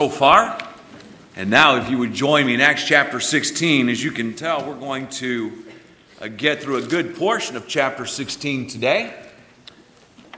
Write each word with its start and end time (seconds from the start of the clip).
so 0.00 0.08
far. 0.08 0.56
And 1.34 1.50
now, 1.50 1.74
if 1.74 1.90
you 1.90 1.98
would 1.98 2.14
join 2.14 2.46
me 2.46 2.54
in 2.54 2.60
Acts 2.60 2.84
chapter 2.84 3.18
16, 3.18 3.88
as 3.88 4.00
you 4.00 4.12
can 4.12 4.32
tell, 4.32 4.64
we're 4.64 4.78
going 4.78 5.08
to 5.08 5.64
uh, 6.22 6.28
get 6.28 6.62
through 6.62 6.76
a 6.76 6.82
good 6.82 7.16
portion 7.16 7.56
of 7.56 7.66
chapter 7.66 8.06
16 8.06 8.68
today. 8.68 9.12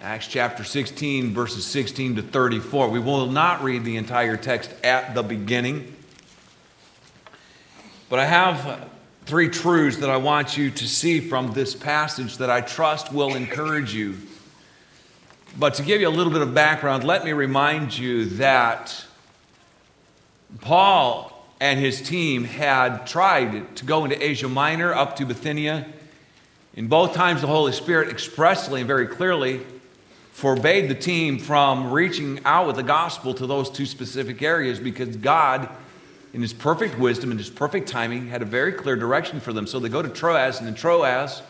Acts 0.00 0.28
chapter 0.28 0.64
16, 0.64 1.34
verses 1.34 1.66
16 1.66 2.16
to 2.16 2.22
34. 2.22 2.88
We 2.88 3.00
will 3.00 3.26
not 3.26 3.62
read 3.62 3.84
the 3.84 3.98
entire 3.98 4.38
text 4.38 4.72
at 4.82 5.14
the 5.14 5.22
beginning, 5.22 5.94
but 8.08 8.18
I 8.18 8.24
have 8.24 8.88
three 9.26 9.50
truths 9.50 9.98
that 9.98 10.08
I 10.08 10.16
want 10.16 10.56
you 10.56 10.70
to 10.70 10.88
see 10.88 11.20
from 11.20 11.52
this 11.52 11.74
passage 11.74 12.38
that 12.38 12.48
I 12.48 12.62
trust 12.62 13.12
will 13.12 13.34
encourage 13.34 13.92
you. 13.92 14.16
But 15.58 15.74
to 15.74 15.82
give 15.82 16.00
you 16.00 16.08
a 16.08 16.16
little 16.16 16.32
bit 16.32 16.40
of 16.40 16.54
background, 16.54 17.04
let 17.04 17.26
me 17.26 17.34
remind 17.34 17.98
you 17.98 18.24
that 18.24 19.04
Paul 20.60 21.32
and 21.60 21.78
his 21.78 22.00
team 22.00 22.44
had 22.44 23.06
tried 23.06 23.76
to 23.76 23.84
go 23.84 24.04
into 24.04 24.22
Asia 24.22 24.48
Minor 24.48 24.94
up 24.94 25.16
to 25.16 25.26
Bithynia. 25.26 25.86
In 26.74 26.88
both 26.88 27.14
times, 27.14 27.42
the 27.42 27.46
Holy 27.46 27.72
Spirit 27.72 28.08
expressly 28.08 28.80
and 28.80 28.88
very 28.88 29.06
clearly 29.06 29.60
forbade 30.32 30.88
the 30.88 30.94
team 30.94 31.38
from 31.38 31.90
reaching 31.90 32.40
out 32.46 32.66
with 32.66 32.76
the 32.76 32.82
gospel 32.82 33.34
to 33.34 33.46
those 33.46 33.68
two 33.68 33.84
specific 33.84 34.40
areas 34.40 34.78
because 34.78 35.16
God, 35.16 35.68
in 36.32 36.40
his 36.40 36.54
perfect 36.54 36.98
wisdom 36.98 37.30
and 37.30 37.38
his 37.38 37.50
perfect 37.50 37.88
timing, 37.88 38.28
had 38.28 38.40
a 38.40 38.46
very 38.46 38.72
clear 38.72 38.96
direction 38.96 39.40
for 39.40 39.52
them. 39.52 39.66
So 39.66 39.78
they 39.78 39.90
go 39.90 40.00
to 40.00 40.08
Troas, 40.08 40.58
and 40.58 40.66
in 40.66 40.74
Troas, 40.74 41.42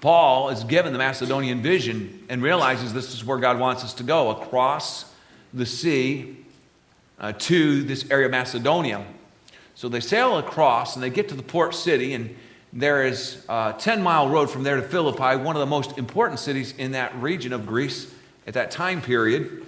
Paul 0.00 0.50
is 0.50 0.62
given 0.62 0.92
the 0.92 0.98
Macedonian 0.98 1.60
vision 1.60 2.24
and 2.28 2.40
realizes 2.40 2.92
this 2.92 3.12
is 3.12 3.24
where 3.24 3.38
God 3.38 3.58
wants 3.58 3.82
us 3.82 3.94
to 3.94 4.04
go 4.04 4.30
across 4.30 5.12
the 5.52 5.66
sea 5.66 6.37
uh, 7.20 7.32
to 7.32 7.82
this 7.82 8.10
area 8.10 8.26
of 8.26 8.32
Macedonia. 8.32 9.04
So 9.74 9.88
they 9.88 10.00
sail 10.00 10.38
across 10.38 10.96
and 10.96 11.02
they 11.02 11.10
get 11.10 11.28
to 11.28 11.34
the 11.34 11.42
port 11.42 11.74
city, 11.74 12.14
and 12.14 12.34
there 12.72 13.06
is 13.06 13.44
a 13.48 13.74
10 13.78 14.02
mile 14.02 14.28
road 14.28 14.50
from 14.50 14.62
there 14.62 14.76
to 14.76 14.82
Philippi, 14.82 15.36
one 15.36 15.56
of 15.56 15.60
the 15.60 15.66
most 15.66 15.98
important 15.98 16.40
cities 16.40 16.74
in 16.76 16.92
that 16.92 17.14
region 17.20 17.52
of 17.52 17.66
Greece 17.66 18.12
at 18.46 18.54
that 18.54 18.70
time 18.70 19.00
period. 19.00 19.66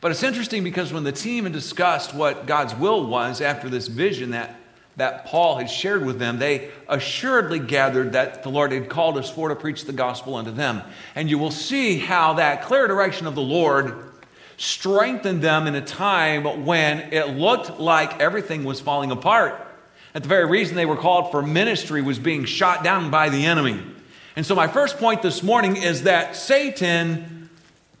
But 0.00 0.12
it's 0.12 0.22
interesting 0.22 0.62
because 0.62 0.92
when 0.92 1.04
the 1.04 1.12
team 1.12 1.50
discussed 1.50 2.14
what 2.14 2.46
God's 2.46 2.74
will 2.74 3.06
was 3.06 3.40
after 3.40 3.68
this 3.68 3.88
vision 3.88 4.30
that, 4.30 4.54
that 4.96 5.26
Paul 5.26 5.56
had 5.56 5.68
shared 5.68 6.06
with 6.06 6.18
them, 6.18 6.38
they 6.38 6.70
assuredly 6.88 7.58
gathered 7.58 8.12
that 8.12 8.44
the 8.44 8.48
Lord 8.48 8.70
had 8.70 8.88
called 8.88 9.18
us 9.18 9.28
for 9.28 9.48
to 9.48 9.56
preach 9.56 9.84
the 9.84 9.92
gospel 9.92 10.36
unto 10.36 10.52
them. 10.52 10.82
And 11.16 11.28
you 11.28 11.38
will 11.38 11.50
see 11.50 11.98
how 11.98 12.34
that 12.34 12.62
clear 12.62 12.86
direction 12.86 13.26
of 13.26 13.34
the 13.34 13.42
Lord 13.42 14.08
strengthened 14.58 15.40
them 15.40 15.66
in 15.66 15.74
a 15.74 15.80
time 15.80 16.66
when 16.66 17.12
it 17.12 17.28
looked 17.30 17.80
like 17.80 18.20
everything 18.20 18.64
was 18.64 18.80
falling 18.80 19.10
apart. 19.10 19.64
At 20.14 20.22
the 20.22 20.28
very 20.28 20.44
reason 20.44 20.76
they 20.76 20.84
were 20.84 20.96
called 20.96 21.30
for 21.30 21.40
ministry 21.42 22.02
was 22.02 22.18
being 22.18 22.44
shot 22.44 22.84
down 22.84 23.10
by 23.10 23.28
the 23.28 23.46
enemy. 23.46 23.80
And 24.36 24.44
so, 24.44 24.54
my 24.54 24.68
first 24.68 24.98
point 24.98 25.22
this 25.22 25.42
morning 25.42 25.76
is 25.76 26.02
that 26.02 26.36
Satan 26.36 27.48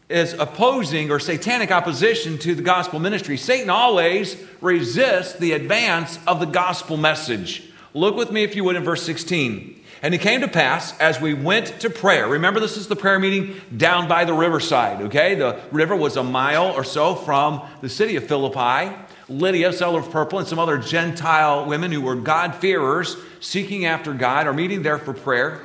is 0.08 0.32
opposing 0.34 1.10
or 1.10 1.20
satanic 1.20 1.70
opposition 1.70 2.38
to 2.38 2.54
the 2.54 2.62
gospel 2.62 2.98
ministry. 2.98 3.36
Satan 3.36 3.70
always 3.70 4.36
resists 4.60 5.34
the 5.34 5.52
advance 5.52 6.18
of 6.26 6.40
the 6.40 6.46
gospel 6.46 6.96
message. 6.96 7.62
Look 7.94 8.16
with 8.16 8.32
me, 8.32 8.42
if 8.42 8.56
you 8.56 8.64
would, 8.64 8.76
in 8.76 8.84
verse 8.84 9.02
16. 9.02 9.77
And 10.02 10.14
it 10.14 10.20
came 10.20 10.40
to 10.42 10.48
pass 10.48 10.98
as 11.00 11.20
we 11.20 11.34
went 11.34 11.80
to 11.80 11.90
prayer. 11.90 12.28
Remember, 12.28 12.60
this 12.60 12.76
is 12.76 12.88
the 12.88 12.96
prayer 12.96 13.18
meeting 13.18 13.60
down 13.76 14.08
by 14.08 14.24
the 14.24 14.32
riverside, 14.32 15.02
okay? 15.02 15.34
The 15.34 15.60
river 15.72 15.96
was 15.96 16.16
a 16.16 16.22
mile 16.22 16.66
or 16.66 16.84
so 16.84 17.14
from 17.14 17.62
the 17.80 17.88
city 17.88 18.16
of 18.16 18.24
Philippi. 18.24 18.94
Lydia, 19.28 19.72
seller 19.72 20.00
of 20.00 20.10
purple, 20.10 20.38
and 20.38 20.48
some 20.48 20.58
other 20.58 20.78
Gentile 20.78 21.66
women 21.66 21.92
who 21.92 22.00
were 22.00 22.14
God-fearers 22.14 23.16
seeking 23.40 23.84
after 23.84 24.14
God 24.14 24.46
are 24.46 24.54
meeting 24.54 24.82
there 24.82 24.98
for 24.98 25.12
prayer. 25.12 25.60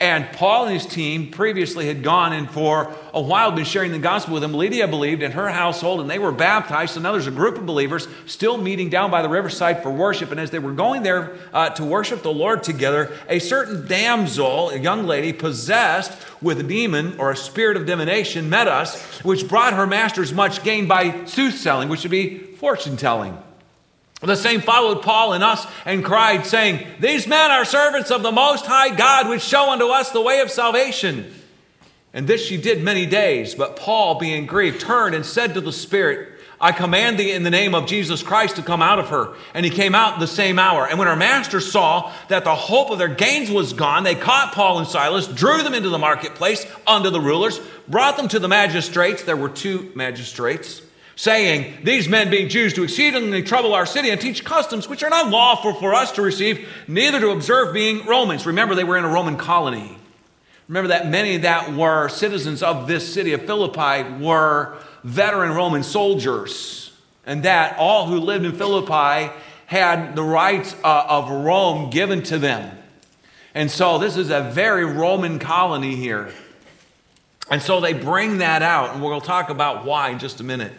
And 0.00 0.30
Paul 0.32 0.66
and 0.66 0.74
his 0.74 0.86
team 0.86 1.32
previously 1.32 1.86
had 1.86 2.04
gone 2.04 2.32
and 2.32 2.48
for 2.48 2.94
a 3.12 3.20
while 3.20 3.50
been 3.50 3.64
sharing 3.64 3.90
the 3.90 3.98
gospel 3.98 4.34
with 4.34 4.42
them. 4.42 4.54
Lydia 4.54 4.86
believed 4.86 5.22
in 5.22 5.32
her 5.32 5.48
household 5.48 6.00
and 6.00 6.08
they 6.08 6.20
were 6.20 6.30
baptized. 6.30 6.94
So 6.94 7.00
now 7.00 7.10
there's 7.10 7.26
a 7.26 7.32
group 7.32 7.58
of 7.58 7.66
believers 7.66 8.06
still 8.26 8.58
meeting 8.58 8.90
down 8.90 9.10
by 9.10 9.22
the 9.22 9.28
riverside 9.28 9.82
for 9.82 9.90
worship. 9.90 10.30
And 10.30 10.38
as 10.38 10.52
they 10.52 10.60
were 10.60 10.72
going 10.72 11.02
there 11.02 11.36
uh, 11.52 11.70
to 11.70 11.84
worship 11.84 12.22
the 12.22 12.32
Lord 12.32 12.62
together, 12.62 13.12
a 13.28 13.40
certain 13.40 13.88
damsel, 13.88 14.70
a 14.70 14.78
young 14.78 15.04
lady 15.04 15.32
possessed 15.32 16.12
with 16.40 16.60
a 16.60 16.62
demon 16.62 17.18
or 17.18 17.32
a 17.32 17.36
spirit 17.36 17.76
of 17.76 17.84
divination, 17.84 18.48
met 18.48 18.68
us, 18.68 19.18
which 19.24 19.48
brought 19.48 19.72
her 19.72 19.86
masters 19.86 20.32
much 20.32 20.62
gain 20.62 20.86
by 20.86 21.24
soothsaying, 21.24 21.88
which 21.88 22.02
would 22.02 22.12
be 22.12 22.38
fortune 22.38 22.96
telling. 22.96 23.36
The 24.20 24.36
same 24.36 24.60
followed 24.60 25.02
Paul 25.02 25.32
and 25.32 25.44
us 25.44 25.64
and 25.84 26.04
cried, 26.04 26.44
saying, 26.44 26.84
These 26.98 27.28
men 27.28 27.52
are 27.52 27.64
servants 27.64 28.10
of 28.10 28.22
the 28.22 28.32
Most 28.32 28.66
High 28.66 28.94
God, 28.94 29.28
which 29.28 29.42
show 29.42 29.70
unto 29.70 29.86
us 29.86 30.10
the 30.10 30.20
way 30.20 30.40
of 30.40 30.50
salvation. 30.50 31.32
And 32.12 32.26
this 32.26 32.44
she 32.44 32.56
did 32.56 32.82
many 32.82 33.06
days. 33.06 33.54
But 33.54 33.76
Paul, 33.76 34.18
being 34.18 34.46
grieved, 34.46 34.80
turned 34.80 35.14
and 35.14 35.24
said 35.24 35.54
to 35.54 35.60
the 35.60 35.72
Spirit, 35.72 36.30
I 36.60 36.72
command 36.72 37.16
thee 37.16 37.30
in 37.30 37.44
the 37.44 37.50
name 37.50 37.76
of 37.76 37.86
Jesus 37.86 38.20
Christ 38.20 38.56
to 38.56 38.62
come 38.62 38.82
out 38.82 38.98
of 38.98 39.10
her. 39.10 39.34
And 39.54 39.64
he 39.64 39.70
came 39.70 39.94
out 39.94 40.18
the 40.18 40.26
same 40.26 40.58
hour. 40.58 40.88
And 40.88 40.98
when 40.98 41.06
her 41.06 41.14
masters 41.14 41.70
saw 41.70 42.12
that 42.26 42.42
the 42.42 42.56
hope 42.56 42.90
of 42.90 42.98
their 42.98 43.06
gains 43.06 43.48
was 43.48 43.72
gone, 43.72 44.02
they 44.02 44.16
caught 44.16 44.52
Paul 44.52 44.80
and 44.80 44.88
Silas, 44.88 45.28
drew 45.28 45.62
them 45.62 45.74
into 45.74 45.90
the 45.90 45.98
marketplace 45.98 46.66
unto 46.84 47.10
the 47.10 47.20
rulers, 47.20 47.60
brought 47.86 48.16
them 48.16 48.26
to 48.28 48.40
the 48.40 48.48
magistrates. 48.48 49.22
There 49.22 49.36
were 49.36 49.48
two 49.48 49.92
magistrates 49.94 50.82
saying, 51.18 51.76
These 51.82 52.08
men, 52.08 52.30
being 52.30 52.48
Jews, 52.48 52.72
do 52.72 52.84
exceedingly 52.84 53.42
trouble 53.42 53.74
our 53.74 53.86
city 53.86 54.10
and 54.10 54.20
teach 54.20 54.44
customs 54.44 54.88
which 54.88 55.02
are 55.02 55.10
not 55.10 55.30
lawful 55.30 55.74
for 55.74 55.92
us 55.92 56.12
to 56.12 56.22
receive, 56.22 56.68
neither 56.86 57.18
to 57.18 57.30
observe, 57.30 57.74
being 57.74 58.06
Romans. 58.06 58.46
Remember, 58.46 58.76
they 58.76 58.84
were 58.84 58.96
in 58.96 59.04
a 59.04 59.08
Roman 59.08 59.36
colony. 59.36 59.98
Remember 60.68 60.88
that 60.88 61.08
many 61.08 61.38
that 61.38 61.74
were 61.74 62.08
citizens 62.08 62.62
of 62.62 62.86
this 62.86 63.12
city 63.12 63.32
of 63.32 63.44
Philippi 63.46 64.08
were 64.22 64.76
veteran 65.02 65.52
Roman 65.56 65.82
soldiers, 65.82 66.92
and 67.26 67.42
that 67.42 67.76
all 67.78 68.06
who 68.06 68.20
lived 68.20 68.44
in 68.44 68.52
Philippi 68.52 69.34
had 69.66 70.14
the 70.14 70.22
rights 70.22 70.76
uh, 70.84 71.04
of 71.08 71.30
Rome 71.30 71.90
given 71.90 72.22
to 72.24 72.38
them. 72.38 72.78
And 73.54 73.68
so 73.68 73.98
this 73.98 74.16
is 74.16 74.30
a 74.30 74.42
very 74.42 74.84
Roman 74.84 75.40
colony 75.40 75.96
here. 75.96 76.32
And 77.50 77.60
so 77.60 77.80
they 77.80 77.92
bring 77.92 78.38
that 78.38 78.62
out, 78.62 78.94
and 78.94 79.02
we'll 79.02 79.20
talk 79.20 79.50
about 79.50 79.84
why 79.84 80.10
in 80.10 80.20
just 80.20 80.38
a 80.40 80.44
minute. 80.44 80.72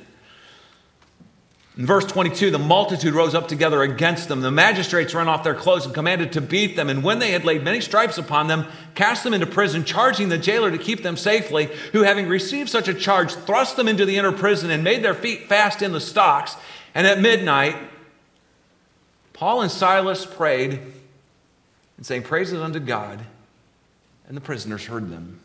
In 1.79 1.85
verse 1.85 2.05
22, 2.05 2.51
the 2.51 2.59
multitude 2.59 3.13
rose 3.13 3.33
up 3.33 3.47
together 3.47 3.81
against 3.81 4.27
them. 4.27 4.41
The 4.41 4.51
magistrates 4.51 5.13
rent 5.13 5.29
off 5.29 5.45
their 5.45 5.55
clothes 5.55 5.85
and 5.85 5.95
commanded 5.95 6.33
to 6.33 6.41
beat 6.41 6.75
them. 6.75 6.89
And 6.89 7.05
when 7.05 7.19
they 7.19 7.31
had 7.31 7.45
laid 7.45 7.63
many 7.63 7.79
stripes 7.79 8.17
upon 8.17 8.47
them, 8.47 8.65
cast 8.95 9.23
them 9.23 9.33
into 9.33 9.45
prison, 9.45 9.85
charging 9.85 10.27
the 10.27 10.37
jailer 10.37 10.71
to 10.71 10.77
keep 10.77 11.03
them 11.03 11.15
safely, 11.15 11.69
who, 11.93 12.03
having 12.03 12.27
received 12.27 12.69
such 12.69 12.89
a 12.89 12.93
charge, 12.93 13.31
thrust 13.31 13.77
them 13.77 13.87
into 13.87 14.05
the 14.05 14.17
inner 14.17 14.33
prison 14.33 14.69
and 14.71 14.83
made 14.83 15.01
their 15.01 15.13
feet 15.13 15.47
fast 15.47 15.81
in 15.81 15.93
the 15.93 16.01
stocks. 16.01 16.57
And 16.93 17.07
at 17.07 17.21
midnight, 17.21 17.77
Paul 19.31 19.61
and 19.61 19.71
Silas 19.71 20.25
prayed 20.25 20.81
and 21.95 22.05
sang 22.05 22.23
praises 22.23 22.59
unto 22.59 22.81
God, 22.81 23.21
and 24.27 24.35
the 24.35 24.41
prisoners 24.41 24.85
heard 24.85 25.09
them. 25.09 25.39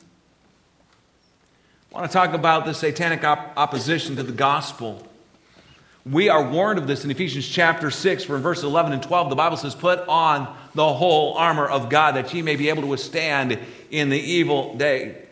I 1.93 1.99
want 2.01 2.11
to 2.11 2.13
talk 2.13 2.35
about 2.35 2.65
the 2.65 2.75
satanic 2.75 3.23
op- 3.23 3.53
opposition 3.57 4.17
to 4.17 4.25
the 4.25 4.33
gospel. 4.33 5.07
We 6.07 6.29
are 6.29 6.47
warned 6.47 6.79
of 6.79 6.87
this 6.87 7.03
in 7.05 7.11
Ephesians 7.11 7.49
chapter 7.49 7.91
6, 7.91 8.25
from 8.25 8.43
verse 8.43 8.63
11 8.63 8.93
and 8.93 9.03
12. 9.03 9.31
The 9.31 9.37
Bible 9.37 9.57
says, 9.57 9.75
Put 9.75 10.01
on 10.07 10.55
the 10.75 10.93
whole 10.93 11.33
armor 11.35 11.67
of 11.67 11.89
God 11.89 12.17
that 12.17 12.33
ye 12.35 12.43
may 12.43 12.57
be 12.57 12.69
able 12.69 12.83
to 12.83 12.89
withstand 12.89 13.59
in 13.91 14.11
the 14.11 14.21
evil 14.21 14.77
day. 14.77 15.23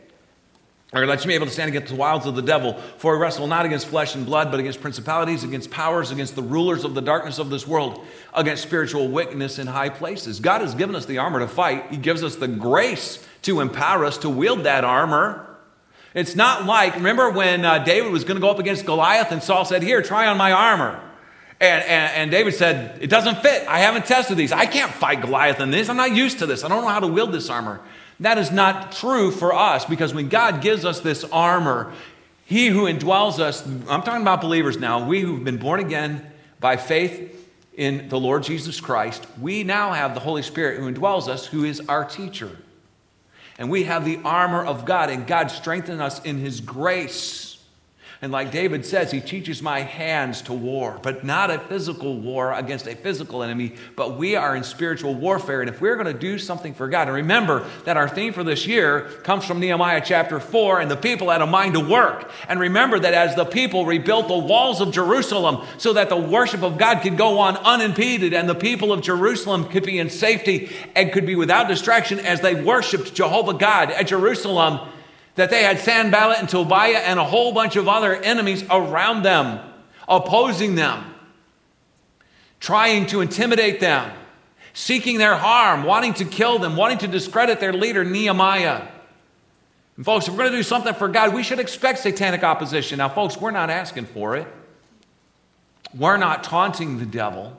Or 0.94 1.06
let 1.06 1.22
you 1.22 1.28
be 1.28 1.34
able 1.34 1.46
to 1.46 1.52
stand 1.52 1.68
against 1.68 1.88
the 1.92 1.98
wiles 1.98 2.26
of 2.26 2.36
the 2.36 2.42
devil. 2.42 2.74
For 2.96 3.16
we 3.16 3.22
wrestle 3.22 3.46
not 3.46 3.66
against 3.66 3.86
flesh 3.86 4.14
and 4.14 4.24
blood, 4.24 4.50
but 4.50 4.60
against 4.60 4.80
principalities, 4.80 5.44
against 5.44 5.70
powers, 5.70 6.10
against 6.10 6.36
the 6.36 6.42
rulers 6.42 6.84
of 6.84 6.94
the 6.94 7.02
darkness 7.02 7.38
of 7.38 7.50
this 7.50 7.66
world, 7.66 8.02
against 8.32 8.62
spiritual 8.62 9.08
wickedness 9.08 9.58
in 9.58 9.66
high 9.66 9.90
places. 9.90 10.40
God 10.40 10.62
has 10.62 10.74
given 10.74 10.96
us 10.96 11.04
the 11.04 11.18
armor 11.18 11.40
to 11.40 11.48
fight, 11.48 11.90
He 11.90 11.98
gives 11.98 12.22
us 12.22 12.36
the 12.36 12.48
grace 12.48 13.26
to 13.42 13.60
empower 13.60 14.06
us 14.06 14.16
to 14.18 14.30
wield 14.30 14.64
that 14.64 14.84
armor. 14.84 15.51
It's 16.14 16.36
not 16.36 16.66
like, 16.66 16.94
remember 16.96 17.30
when 17.30 17.64
uh, 17.64 17.78
David 17.78 18.12
was 18.12 18.24
going 18.24 18.36
to 18.36 18.40
go 18.40 18.50
up 18.50 18.58
against 18.58 18.84
Goliath 18.84 19.32
and 19.32 19.42
Saul 19.42 19.64
said, 19.64 19.82
Here, 19.82 20.02
try 20.02 20.26
on 20.26 20.36
my 20.36 20.52
armor. 20.52 21.00
And, 21.60 21.82
and, 21.84 22.12
and, 22.14 22.30
David 22.30 22.54
said, 22.54 22.98
It 23.00 23.08
doesn't 23.08 23.38
fit. 23.38 23.66
I 23.66 23.78
haven't 23.78 24.04
tested 24.04 24.36
these. 24.36 24.52
I 24.52 24.66
can't 24.66 24.92
fight 24.92 25.22
Goliath 25.22 25.60
in 25.60 25.70
this. 25.70 25.88
I'm 25.88 25.96
not 25.96 26.14
used 26.14 26.40
to 26.40 26.46
this. 26.46 26.64
I 26.64 26.68
don't 26.68 26.82
know 26.82 26.88
how 26.88 27.00
to 27.00 27.06
wield 27.06 27.32
this 27.32 27.48
armor. 27.48 27.80
That 28.20 28.36
is 28.36 28.50
not 28.50 28.92
true 28.92 29.30
for 29.30 29.54
us 29.54 29.84
because 29.84 30.12
when 30.12 30.28
God 30.28 30.60
gives 30.60 30.84
us 30.84 31.00
this 31.00 31.24
armor, 31.24 31.92
He 32.44 32.68
who 32.68 32.84
indwells 32.84 33.38
us, 33.38 33.66
I'm 33.66 34.02
talking 34.02 34.22
about 34.22 34.42
believers 34.42 34.78
now, 34.78 35.06
we 35.06 35.22
who've 35.22 35.42
been 35.42 35.56
born 35.56 35.80
again 35.80 36.30
by 36.60 36.76
faith 36.76 37.38
in 37.74 38.08
the 38.10 38.20
Lord 38.20 38.42
Jesus 38.42 38.80
Christ, 38.80 39.26
we 39.40 39.64
now 39.64 39.92
have 39.92 40.12
the 40.12 40.20
Holy 40.20 40.42
Spirit 40.42 40.78
who 40.78 40.92
indwells 40.92 41.26
us, 41.26 41.46
who 41.46 41.64
is 41.64 41.80
our 41.88 42.04
teacher 42.04 42.50
and 43.58 43.70
we 43.70 43.84
have 43.84 44.04
the 44.04 44.18
armor 44.24 44.64
of 44.64 44.84
God, 44.84 45.10
and 45.10 45.26
God 45.26 45.50
strengthens 45.50 46.00
us 46.00 46.22
in 46.22 46.38
His 46.38 46.60
grace. 46.60 47.51
And 48.22 48.30
like 48.30 48.52
David 48.52 48.86
says, 48.86 49.10
he 49.10 49.20
teaches 49.20 49.62
my 49.62 49.80
hands 49.80 50.42
to 50.42 50.52
war, 50.52 51.00
but 51.02 51.24
not 51.24 51.50
a 51.50 51.58
physical 51.58 52.16
war 52.16 52.52
against 52.52 52.86
a 52.86 52.94
physical 52.94 53.42
enemy, 53.42 53.74
but 53.96 54.16
we 54.16 54.36
are 54.36 54.54
in 54.54 54.62
spiritual 54.62 55.12
warfare. 55.12 55.60
And 55.60 55.68
if 55.68 55.80
we're 55.80 55.96
going 55.96 56.06
to 56.06 56.14
do 56.16 56.38
something 56.38 56.72
for 56.72 56.88
God, 56.88 57.08
and 57.08 57.16
remember 57.16 57.66
that 57.84 57.96
our 57.96 58.08
theme 58.08 58.32
for 58.32 58.44
this 58.44 58.64
year 58.64 59.08
comes 59.24 59.44
from 59.44 59.58
Nehemiah 59.58 60.00
chapter 60.04 60.38
4, 60.38 60.80
and 60.80 60.88
the 60.88 60.96
people 60.96 61.30
had 61.30 61.42
a 61.42 61.48
mind 61.48 61.74
to 61.74 61.80
work. 61.80 62.30
And 62.48 62.60
remember 62.60 63.00
that 63.00 63.12
as 63.12 63.34
the 63.34 63.44
people 63.44 63.86
rebuilt 63.86 64.28
the 64.28 64.38
walls 64.38 64.80
of 64.80 64.92
Jerusalem 64.92 65.66
so 65.76 65.92
that 65.94 66.08
the 66.08 66.16
worship 66.16 66.62
of 66.62 66.78
God 66.78 67.02
could 67.02 67.18
go 67.18 67.40
on 67.40 67.56
unimpeded, 67.56 68.34
and 68.34 68.48
the 68.48 68.54
people 68.54 68.92
of 68.92 69.02
Jerusalem 69.02 69.68
could 69.68 69.82
be 69.82 69.98
in 69.98 70.08
safety 70.08 70.70
and 70.94 71.10
could 71.10 71.26
be 71.26 71.34
without 71.34 71.66
distraction 71.66 72.20
as 72.20 72.40
they 72.40 72.54
worshiped 72.54 73.14
Jehovah 73.14 73.54
God 73.54 73.90
at 73.90 74.06
Jerusalem 74.06 74.88
that 75.34 75.50
they 75.50 75.62
had 75.62 75.78
Sanballat 75.78 76.38
and 76.38 76.48
Tobiah 76.48 76.98
and 76.98 77.18
a 77.18 77.24
whole 77.24 77.52
bunch 77.52 77.76
of 77.76 77.88
other 77.88 78.14
enemies 78.14 78.64
around 78.70 79.22
them, 79.22 79.60
opposing 80.08 80.74
them, 80.74 81.14
trying 82.60 83.06
to 83.06 83.20
intimidate 83.20 83.80
them, 83.80 84.12
seeking 84.74 85.18
their 85.18 85.36
harm, 85.36 85.84
wanting 85.84 86.14
to 86.14 86.24
kill 86.24 86.58
them, 86.58 86.76
wanting 86.76 86.98
to 86.98 87.08
discredit 87.08 87.60
their 87.60 87.72
leader, 87.72 88.04
Nehemiah. 88.04 88.82
And 89.96 90.04
folks, 90.04 90.26
if 90.26 90.32
we're 90.32 90.40
going 90.40 90.52
to 90.52 90.58
do 90.58 90.62
something 90.62 90.94
for 90.94 91.08
God, 91.08 91.34
we 91.34 91.42
should 91.42 91.60
expect 91.60 92.00
satanic 92.00 92.42
opposition. 92.42 92.98
Now, 92.98 93.08
folks, 93.08 93.36
we're 93.36 93.50
not 93.50 93.70
asking 93.70 94.06
for 94.06 94.36
it. 94.36 94.46
We're 95.94 96.16
not 96.16 96.44
taunting 96.44 96.98
the 96.98 97.06
devil. 97.06 97.56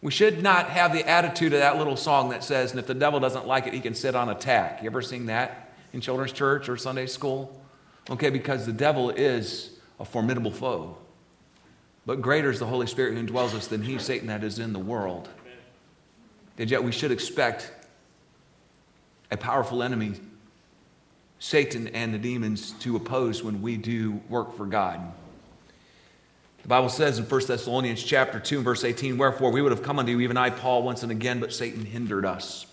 We 0.00 0.12
should 0.12 0.42
not 0.42 0.70
have 0.70 0.92
the 0.92 1.08
attitude 1.08 1.52
of 1.52 1.58
that 1.58 1.76
little 1.76 1.96
song 1.96 2.28
that 2.28 2.44
says, 2.44 2.70
and 2.70 2.78
if 2.78 2.86
the 2.86 2.94
devil 2.94 3.18
doesn't 3.18 3.46
like 3.46 3.66
it, 3.66 3.74
he 3.74 3.80
can 3.80 3.94
sit 3.94 4.14
on 4.14 4.28
a 4.28 4.34
tack. 4.34 4.82
You 4.82 4.88
ever 4.88 5.02
sing 5.02 5.26
that 5.26 5.72
in 5.92 6.00
children's 6.00 6.32
church 6.32 6.68
or 6.68 6.76
Sunday 6.76 7.06
school? 7.06 7.60
Okay, 8.08 8.30
because 8.30 8.64
the 8.64 8.72
devil 8.72 9.10
is 9.10 9.70
a 9.98 10.04
formidable 10.04 10.52
foe. 10.52 10.96
But 12.06 12.22
greater 12.22 12.50
is 12.50 12.58
the 12.58 12.66
Holy 12.66 12.86
Spirit 12.86 13.14
who 13.14 13.26
indwells 13.26 13.54
us 13.54 13.66
than 13.66 13.82
he, 13.82 13.98
Satan, 13.98 14.28
that 14.28 14.44
is 14.44 14.58
in 14.58 14.72
the 14.72 14.78
world. 14.78 15.28
And 16.56 16.70
yet 16.70 16.82
we 16.82 16.92
should 16.92 17.10
expect 17.10 17.70
a 19.30 19.36
powerful 19.36 19.82
enemy, 19.82 20.14
Satan 21.38 21.88
and 21.88 22.14
the 22.14 22.18
demons, 22.18 22.70
to 22.80 22.96
oppose 22.96 23.42
when 23.42 23.60
we 23.60 23.76
do 23.76 24.20
work 24.28 24.56
for 24.56 24.64
God. 24.64 25.00
The 26.68 26.74
Bible 26.74 26.90
says 26.90 27.18
in 27.18 27.24
1 27.24 27.46
Thessalonians 27.46 28.04
chapter 28.04 28.38
2 28.38 28.60
verse 28.60 28.84
18, 28.84 29.16
Wherefore 29.16 29.50
we 29.50 29.62
would 29.62 29.72
have 29.72 29.82
come 29.82 29.98
unto 29.98 30.12
you, 30.12 30.20
even 30.20 30.36
I, 30.36 30.50
Paul, 30.50 30.82
once 30.82 31.02
and 31.02 31.10
again, 31.10 31.40
but 31.40 31.50
Satan 31.50 31.86
hindered 31.86 32.26
us. 32.26 32.66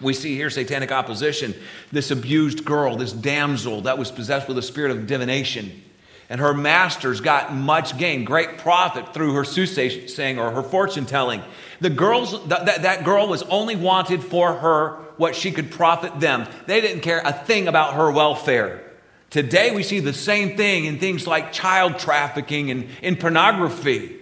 We 0.00 0.12
see 0.12 0.36
here 0.36 0.48
satanic 0.48 0.92
opposition. 0.92 1.52
This 1.90 2.12
abused 2.12 2.64
girl, 2.64 2.94
this 2.94 3.10
damsel 3.10 3.80
that 3.80 3.98
was 3.98 4.12
possessed 4.12 4.46
with 4.46 4.58
a 4.58 4.62
spirit 4.62 4.92
of 4.92 5.08
divination. 5.08 5.82
And 6.30 6.40
her 6.40 6.54
masters 6.54 7.20
got 7.20 7.52
much 7.52 7.98
gain, 7.98 8.22
great 8.22 8.58
profit 8.58 9.12
through 9.12 9.34
her 9.34 9.44
soothsaying 9.44 10.38
or 10.38 10.52
her 10.52 10.62
fortune 10.62 11.04
telling. 11.04 11.42
The 11.80 11.90
girls, 11.90 12.46
that, 12.46 12.82
that 12.82 13.02
girl 13.02 13.26
was 13.26 13.42
only 13.42 13.74
wanted 13.74 14.22
for 14.22 14.52
her 14.52 14.90
what 15.16 15.34
she 15.34 15.50
could 15.50 15.72
profit 15.72 16.20
them. 16.20 16.46
They 16.66 16.80
didn't 16.80 17.00
care 17.00 17.22
a 17.24 17.32
thing 17.32 17.66
about 17.66 17.94
her 17.94 18.08
welfare. 18.08 18.85
Today, 19.30 19.74
we 19.74 19.82
see 19.82 20.00
the 20.00 20.12
same 20.12 20.56
thing 20.56 20.84
in 20.84 20.98
things 20.98 21.26
like 21.26 21.52
child 21.52 21.98
trafficking 21.98 22.70
and 22.70 22.88
in 23.02 23.16
pornography, 23.16 24.16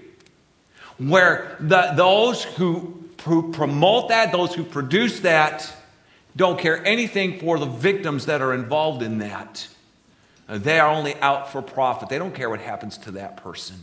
where 0.98 1.56
the, 1.60 1.92
those 1.94 2.42
who, 2.44 3.04
who 3.24 3.52
promote 3.52 4.08
that, 4.08 4.32
those 4.32 4.54
who 4.54 4.64
produce 4.64 5.20
that, 5.20 5.70
don't 6.36 6.58
care 6.58 6.84
anything 6.84 7.38
for 7.38 7.58
the 7.58 7.66
victims 7.66 8.26
that 8.26 8.40
are 8.40 8.54
involved 8.54 9.02
in 9.02 9.18
that. 9.18 9.68
Uh, 10.48 10.58
they 10.58 10.78
are 10.80 10.90
only 10.90 11.14
out 11.16 11.52
for 11.52 11.62
profit. 11.62 12.08
They 12.08 12.18
don't 12.18 12.34
care 12.34 12.50
what 12.50 12.60
happens 12.60 12.98
to 12.98 13.12
that 13.12 13.36
person. 13.36 13.76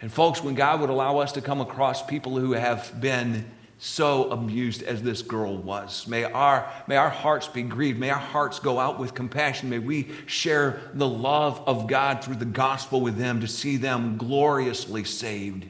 And, 0.00 0.12
folks, 0.12 0.42
when 0.42 0.54
God 0.54 0.80
would 0.80 0.90
allow 0.90 1.18
us 1.18 1.32
to 1.32 1.40
come 1.40 1.60
across 1.60 2.04
people 2.04 2.38
who 2.38 2.52
have 2.52 3.00
been 3.00 3.46
so 3.78 4.30
abused 4.30 4.82
as 4.82 5.02
this 5.02 5.22
girl 5.22 5.56
was. 5.56 6.06
May 6.06 6.24
our, 6.24 6.70
may 6.86 6.96
our 6.96 7.10
hearts 7.10 7.46
be 7.46 7.62
grieved. 7.62 7.98
May 7.98 8.10
our 8.10 8.18
hearts 8.18 8.58
go 8.58 8.78
out 8.78 8.98
with 8.98 9.14
compassion. 9.14 9.68
May 9.68 9.78
we 9.78 10.08
share 10.26 10.80
the 10.94 11.08
love 11.08 11.62
of 11.66 11.86
God 11.86 12.24
through 12.24 12.36
the 12.36 12.46
gospel 12.46 13.00
with 13.00 13.18
them 13.18 13.40
to 13.40 13.48
see 13.48 13.76
them 13.76 14.16
gloriously 14.16 15.04
saved. 15.04 15.66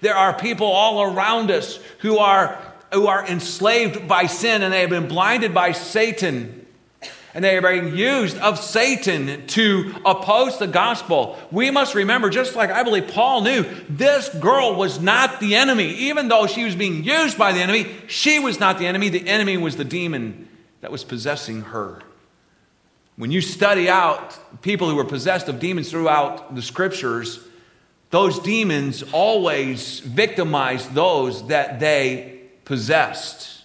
There 0.00 0.16
are 0.16 0.36
people 0.36 0.66
all 0.66 1.02
around 1.02 1.50
us 1.50 1.78
who 2.00 2.18
are, 2.18 2.58
who 2.92 3.06
are 3.06 3.24
enslaved 3.26 4.08
by 4.08 4.26
sin 4.26 4.62
and 4.62 4.72
they 4.72 4.80
have 4.80 4.90
been 4.90 5.08
blinded 5.08 5.54
by 5.54 5.72
Satan 5.72 6.61
and 7.34 7.42
they 7.42 7.56
are 7.56 7.62
being 7.62 7.96
used 7.96 8.36
of 8.38 8.58
Satan 8.58 9.46
to 9.48 9.94
oppose 10.04 10.58
the 10.58 10.66
gospel. 10.66 11.38
We 11.50 11.70
must 11.70 11.94
remember, 11.94 12.28
just 12.28 12.54
like 12.54 12.70
I 12.70 12.82
believe 12.82 13.08
Paul 13.08 13.42
knew, 13.42 13.64
this 13.88 14.28
girl 14.28 14.74
was 14.74 15.00
not 15.00 15.40
the 15.40 15.54
enemy. 15.54 15.88
Even 15.94 16.28
though 16.28 16.46
she 16.46 16.64
was 16.64 16.76
being 16.76 17.04
used 17.04 17.38
by 17.38 17.52
the 17.52 17.60
enemy, 17.60 17.94
she 18.06 18.38
was 18.38 18.60
not 18.60 18.78
the 18.78 18.86
enemy. 18.86 19.08
The 19.08 19.26
enemy 19.26 19.56
was 19.56 19.76
the 19.76 19.84
demon 19.84 20.48
that 20.82 20.92
was 20.92 21.04
possessing 21.04 21.62
her. 21.62 22.02
When 23.16 23.30
you 23.30 23.40
study 23.40 23.88
out 23.88 24.38
people 24.62 24.88
who 24.88 24.96
were 24.96 25.04
possessed 25.04 25.48
of 25.48 25.58
demons 25.58 25.90
throughout 25.90 26.54
the 26.54 26.62
scriptures, 26.62 27.40
those 28.10 28.38
demons 28.40 29.02
always 29.12 30.00
victimized 30.00 30.92
those 30.92 31.46
that 31.48 31.80
they 31.80 32.40
possessed. 32.66 33.61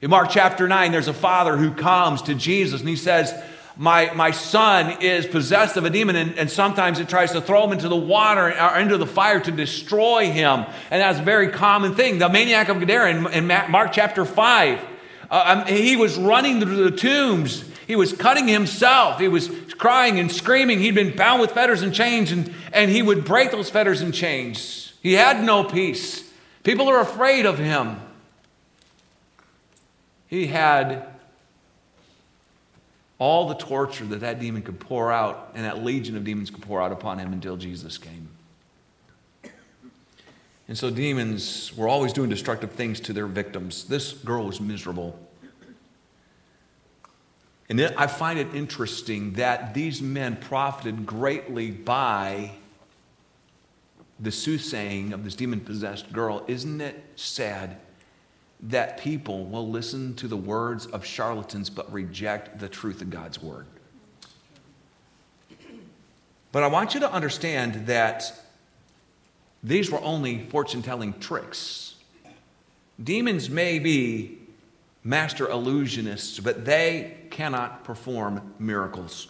In 0.00 0.08
Mark 0.08 0.30
chapter 0.30 0.66
9, 0.66 0.92
there's 0.92 1.08
a 1.08 1.14
father 1.14 1.58
who 1.58 1.72
comes 1.72 2.22
to 2.22 2.34
Jesus 2.34 2.80
and 2.80 2.88
he 2.88 2.96
says, 2.96 3.34
my, 3.76 4.12
my 4.14 4.30
son 4.30 5.02
is 5.02 5.26
possessed 5.26 5.76
of 5.76 5.84
a 5.84 5.90
demon, 5.90 6.14
and, 6.14 6.38
and, 6.38 6.50
sometimes 6.50 6.98
it 6.98 7.08
tries 7.08 7.32
to 7.32 7.40
throw 7.40 7.64
him 7.64 7.72
into 7.72 7.88
the 7.88 7.96
water 7.96 8.52
or 8.60 8.78
into 8.78 8.98
the 8.98 9.06
fire 9.06 9.40
to 9.40 9.50
destroy 9.50 10.30
him. 10.30 10.66
And 10.90 11.00
that's 11.00 11.18
a 11.18 11.22
very 11.22 11.48
common 11.48 11.94
thing. 11.94 12.18
The 12.18 12.28
maniac 12.28 12.68
of 12.68 12.78
Gadara 12.78 13.10
in, 13.10 13.26
in 13.28 13.46
Mark 13.70 13.92
chapter 13.92 14.26
5, 14.26 14.84
uh, 15.30 15.64
um, 15.64 15.66
he 15.66 15.96
was 15.96 16.18
running 16.18 16.60
through 16.60 16.90
the 16.90 16.96
tombs. 16.96 17.64
He 17.86 17.96
was 17.96 18.12
cutting 18.12 18.48
himself. 18.48 19.18
He 19.18 19.28
was 19.28 19.50
crying 19.78 20.18
and 20.18 20.30
screaming. 20.30 20.80
He'd 20.80 20.94
been 20.94 21.16
bound 21.16 21.40
with 21.40 21.52
fetters 21.52 21.80
and 21.80 21.94
chains, 21.94 22.32
and, 22.32 22.52
and 22.72 22.90
he 22.90 23.00
would 23.00 23.24
break 23.24 23.50
those 23.50 23.70
fetters 23.70 24.02
and 24.02 24.12
chains. 24.12 24.92
He 25.02 25.14
had 25.14 25.42
no 25.42 25.64
peace. 25.64 26.28
People 26.64 26.88
are 26.88 27.00
afraid 27.00 27.46
of 27.46 27.56
him. 27.56 27.96
He 30.30 30.46
had 30.46 31.08
all 33.18 33.48
the 33.48 33.56
torture 33.56 34.04
that 34.06 34.20
that 34.20 34.38
demon 34.38 34.62
could 34.62 34.78
pour 34.78 35.10
out 35.10 35.50
and 35.56 35.64
that 35.64 35.82
legion 35.82 36.16
of 36.16 36.24
demons 36.24 36.50
could 36.50 36.62
pour 36.62 36.80
out 36.80 36.92
upon 36.92 37.18
him 37.18 37.32
until 37.32 37.56
Jesus 37.56 37.98
came. 37.98 38.28
And 40.68 40.78
so 40.78 40.88
demons 40.88 41.76
were 41.76 41.88
always 41.88 42.12
doing 42.12 42.30
destructive 42.30 42.70
things 42.70 43.00
to 43.00 43.12
their 43.12 43.26
victims. 43.26 43.84
This 43.84 44.12
girl 44.12 44.44
was 44.44 44.60
miserable. 44.60 45.18
And 47.68 47.80
I 47.80 48.06
find 48.06 48.38
it 48.38 48.54
interesting 48.54 49.32
that 49.32 49.74
these 49.74 50.00
men 50.00 50.36
profited 50.36 51.06
greatly 51.06 51.72
by 51.72 52.52
the 54.20 54.30
soothsaying 54.30 55.12
of 55.12 55.24
this 55.24 55.34
demon 55.34 55.58
possessed 55.58 56.12
girl. 56.12 56.44
Isn't 56.46 56.80
it 56.80 57.02
sad 57.16 57.78
that 58.64 58.98
people 58.98 59.46
will 59.46 59.68
listen 59.68 60.14
to 60.16 60.28
the 60.28 60.36
words 60.36 60.86
of 60.86 61.04
charlatans 61.04 61.70
but 61.70 61.90
reject 61.92 62.58
the 62.58 62.68
truth 62.68 63.00
of 63.00 63.10
God's 63.10 63.42
word. 63.42 63.66
But 66.52 66.62
I 66.62 66.66
want 66.66 66.94
you 66.94 67.00
to 67.00 67.12
understand 67.12 67.86
that 67.86 68.32
these 69.62 69.90
were 69.90 70.00
only 70.02 70.46
fortune 70.46 70.82
telling 70.82 71.18
tricks. 71.20 71.94
Demons 73.02 73.48
may 73.48 73.78
be 73.78 74.38
master 75.04 75.46
illusionists, 75.46 76.42
but 76.42 76.64
they 76.64 77.16
cannot 77.30 77.84
perform 77.84 78.54
miracles. 78.58 79.28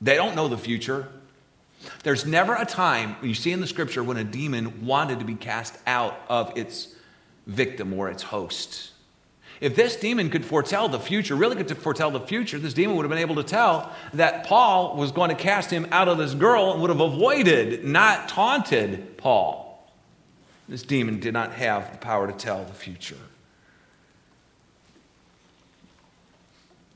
They 0.00 0.14
don't 0.14 0.36
know 0.36 0.48
the 0.48 0.58
future. 0.58 1.08
There's 2.04 2.26
never 2.26 2.54
a 2.54 2.64
time, 2.64 3.16
you 3.22 3.34
see 3.34 3.50
in 3.50 3.60
the 3.60 3.66
scripture, 3.66 4.04
when 4.04 4.16
a 4.16 4.24
demon 4.24 4.86
wanted 4.86 5.18
to 5.18 5.24
be 5.24 5.34
cast 5.34 5.76
out 5.86 6.20
of 6.28 6.56
its 6.56 6.94
victim 7.46 7.92
or 7.92 8.08
its 8.08 8.22
host. 8.22 8.92
If 9.60 9.76
this 9.76 9.94
demon 9.94 10.28
could 10.28 10.44
foretell 10.44 10.88
the 10.88 10.98
future, 10.98 11.36
really 11.36 11.54
could 11.54 11.78
foretell 11.78 12.10
the 12.10 12.20
future, 12.20 12.58
this 12.58 12.74
demon 12.74 12.96
would 12.96 13.04
have 13.04 13.10
been 13.10 13.18
able 13.18 13.36
to 13.36 13.44
tell 13.44 13.92
that 14.14 14.44
Paul 14.44 14.96
was 14.96 15.12
going 15.12 15.30
to 15.30 15.36
cast 15.36 15.70
him 15.70 15.86
out 15.92 16.08
of 16.08 16.18
this 16.18 16.34
girl 16.34 16.72
and 16.72 16.80
would 16.80 16.90
have 16.90 17.00
avoided, 17.00 17.84
not 17.84 18.28
taunted 18.28 19.16
Paul. 19.18 19.88
This 20.68 20.82
demon 20.82 21.20
did 21.20 21.32
not 21.32 21.52
have 21.52 21.92
the 21.92 21.98
power 21.98 22.26
to 22.26 22.32
tell 22.32 22.64
the 22.64 22.72
future. 22.72 23.18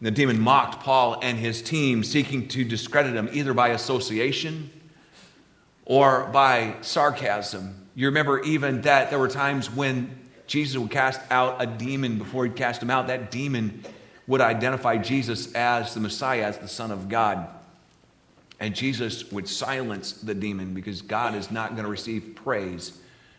The 0.02 0.10
demon 0.10 0.40
mocked 0.40 0.82
Paul 0.82 1.20
and 1.22 1.38
his 1.38 1.62
team, 1.62 2.02
seeking 2.02 2.48
to 2.48 2.64
discredit 2.64 3.14
him 3.14 3.28
either 3.32 3.54
by 3.54 3.68
association 3.68 4.70
or 5.84 6.28
by 6.32 6.74
sarcasm. 6.80 7.86
You 7.94 8.06
remember 8.08 8.42
even 8.42 8.82
that 8.82 9.10
there 9.10 9.18
were 9.18 9.28
times 9.28 9.70
when 9.70 10.25
Jesus 10.46 10.76
would 10.76 10.90
cast 10.90 11.20
out 11.30 11.56
a 11.60 11.66
demon 11.66 12.18
before 12.18 12.44
he'd 12.44 12.56
cast 12.56 12.82
him 12.82 12.90
out. 12.90 13.08
That 13.08 13.30
demon 13.30 13.84
would 14.26 14.40
identify 14.40 14.96
Jesus 14.96 15.52
as 15.54 15.94
the 15.94 16.00
Messiah, 16.00 16.44
as 16.44 16.58
the 16.58 16.68
Son 16.68 16.90
of 16.90 17.08
God. 17.08 17.48
And 18.58 18.74
Jesus 18.74 19.30
would 19.30 19.48
silence 19.48 20.12
the 20.12 20.34
demon 20.34 20.74
because 20.74 21.02
God 21.02 21.34
is 21.34 21.50
not 21.50 21.72
going 21.72 21.84
to 21.84 21.90
receive 21.90 22.34
praise 22.34 22.98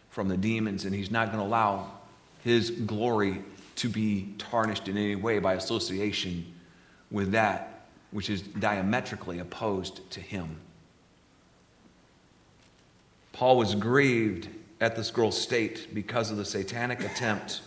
from 0.09 0.27
the 0.27 0.37
demons, 0.37 0.85
and 0.85 0.93
He's 0.93 1.11
not 1.11 1.27
going 1.27 1.39
to 1.39 1.45
allow 1.45 1.91
His 2.43 2.71
glory 2.71 3.41
to 3.77 3.89
be 3.89 4.33
tarnished 4.37 4.87
in 4.87 4.97
any 4.97 5.15
way 5.15 5.39
by 5.39 5.53
association 5.53 6.45
with 7.11 7.31
that 7.31 7.85
which 8.11 8.29
is 8.29 8.41
diametrically 8.41 9.39
opposed 9.39 10.09
to 10.11 10.19
Him. 10.19 10.57
Paul 13.33 13.57
was 13.57 13.75
grieved 13.75 14.49
at 14.79 14.95
this 14.95 15.11
girl's 15.11 15.39
state 15.39 15.93
because 15.93 16.31
of 16.31 16.37
the 16.37 16.45
satanic 16.45 17.03
attempt 17.03 17.61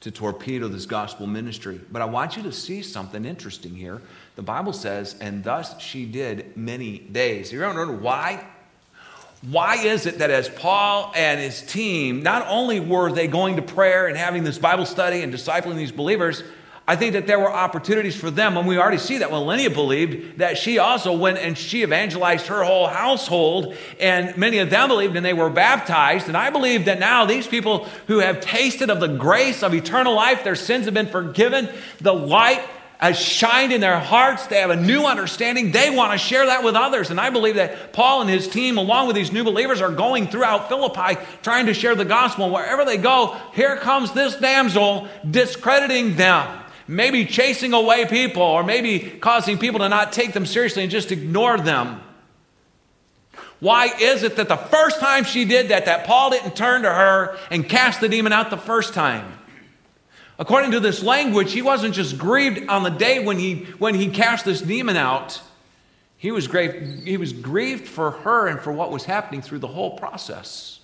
to 0.00 0.10
torpedo 0.10 0.66
this 0.66 0.86
gospel 0.86 1.26
ministry. 1.26 1.80
But 1.92 2.02
I 2.02 2.06
want 2.06 2.36
you 2.36 2.42
to 2.44 2.52
see 2.52 2.82
something 2.82 3.24
interesting 3.24 3.74
here. 3.74 4.00
The 4.36 4.42
Bible 4.42 4.72
says, 4.72 5.16
and 5.20 5.44
thus 5.44 5.78
she 5.80 6.06
did 6.06 6.56
many 6.56 6.98
days. 6.98 7.52
You 7.52 7.62
ever 7.62 7.76
wonder 7.76 7.94
why? 7.94 8.44
Why 9.42 9.76
is 9.76 10.06
it 10.06 10.18
that 10.18 10.30
as 10.30 10.48
Paul 10.48 11.12
and 11.14 11.40
his 11.40 11.62
team, 11.62 12.22
not 12.22 12.46
only 12.48 12.80
were 12.80 13.10
they 13.12 13.26
going 13.26 13.56
to 13.56 13.62
prayer 13.62 14.06
and 14.06 14.16
having 14.16 14.44
this 14.44 14.58
Bible 14.58 14.86
study 14.86 15.22
and 15.22 15.32
discipling 15.32 15.76
these 15.76 15.92
believers, 15.92 16.42
I 16.90 16.96
think 16.96 17.12
that 17.12 17.28
there 17.28 17.38
were 17.38 17.52
opportunities 17.52 18.16
for 18.16 18.32
them, 18.32 18.56
and 18.56 18.66
we 18.66 18.76
already 18.76 18.98
see 18.98 19.18
that. 19.18 19.30
Well, 19.30 19.46
Lydia 19.46 19.70
believed 19.70 20.38
that 20.38 20.58
she 20.58 20.80
also 20.80 21.16
went 21.16 21.38
and 21.38 21.56
she 21.56 21.84
evangelized 21.84 22.48
her 22.48 22.64
whole 22.64 22.88
household, 22.88 23.76
and 24.00 24.36
many 24.36 24.58
of 24.58 24.70
them 24.70 24.88
believed 24.88 25.14
and 25.14 25.24
they 25.24 25.32
were 25.32 25.50
baptized. 25.50 26.26
And 26.26 26.36
I 26.36 26.50
believe 26.50 26.86
that 26.86 26.98
now 26.98 27.26
these 27.26 27.46
people 27.46 27.86
who 28.08 28.18
have 28.18 28.40
tasted 28.40 28.90
of 28.90 28.98
the 28.98 29.06
grace 29.06 29.62
of 29.62 29.72
eternal 29.72 30.16
life, 30.16 30.42
their 30.42 30.56
sins 30.56 30.86
have 30.86 30.94
been 30.94 31.06
forgiven, 31.06 31.68
the 32.00 32.12
light 32.12 32.60
has 32.98 33.16
shined 33.16 33.72
in 33.72 33.80
their 33.80 34.00
hearts, 34.00 34.48
they 34.48 34.58
have 34.58 34.70
a 34.70 34.76
new 34.76 35.04
understanding, 35.04 35.70
they 35.70 35.94
want 35.94 36.10
to 36.10 36.18
share 36.18 36.46
that 36.46 36.64
with 36.64 36.74
others. 36.74 37.12
And 37.12 37.20
I 37.20 37.30
believe 37.30 37.54
that 37.54 37.92
Paul 37.92 38.22
and 38.22 38.28
his 38.28 38.48
team, 38.48 38.78
along 38.78 39.06
with 39.06 39.14
these 39.14 39.30
new 39.30 39.44
believers, 39.44 39.80
are 39.80 39.92
going 39.92 40.26
throughout 40.26 40.68
Philippi 40.68 41.20
trying 41.44 41.66
to 41.66 41.72
share 41.72 41.94
the 41.94 42.04
gospel. 42.04 42.50
Wherever 42.50 42.84
they 42.84 42.96
go, 42.96 43.36
here 43.54 43.76
comes 43.76 44.10
this 44.10 44.34
damsel 44.34 45.06
discrediting 45.30 46.16
them 46.16 46.60
maybe 46.90 47.24
chasing 47.24 47.72
away 47.72 48.04
people 48.04 48.42
or 48.42 48.64
maybe 48.64 48.98
causing 48.98 49.58
people 49.58 49.78
to 49.80 49.88
not 49.88 50.12
take 50.12 50.32
them 50.32 50.44
seriously 50.44 50.82
and 50.82 50.90
just 50.90 51.12
ignore 51.12 51.56
them. 51.56 52.00
Why 53.60 53.90
is 54.00 54.22
it 54.22 54.36
that 54.36 54.48
the 54.48 54.56
first 54.56 54.98
time 54.98 55.24
she 55.24 55.44
did 55.44 55.68
that, 55.68 55.84
that 55.84 56.06
Paul 56.06 56.30
didn't 56.30 56.56
turn 56.56 56.82
to 56.82 56.90
her 56.90 57.38
and 57.50 57.68
cast 57.68 58.00
the 58.00 58.08
demon 58.08 58.32
out 58.32 58.50
the 58.50 58.56
first 58.56 58.92
time? 58.92 59.38
According 60.38 60.72
to 60.72 60.80
this 60.80 61.02
language, 61.02 61.52
he 61.52 61.62
wasn't 61.62 61.94
just 61.94 62.18
grieved 62.18 62.68
on 62.68 62.82
the 62.82 62.90
day 62.90 63.24
when 63.24 63.38
he, 63.38 63.66
when 63.78 63.94
he 63.94 64.08
cast 64.08 64.44
this 64.44 64.60
demon 64.60 64.96
out. 64.96 65.40
He 66.16 66.32
was, 66.32 66.48
grieved, 66.48 67.06
he 67.06 67.18
was 67.18 67.32
grieved 67.32 67.86
for 67.86 68.10
her 68.10 68.48
and 68.48 68.58
for 68.58 68.72
what 68.72 68.90
was 68.90 69.04
happening 69.04 69.42
through 69.42 69.60
the 69.60 69.68
whole 69.68 69.96
process. 69.96 70.80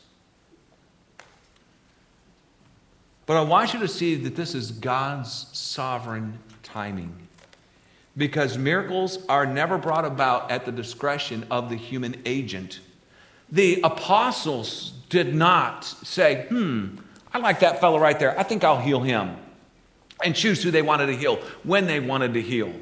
But 3.26 3.36
I 3.36 3.42
want 3.42 3.74
you 3.74 3.80
to 3.80 3.88
see 3.88 4.14
that 4.14 4.36
this 4.36 4.54
is 4.54 4.70
God's 4.70 5.48
sovereign 5.52 6.38
timing. 6.62 7.14
Because 8.16 8.56
miracles 8.56 9.18
are 9.28 9.44
never 9.44 9.76
brought 9.76 10.04
about 10.04 10.50
at 10.50 10.64
the 10.64 10.72
discretion 10.72 11.44
of 11.50 11.68
the 11.68 11.76
human 11.76 12.22
agent. 12.24 12.80
The 13.50 13.80
apostles 13.82 14.94
did 15.08 15.34
not 15.34 15.84
say, 15.84 16.46
hmm, 16.48 16.96
I 17.32 17.38
like 17.38 17.60
that 17.60 17.80
fellow 17.80 17.98
right 17.98 18.18
there. 18.18 18.38
I 18.38 18.42
think 18.42 18.64
I'll 18.64 18.80
heal 18.80 19.00
him. 19.00 19.36
And 20.24 20.34
choose 20.34 20.62
who 20.62 20.70
they 20.70 20.80
wanted 20.80 21.06
to 21.06 21.16
heal, 21.16 21.36
when 21.62 21.86
they 21.86 22.00
wanted 22.00 22.32
to 22.34 22.40
heal. 22.40 22.72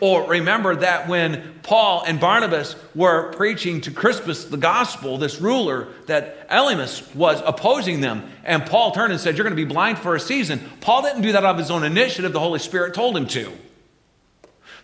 Or 0.00 0.28
remember 0.28 0.76
that 0.76 1.08
when 1.08 1.58
Paul 1.64 2.04
and 2.06 2.20
Barnabas 2.20 2.76
were 2.94 3.32
preaching 3.32 3.80
to 3.82 3.90
Crispus 3.90 4.44
the 4.44 4.56
gospel, 4.56 5.18
this 5.18 5.40
ruler, 5.40 5.88
that 6.06 6.48
Elymas 6.48 7.14
was 7.16 7.42
opposing 7.44 8.00
them, 8.00 8.30
and 8.44 8.64
Paul 8.64 8.92
turned 8.92 9.12
and 9.12 9.20
said, 9.20 9.36
You're 9.36 9.44
going 9.44 9.56
to 9.56 9.64
be 9.64 9.70
blind 9.70 9.98
for 9.98 10.14
a 10.14 10.20
season. 10.20 10.60
Paul 10.80 11.02
didn't 11.02 11.22
do 11.22 11.32
that 11.32 11.44
of 11.44 11.58
his 11.58 11.70
own 11.70 11.82
initiative, 11.82 12.32
the 12.32 12.38
Holy 12.38 12.60
Spirit 12.60 12.94
told 12.94 13.16
him 13.16 13.26
to. 13.28 13.52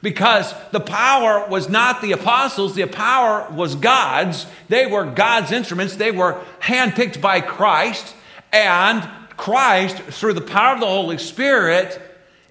Because 0.02 0.52
the 0.73 0.80
power 0.80 1.49
was 1.49 1.68
not 1.68 2.02
the 2.02 2.12
apostles, 2.12 2.75
the 2.75 2.87
power 2.87 3.49
was 3.52 3.76
God's. 3.76 4.47
They 4.68 4.87
were 4.87 5.04
God's 5.06 5.52
instruments, 5.52 5.94
they 5.94 6.11
were 6.11 6.42
handpicked 6.61 7.21
by 7.21 7.40
Christ, 7.40 8.14
and 8.52 9.09
Christ, 9.37 9.97
through 9.97 10.35
the 10.35 10.40
power 10.40 10.75
of 10.75 10.80
the 10.80 10.87
Holy 10.87 11.18
Spirit, 11.18 12.00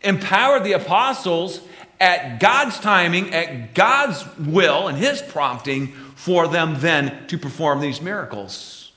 empowered 0.01 0.63
the 0.63 0.73
apostles 0.73 1.59
at 2.03 2.41
God's 2.41 2.77
timing, 2.79 3.33
at 3.33 3.73
God's 3.73 4.25
will 4.37 4.89
and 4.89 4.97
His 4.97 5.21
prompting 5.21 5.87
for 6.15 6.49
them 6.49 6.75
then 6.79 7.27
to 7.27 7.37
perform 7.37 7.79
these 7.79 8.01
miracles. 8.01 8.91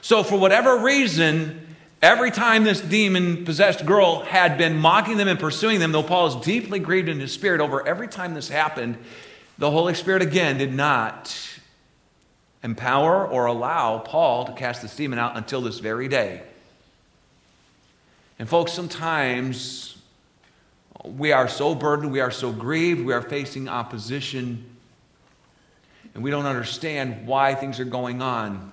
So, 0.00 0.24
for 0.24 0.36
whatever 0.36 0.78
reason, 0.78 1.76
every 2.02 2.32
time 2.32 2.64
this 2.64 2.80
demon 2.80 3.44
possessed 3.44 3.86
girl 3.86 4.24
had 4.24 4.58
been 4.58 4.76
mocking 4.76 5.16
them 5.16 5.28
and 5.28 5.38
pursuing 5.38 5.78
them, 5.78 5.92
though 5.92 6.02
Paul 6.02 6.26
is 6.26 6.44
deeply 6.44 6.80
grieved 6.80 7.08
in 7.08 7.20
his 7.20 7.32
spirit 7.32 7.60
over 7.60 7.86
every 7.86 8.08
time 8.08 8.34
this 8.34 8.48
happened, 8.48 8.98
the 9.56 9.70
Holy 9.70 9.94
Spirit 9.94 10.20
again 10.20 10.58
did 10.58 10.74
not 10.74 11.34
empower 12.64 13.24
or 13.24 13.46
allow 13.46 13.98
Paul 13.98 14.46
to 14.46 14.52
cast 14.54 14.82
this 14.82 14.96
demon 14.96 15.20
out 15.20 15.36
until 15.36 15.60
this 15.60 15.78
very 15.78 16.08
day. 16.08 16.42
And, 18.40 18.48
folks, 18.48 18.72
sometimes 18.72 19.93
we 21.04 21.32
are 21.32 21.48
so 21.48 21.74
burdened, 21.74 22.10
we 22.10 22.20
are 22.20 22.30
so 22.30 22.50
grieved, 22.50 23.04
we 23.04 23.12
are 23.12 23.22
facing 23.22 23.68
opposition, 23.68 24.64
and 26.14 26.22
we 26.22 26.30
don't 26.30 26.46
understand 26.46 27.26
why 27.26 27.54
things 27.54 27.78
are 27.78 27.84
going 27.84 28.22
on. 28.22 28.72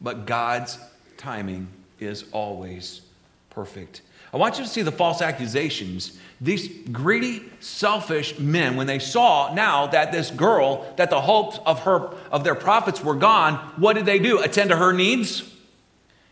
But 0.00 0.26
God's 0.26 0.78
timing 1.16 1.68
is 1.98 2.24
always 2.32 3.02
perfect. 3.50 4.02
I 4.32 4.36
want 4.36 4.58
you 4.58 4.64
to 4.64 4.70
see 4.70 4.82
the 4.82 4.92
false 4.92 5.22
accusations. 5.22 6.16
These 6.40 6.88
greedy, 6.92 7.50
selfish 7.58 8.38
men, 8.38 8.76
when 8.76 8.86
they 8.86 9.00
saw 9.00 9.52
now 9.52 9.88
that 9.88 10.12
this 10.12 10.30
girl, 10.30 10.94
that 10.96 11.10
the 11.10 11.20
hopes 11.20 11.58
of 11.66 11.80
her 11.80 12.14
of 12.30 12.44
their 12.44 12.54
profits 12.54 13.02
were 13.02 13.16
gone, 13.16 13.56
what 13.76 13.94
did 13.94 14.06
they 14.06 14.20
do? 14.20 14.40
Attend 14.40 14.70
to 14.70 14.76
her 14.76 14.92
needs? 14.92 15.42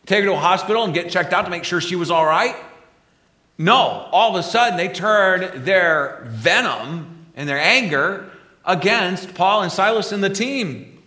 Take 0.06 0.20
her 0.20 0.26
to 0.26 0.34
a 0.34 0.38
hospital 0.38 0.84
and 0.84 0.94
get 0.94 1.10
checked 1.10 1.32
out 1.32 1.44
to 1.44 1.50
make 1.50 1.64
sure 1.64 1.80
she 1.80 1.96
was 1.96 2.10
all 2.10 2.24
right? 2.24 2.54
No, 3.58 3.74
all 4.12 4.30
of 4.30 4.36
a 4.36 4.42
sudden 4.48 4.76
they 4.76 4.88
turned 4.88 5.64
their 5.64 6.22
venom 6.28 7.26
and 7.34 7.48
their 7.48 7.58
anger 7.58 8.30
against 8.64 9.34
Paul 9.34 9.62
and 9.62 9.72
Silas 9.72 10.12
and 10.12 10.22
the 10.22 10.30
team. 10.30 11.02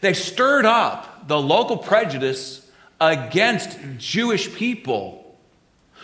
They 0.00 0.14
stirred 0.14 0.66
up 0.66 1.26
the 1.26 1.40
local 1.40 1.76
prejudice 1.76 2.70
against 3.00 3.76
Jewish 3.98 4.54
people. 4.54 5.36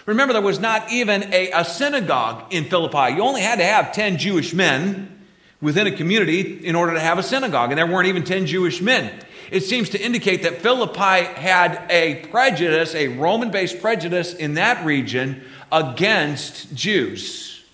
Remember, 0.07 0.33
there 0.33 0.43
was 0.43 0.59
not 0.59 0.91
even 0.91 1.33
a, 1.33 1.53
a, 1.53 1.65
synagogue 1.65 2.53
in 2.53 2.65
Philippi. 2.65 3.15
You 3.15 3.23
only 3.23 3.43
had 3.43 3.59
to 3.59 3.65
have 3.65 3.93
10 3.93 4.17
Jewish 4.17 4.53
men 4.55 5.25
within 5.61 5.87
a 5.87 5.93
community 5.93 6.67
in 6.67 6.75
order 6.75 6.95
to 6.95 7.01
have 7.01 7.19
a 7.19 7.23
synagogue, 7.23 7.71
and 7.71 7.79
there 7.79 7.87
weren't 7.87 8.09
even 8.09 8.25
10 8.25 8.47
Jewish 8.47 8.81
men 8.81 9.13
it 9.51 9.63
seems 9.63 9.91
to 9.91 10.01
indicate 10.01 10.43
that 10.43 10.61
Philippi 10.61 11.25
had 11.25 11.87
a 11.91 12.27
prejudice, 12.31 12.95
a 12.95 13.09
Roman 13.09 13.51
based 13.51 13.81
prejudice 13.81 14.35
in 14.35 14.55
that 14.55 14.85
region 14.85 15.43
against 15.73 16.75
Jews. 16.75 17.65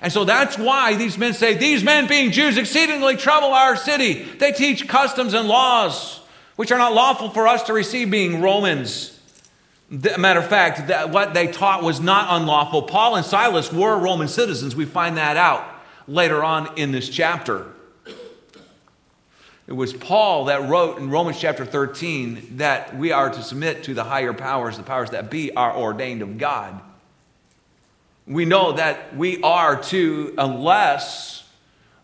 And 0.00 0.12
so 0.12 0.24
that's 0.24 0.58
why 0.58 0.96
these 0.96 1.16
men 1.16 1.32
say, 1.32 1.54
These 1.54 1.84
men, 1.84 2.08
being 2.08 2.32
Jews, 2.32 2.58
exceedingly 2.58 3.16
trouble 3.16 3.54
our 3.54 3.76
city. 3.76 4.24
They 4.24 4.52
teach 4.52 4.88
customs 4.88 5.32
and 5.32 5.48
laws 5.48 6.20
which 6.56 6.70
are 6.70 6.78
not 6.78 6.92
lawful 6.92 7.30
for 7.30 7.48
us 7.48 7.64
to 7.64 7.72
receive, 7.72 8.10
being 8.10 8.40
Romans. 8.40 9.18
Matter 9.90 10.40
of 10.40 10.48
fact, 10.48 10.88
that 10.88 11.10
what 11.10 11.34
they 11.34 11.46
taught 11.48 11.82
was 11.82 12.00
not 12.00 12.40
unlawful. 12.40 12.82
Paul 12.82 13.16
and 13.16 13.26
Silas 13.26 13.72
were 13.72 13.98
Roman 13.98 14.28
citizens. 14.28 14.76
We 14.76 14.84
find 14.84 15.16
that 15.16 15.36
out 15.36 15.64
later 16.06 16.42
on 16.42 16.76
in 16.76 16.92
this 16.92 17.08
chapter. 17.08 17.71
It 19.66 19.72
was 19.74 19.92
Paul 19.92 20.46
that 20.46 20.68
wrote 20.68 20.98
in 20.98 21.08
Romans 21.08 21.38
chapter 21.38 21.64
13 21.64 22.56
that 22.56 22.96
we 22.96 23.12
are 23.12 23.30
to 23.30 23.42
submit 23.42 23.84
to 23.84 23.94
the 23.94 24.02
higher 24.02 24.32
powers, 24.32 24.76
the 24.76 24.82
powers 24.82 25.10
that 25.10 25.30
be 25.30 25.54
are 25.54 25.76
ordained 25.76 26.20
of 26.20 26.36
God. 26.36 26.80
We 28.26 28.44
know 28.44 28.72
that 28.72 29.16
we 29.16 29.40
are 29.42 29.80
to, 29.84 30.34
unless 30.36 31.48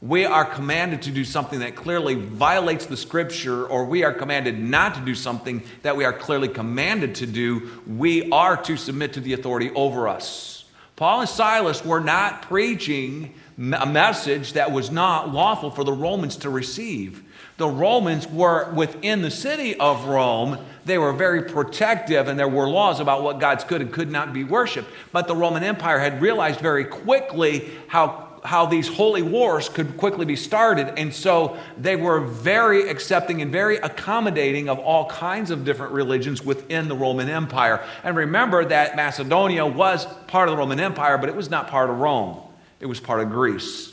we 0.00 0.24
are 0.24 0.44
commanded 0.44 1.02
to 1.02 1.10
do 1.10 1.24
something 1.24 1.58
that 1.58 1.74
clearly 1.74 2.14
violates 2.14 2.86
the 2.86 2.96
scripture, 2.96 3.66
or 3.66 3.84
we 3.84 4.04
are 4.04 4.12
commanded 4.12 4.56
not 4.56 4.94
to 4.94 5.00
do 5.00 5.16
something 5.16 5.64
that 5.82 5.96
we 5.96 6.04
are 6.04 6.12
clearly 6.12 6.48
commanded 6.48 7.16
to 7.16 7.26
do, 7.26 7.82
we 7.88 8.30
are 8.30 8.56
to 8.62 8.76
submit 8.76 9.14
to 9.14 9.20
the 9.20 9.32
authority 9.32 9.70
over 9.70 10.06
us. 10.06 10.64
Paul 10.94 11.20
and 11.20 11.28
Silas 11.28 11.84
were 11.84 12.00
not 12.00 12.42
preaching 12.42 13.34
a 13.56 13.86
message 13.86 14.52
that 14.52 14.70
was 14.70 14.92
not 14.92 15.32
lawful 15.32 15.70
for 15.70 15.82
the 15.82 15.92
Romans 15.92 16.36
to 16.38 16.50
receive. 16.50 17.24
The 17.58 17.68
Romans 17.68 18.26
were 18.26 18.72
within 18.72 19.20
the 19.20 19.30
city 19.30 19.74
of 19.76 20.06
Rome. 20.06 20.58
They 20.84 20.96
were 20.96 21.12
very 21.12 21.42
protective, 21.42 22.28
and 22.28 22.38
there 22.38 22.48
were 22.48 22.68
laws 22.68 23.00
about 23.00 23.22
what 23.22 23.40
gods 23.40 23.64
could 23.64 23.82
and 23.82 23.92
could 23.92 24.10
not 24.10 24.32
be 24.32 24.44
worshiped. 24.44 24.88
But 25.12 25.28
the 25.28 25.36
Roman 25.36 25.62
Empire 25.62 25.98
had 25.98 26.22
realized 26.22 26.60
very 26.60 26.84
quickly 26.84 27.70
how 27.88 28.26
how 28.44 28.64
these 28.64 28.86
holy 28.86 29.20
wars 29.20 29.68
could 29.68 29.96
quickly 29.96 30.24
be 30.24 30.36
started. 30.36 30.96
And 30.96 31.12
so 31.12 31.58
they 31.76 31.96
were 31.96 32.20
very 32.20 32.88
accepting 32.88 33.42
and 33.42 33.50
very 33.50 33.78
accommodating 33.78 34.68
of 34.68 34.78
all 34.78 35.10
kinds 35.10 35.50
of 35.50 35.64
different 35.64 35.92
religions 35.92 36.44
within 36.44 36.86
the 36.86 36.94
Roman 36.94 37.28
Empire. 37.28 37.84
And 38.04 38.16
remember 38.16 38.64
that 38.64 38.94
Macedonia 38.94 39.66
was 39.66 40.06
part 40.28 40.48
of 40.48 40.52
the 40.52 40.56
Roman 40.56 40.78
Empire, 40.78 41.18
but 41.18 41.28
it 41.28 41.34
was 41.34 41.50
not 41.50 41.66
part 41.66 41.90
of 41.90 41.98
Rome 41.98 42.40
it 42.80 42.86
was 42.86 43.00
part 43.00 43.20
of 43.20 43.30
Greece. 43.30 43.92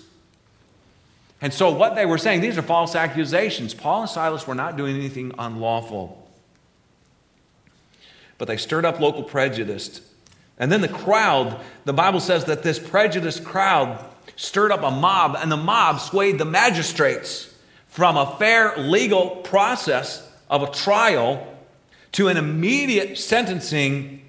And 1.45 1.53
so, 1.53 1.69
what 1.69 1.93
they 1.93 2.07
were 2.07 2.17
saying, 2.17 2.41
these 2.41 2.57
are 2.57 2.63
false 2.63 2.95
accusations. 2.95 3.75
Paul 3.75 4.01
and 4.01 4.09
Silas 4.09 4.47
were 4.47 4.55
not 4.55 4.77
doing 4.77 4.95
anything 4.95 5.31
unlawful. 5.37 6.27
But 8.39 8.47
they 8.47 8.57
stirred 8.57 8.83
up 8.83 8.99
local 8.99 9.21
prejudice. 9.21 10.01
And 10.57 10.71
then 10.71 10.81
the 10.81 10.87
crowd, 10.87 11.61
the 11.83 11.93
Bible 11.93 12.19
says 12.19 12.45
that 12.45 12.63
this 12.63 12.79
prejudiced 12.79 13.43
crowd 13.43 14.03
stirred 14.35 14.71
up 14.71 14.81
a 14.81 14.89
mob, 14.89 15.37
and 15.39 15.51
the 15.51 15.55
mob 15.55 15.99
swayed 15.99 16.39
the 16.39 16.45
magistrates 16.45 17.53
from 17.89 18.17
a 18.17 18.37
fair 18.37 18.75
legal 18.77 19.29
process 19.43 20.27
of 20.49 20.63
a 20.63 20.71
trial 20.71 21.45
to 22.13 22.27
an 22.27 22.37
immediate 22.37 23.19
sentencing 23.19 24.23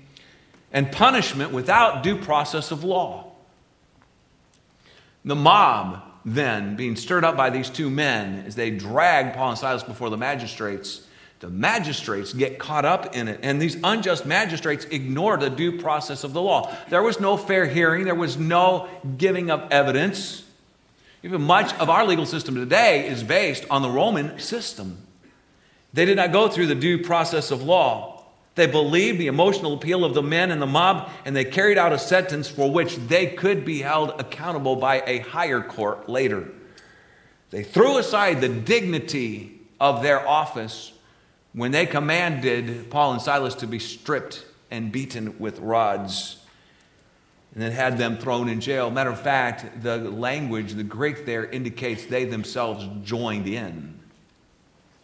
and 0.70 0.92
punishment 0.92 1.50
without 1.50 2.02
due 2.02 2.18
process 2.18 2.70
of 2.70 2.84
law. 2.84 3.32
The 5.24 5.34
mob, 5.34 6.02
then, 6.28 6.74
being 6.74 6.96
stirred 6.96 7.24
up 7.24 7.36
by 7.36 7.50
these 7.50 7.70
two 7.70 7.88
men 7.88 8.42
as 8.48 8.56
they 8.56 8.70
drag 8.70 9.34
Paul 9.34 9.50
and 9.50 9.58
Silas 9.58 9.84
before 9.84 10.10
the 10.10 10.16
magistrates, 10.16 11.06
the 11.38 11.48
magistrates 11.48 12.32
get 12.32 12.58
caught 12.58 12.84
up 12.84 13.14
in 13.14 13.28
it. 13.28 13.38
And 13.44 13.62
these 13.62 13.76
unjust 13.84 14.26
magistrates 14.26 14.86
ignore 14.86 15.36
the 15.36 15.48
due 15.48 15.78
process 15.78 16.24
of 16.24 16.32
the 16.32 16.42
law. 16.42 16.74
There 16.88 17.02
was 17.02 17.20
no 17.20 17.36
fair 17.36 17.64
hearing, 17.64 18.04
there 18.04 18.16
was 18.16 18.36
no 18.36 18.88
giving 19.16 19.52
of 19.52 19.70
evidence. 19.70 20.42
Even 21.22 21.42
much 21.42 21.72
of 21.74 21.88
our 21.88 22.04
legal 22.04 22.26
system 22.26 22.56
today 22.56 23.06
is 23.06 23.22
based 23.22 23.64
on 23.70 23.82
the 23.82 23.90
Roman 23.90 24.36
system. 24.40 24.98
They 25.92 26.06
did 26.06 26.16
not 26.16 26.32
go 26.32 26.48
through 26.48 26.66
the 26.66 26.74
due 26.74 27.04
process 27.04 27.52
of 27.52 27.62
law. 27.62 28.15
They 28.56 28.66
believed 28.66 29.18
the 29.18 29.26
emotional 29.26 29.74
appeal 29.74 30.02
of 30.02 30.14
the 30.14 30.22
men 30.22 30.50
in 30.50 30.58
the 30.58 30.66
mob, 30.66 31.10
and 31.26 31.36
they 31.36 31.44
carried 31.44 31.76
out 31.76 31.92
a 31.92 31.98
sentence 31.98 32.48
for 32.48 32.70
which 32.70 32.96
they 32.96 33.28
could 33.28 33.66
be 33.66 33.82
held 33.82 34.18
accountable 34.18 34.76
by 34.76 35.02
a 35.06 35.18
higher 35.18 35.60
court 35.60 36.08
later. 36.08 36.48
They 37.50 37.62
threw 37.62 37.98
aside 37.98 38.40
the 38.40 38.48
dignity 38.48 39.60
of 39.78 40.02
their 40.02 40.26
office 40.26 40.92
when 41.52 41.70
they 41.70 41.84
commanded 41.84 42.90
Paul 42.90 43.12
and 43.12 43.22
Silas 43.22 43.54
to 43.56 43.66
be 43.66 43.78
stripped 43.78 44.46
and 44.70 44.90
beaten 44.90 45.38
with 45.38 45.60
rods 45.60 46.38
and 47.52 47.62
then 47.62 47.72
had 47.72 47.98
them 47.98 48.16
thrown 48.16 48.48
in 48.48 48.60
jail. 48.60 48.90
Matter 48.90 49.10
of 49.10 49.20
fact, 49.20 49.82
the 49.82 49.98
language, 49.98 50.72
the 50.72 50.82
Greek 50.82 51.26
there, 51.26 51.44
indicates 51.44 52.06
they 52.06 52.24
themselves 52.24 52.86
joined 53.06 53.46
in 53.46 54.00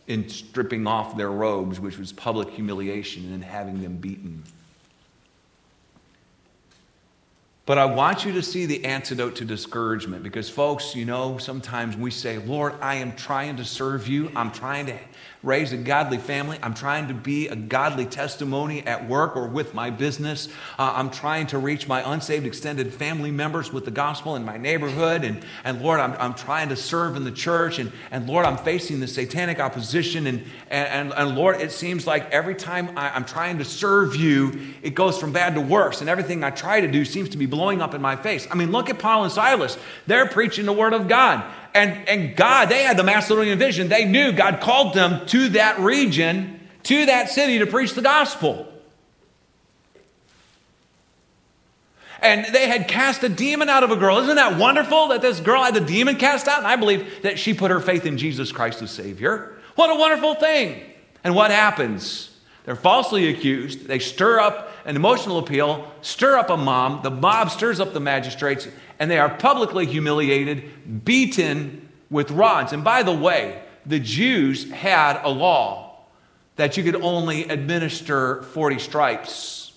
in 0.07 0.29
stripping 0.29 0.87
off 0.87 1.17
their 1.17 1.31
robes, 1.31 1.79
which 1.79 1.99
was 1.99 2.13
public 2.13 2.51
humiliation, 2.51 3.25
and 3.25 3.33
then 3.33 3.43
having 3.43 3.83
them 3.83 3.97
beaten. 3.97 4.43
But 7.65 7.79
I 7.79 7.85
want 7.85 8.25
you 8.25 8.33
to 8.33 8.43
see 8.43 8.67
the 8.67 8.85
antidote 8.85 9.37
to 9.37 9.45
discouragement 9.45 10.25
because, 10.25 10.51
folks, 10.51 10.97
you 10.97 11.05
know, 11.05 11.39
sometimes 11.39 11.97
we 11.97 12.11
say, 12.11 12.39
Lord, 12.39 12.75
I 12.81 12.97
am 12.97 13.15
trying 13.15 13.57
to 13.59 13.65
serve 13.65 14.09
you. 14.09 14.33
I'm 14.35 14.51
trying 14.51 14.87
to 14.87 14.99
raise 15.43 15.73
a 15.73 15.77
godly 15.77 16.19
family. 16.19 16.59
I'm 16.63 16.75
trying 16.75 17.09
to 17.09 17.15
be 17.15 17.49
a 17.49 17.57
godly 17.57 18.07
testimony 18.07 18.87
at 18.87 19.09
work 19.09 19.37
or 19.37 19.49
with 19.49 19.75
my 19.75 19.91
business. 19.91 20.49
Uh, 20.79 20.93
I'm 20.95 21.11
trying 21.11 21.49
to 21.49 21.59
reach 21.59 21.89
my 21.89 22.13
unsaved 22.13 22.47
extended 22.47 22.95
family 22.95 23.33
members 23.33 23.73
with 23.73 23.85
the 23.85 23.91
gospel 23.91 24.37
in 24.37 24.45
my 24.45 24.57
neighborhood. 24.57 25.25
And, 25.25 25.45
and 25.65 25.83
Lord, 25.83 25.99
I'm, 25.99 26.13
I'm 26.19 26.35
trying 26.35 26.69
to 26.69 26.77
serve 26.77 27.17
in 27.17 27.25
the 27.25 27.33
church. 27.33 27.81
And, 27.81 27.91
and 28.13 28.29
Lord, 28.29 28.47
I'm 28.47 28.57
facing 28.57 29.01
the 29.01 29.09
satanic 29.09 29.59
opposition. 29.59 30.29
And, 30.29 30.45
and, 30.71 31.13
and, 31.13 31.37
Lord, 31.37 31.61
it 31.61 31.73
seems 31.73 32.07
like 32.07 32.31
every 32.31 32.55
time 32.55 32.97
I, 32.97 33.11
I'm 33.11 33.25
trying 33.25 33.59
to 33.59 33.65
serve 33.65 34.15
you, 34.15 34.75
it 34.83 34.95
goes 34.95 35.19
from 35.19 35.33
bad 35.33 35.55
to 35.57 35.61
worse. 35.61 36.01
And 36.01 36.09
everything 36.09 36.45
I 36.45 36.51
try 36.51 36.81
to 36.81 36.89
do 36.89 37.05
seems 37.05 37.31
to 37.31 37.37
be 37.37 37.47
blowing 37.47 37.83
up 37.83 37.95
in 37.95 38.01
my 38.01 38.15
face. 38.15 38.47
I 38.51 38.55
mean, 38.55 38.71
look 38.71 38.91
at 38.91 39.01
Paul 39.01 39.25
and 39.25 39.33
Silas. 39.33 39.77
They're 40.07 40.27
preaching 40.27 40.67
the 40.67 40.73
word 40.73 40.93
of 40.93 41.09
God. 41.09 41.45
And, 41.75 42.09
and 42.09 42.37
God, 42.37 42.69
they 42.69 42.83
had 42.83 42.97
the 42.97 43.03
Macedonian 43.03 43.59
vision. 43.59 43.89
They 43.89 44.05
knew 44.05 44.33
God 44.33 44.61
called 44.61 44.95
them 44.95 45.27
to 45.29 45.51
that 45.51 45.79
region, 45.81 46.61
to 46.85 47.07
that 47.07 47.31
city 47.31 47.59
to 47.61 47.67
preach 47.67 47.95
the 47.95 48.03
gospel. 48.03 48.73
and 52.23 52.47
they 52.55 52.69
had 52.69 52.87
cast 52.87 53.25
a 53.25 53.29
demon 53.29 53.69
out 53.69 53.83
of 53.83 53.91
a 53.91 53.97
girl. 53.97 54.19
Isn't 54.19 54.37
that 54.37 54.57
wonderful 54.57 55.09
that 55.09 55.21
this 55.21 55.41
girl 55.41 55.65
had 55.65 55.75
the 55.75 55.81
demon 55.81 56.17
cast 56.17 56.47
out? 56.47 56.59
And 56.59 56.67
I 56.67 56.77
believe 56.77 57.23
that 57.23 57.39
she 57.39 57.53
put 57.53 57.71
her 57.71 57.81
faith 57.81 58.07
in 58.07 58.17
Jesus 58.17 58.53
Christ 58.53 58.81
as 58.81 58.93
Savior. 58.93 59.59
What 59.75 59.91
a 59.91 59.99
wonderful 59.99 60.37
thing. 60.37 60.83
And 61.25 61.35
what 61.35 61.51
happens? 61.51 62.31
They're 62.65 62.77
falsely 62.77 63.29
accused. 63.29 63.87
They 63.87 63.99
stir 63.99 64.39
up 64.39 64.72
an 64.85 64.97
emotional 64.97 65.39
appeal, 65.39 65.91
stir 66.01 66.37
up 66.37 66.51
a 66.51 66.57
mob. 66.57 67.03
The 67.03 67.11
mob 67.11 67.51
stirs 67.51 67.81
up 67.81 67.93
the 67.93 68.01
magistrates, 68.01 68.69
and 68.99 69.11
they 69.11 69.19
are 69.19 69.29
publicly 69.29 69.87
humiliated, 69.87 71.05
beaten 71.05 71.89
with 72.11 72.31
rods. 72.31 72.73
And 72.73 72.85
by 72.85 73.03
the 73.03 73.13
way, 73.13 73.63
the 73.87 73.99
Jews 73.99 74.71
had 74.71 75.21
a 75.23 75.31
law 75.31 76.01
that 76.57 76.77
you 76.77 76.85
could 76.85 76.97
only 76.97 77.49
administer 77.49 78.43
40 78.43 78.79
stripes. 78.79 79.73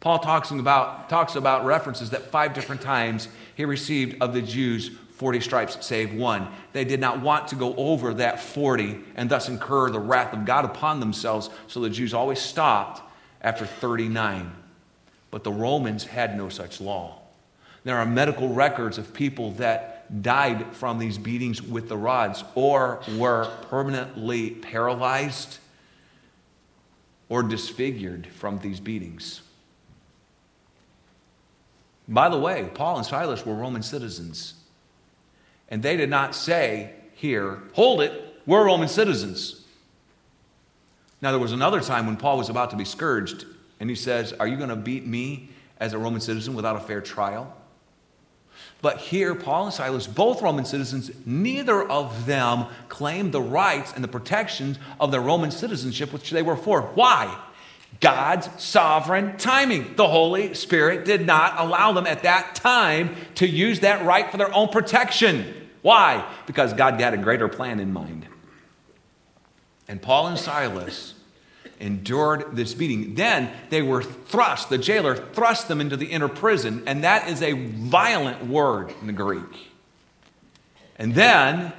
Paul 0.00 0.18
talks 0.18 0.50
about, 0.50 1.08
talks 1.08 1.36
about 1.36 1.64
references 1.64 2.10
that 2.10 2.30
five 2.30 2.54
different 2.54 2.80
times 2.80 3.28
he 3.54 3.64
received 3.64 4.20
of 4.22 4.32
the 4.32 4.42
Jews 4.42 4.90
40 5.12 5.40
stripes 5.40 5.86
save 5.86 6.14
one. 6.14 6.48
They 6.72 6.84
did 6.84 6.98
not 6.98 7.20
want 7.20 7.48
to 7.48 7.54
go 7.54 7.74
over 7.76 8.14
that 8.14 8.40
40 8.40 9.00
and 9.16 9.28
thus 9.28 9.50
incur 9.50 9.90
the 9.90 9.98
wrath 9.98 10.32
of 10.32 10.46
God 10.46 10.64
upon 10.64 10.98
themselves, 10.98 11.50
so 11.66 11.80
the 11.80 11.90
Jews 11.90 12.14
always 12.14 12.40
stopped 12.40 13.02
after 13.40 13.66
39. 13.66 14.52
But 15.30 15.44
the 15.44 15.52
Romans 15.52 16.04
had 16.04 16.36
no 16.36 16.48
such 16.48 16.80
law. 16.80 17.20
There 17.84 17.96
are 17.96 18.06
medical 18.06 18.48
records 18.48 18.98
of 18.98 19.14
people 19.14 19.52
that 19.52 20.22
died 20.22 20.74
from 20.74 20.98
these 20.98 21.16
beatings 21.18 21.62
with 21.62 21.88
the 21.88 21.96
rods 21.96 22.44
or 22.54 23.00
were 23.16 23.48
permanently 23.70 24.50
paralyzed 24.50 25.58
or 27.28 27.42
disfigured 27.42 28.26
from 28.26 28.58
these 28.58 28.80
beatings. 28.80 29.40
By 32.08 32.28
the 32.28 32.38
way, 32.38 32.68
Paul 32.74 32.98
and 32.98 33.06
Silas 33.06 33.46
were 33.46 33.54
Roman 33.54 33.82
citizens. 33.82 34.54
And 35.68 35.80
they 35.82 35.96
did 35.96 36.10
not 36.10 36.34
say 36.34 36.92
here, 37.14 37.62
hold 37.72 38.00
it, 38.00 38.42
we're 38.46 38.66
Roman 38.66 38.88
citizens. 38.88 39.59
Now, 41.22 41.30
there 41.30 41.40
was 41.40 41.52
another 41.52 41.80
time 41.80 42.06
when 42.06 42.16
Paul 42.16 42.38
was 42.38 42.48
about 42.48 42.70
to 42.70 42.76
be 42.76 42.84
scourged, 42.84 43.44
and 43.78 43.90
he 43.90 43.96
says, 43.96 44.32
Are 44.34 44.46
you 44.46 44.56
going 44.56 44.70
to 44.70 44.76
beat 44.76 45.06
me 45.06 45.50
as 45.78 45.92
a 45.92 45.98
Roman 45.98 46.20
citizen 46.20 46.54
without 46.54 46.76
a 46.76 46.80
fair 46.80 47.00
trial? 47.00 47.56
But 48.82 48.98
here, 48.98 49.34
Paul 49.34 49.66
and 49.66 49.74
Silas, 49.74 50.06
both 50.06 50.40
Roman 50.40 50.64
citizens, 50.64 51.10
neither 51.26 51.82
of 51.82 52.24
them 52.24 52.66
claimed 52.88 53.32
the 53.32 53.42
rights 53.42 53.92
and 53.94 54.02
the 54.02 54.08
protections 54.08 54.78
of 54.98 55.10
their 55.10 55.20
Roman 55.20 55.50
citizenship, 55.50 56.12
which 56.12 56.30
they 56.30 56.42
were 56.42 56.56
for. 56.56 56.82
Why? 56.82 57.38
God's 58.00 58.48
sovereign 58.62 59.36
timing. 59.36 59.96
The 59.96 60.08
Holy 60.08 60.54
Spirit 60.54 61.04
did 61.04 61.26
not 61.26 61.58
allow 61.58 61.92
them 61.92 62.06
at 62.06 62.22
that 62.22 62.54
time 62.54 63.16
to 63.34 63.46
use 63.46 63.80
that 63.80 64.04
right 64.06 64.30
for 64.30 64.38
their 64.38 64.54
own 64.54 64.68
protection. 64.68 65.68
Why? 65.82 66.26
Because 66.46 66.72
God 66.72 66.98
had 67.00 67.14
a 67.14 67.18
greater 67.18 67.48
plan 67.48 67.80
in 67.80 67.92
mind. 67.92 68.19
And 69.90 70.00
Paul 70.00 70.28
and 70.28 70.38
Silas 70.38 71.14
endured 71.80 72.54
this 72.54 72.74
beating. 72.74 73.16
Then 73.16 73.50
they 73.70 73.82
were 73.82 74.04
thrust, 74.04 74.68
the 74.68 74.78
jailer 74.78 75.16
thrust 75.16 75.66
them 75.66 75.80
into 75.80 75.96
the 75.96 76.06
inner 76.06 76.28
prison, 76.28 76.84
and 76.86 77.02
that 77.02 77.28
is 77.28 77.42
a 77.42 77.54
violent 77.54 78.46
word 78.46 78.94
in 79.00 79.08
the 79.08 79.12
Greek. 79.12 79.72
And 80.94 81.12
then 81.12 81.72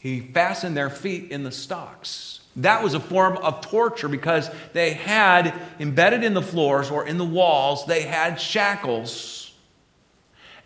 he 0.00 0.20
fastened 0.20 0.74
their 0.74 0.88
feet 0.88 1.30
in 1.30 1.42
the 1.42 1.52
stocks. 1.52 2.40
That 2.56 2.82
was 2.82 2.94
a 2.94 3.00
form 3.00 3.36
of 3.36 3.60
torture 3.60 4.08
because 4.08 4.48
they 4.72 4.94
had 4.94 5.52
embedded 5.78 6.24
in 6.24 6.32
the 6.32 6.40
floors 6.40 6.90
or 6.90 7.06
in 7.06 7.18
the 7.18 7.26
walls, 7.26 7.84
they 7.84 8.04
had 8.04 8.40
shackles 8.40 9.44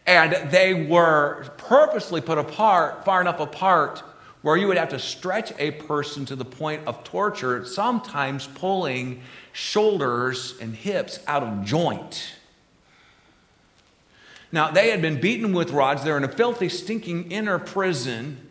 and 0.09 0.51
they 0.51 0.87
were 0.87 1.45
purposely 1.59 2.23
put 2.23 2.39
apart, 2.39 3.05
far 3.05 3.21
enough 3.21 3.41
apart, 3.41 4.03
where 4.43 4.57
you 4.57 4.69
would 4.69 4.77
have 4.77 4.91
to 4.91 4.99
stretch 4.99 5.53
a 5.59 5.73
person 5.73 6.25
to 6.27 6.37
the 6.37 6.45
point 6.45 6.87
of 6.87 7.03
torture, 7.05 7.65
sometimes 7.65 8.47
pulling 8.47 9.23
shoulders 9.53 10.55
and 10.61 10.75
hips 10.75 11.19
out 11.27 11.43
of 11.43 11.65
joint. 11.65 12.35
Now, 14.51 14.71
they 14.71 14.91
had 14.91 15.03
been 15.03 15.21
beaten 15.21 15.53
with 15.53 15.71
rods. 15.73 16.05
They're 16.05 16.17
in 16.17 16.25
a 16.25 16.33
filthy, 16.33 16.69
stinking 16.69 17.31
inner 17.31 17.59
prison. 17.59 18.49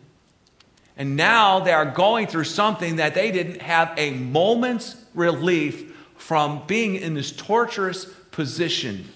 And 0.96 1.16
now 1.16 1.60
they 1.60 1.72
are 1.72 1.86
going 1.86 2.26
through 2.26 2.44
something 2.44 2.96
that 2.96 3.14
they 3.14 3.30
didn't 3.30 3.62
have 3.62 3.94
a 3.96 4.10
moment's 4.10 4.96
relief 5.14 5.96
from 6.16 6.62
being 6.66 6.96
in 6.96 7.14
this 7.14 7.32
torturous 7.32 8.04
position. 8.30 9.08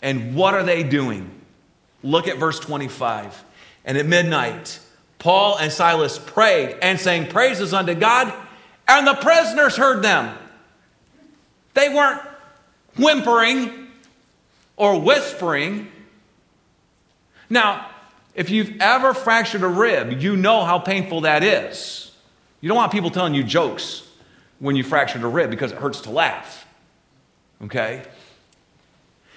And 0.00 0.34
what 0.34 0.54
are 0.54 0.62
they 0.62 0.82
doing? 0.82 1.30
Look 2.02 2.28
at 2.28 2.38
verse 2.38 2.60
25. 2.60 3.44
And 3.84 3.98
at 3.98 4.06
midnight, 4.06 4.78
Paul 5.18 5.56
and 5.56 5.72
Silas 5.72 6.18
prayed 6.18 6.76
and 6.82 7.00
sang 7.00 7.28
praises 7.28 7.72
unto 7.72 7.94
God, 7.94 8.32
and 8.86 9.06
the 9.06 9.14
prisoners 9.14 9.76
heard 9.76 10.02
them. 10.02 10.36
They 11.74 11.88
weren't 11.88 12.22
whimpering 12.96 13.88
or 14.76 15.00
whispering. 15.00 15.88
Now, 17.48 17.88
if 18.34 18.50
you've 18.50 18.80
ever 18.80 19.14
fractured 19.14 19.62
a 19.62 19.68
rib, 19.68 20.20
you 20.20 20.36
know 20.36 20.64
how 20.64 20.78
painful 20.78 21.22
that 21.22 21.42
is. 21.42 22.12
You 22.60 22.68
don't 22.68 22.76
want 22.76 22.92
people 22.92 23.10
telling 23.10 23.34
you 23.34 23.44
jokes 23.44 24.06
when 24.58 24.76
you 24.76 24.84
fractured 24.84 25.22
a 25.22 25.28
rib 25.28 25.50
because 25.50 25.72
it 25.72 25.78
hurts 25.78 26.02
to 26.02 26.10
laugh. 26.10 26.66
Okay? 27.64 28.02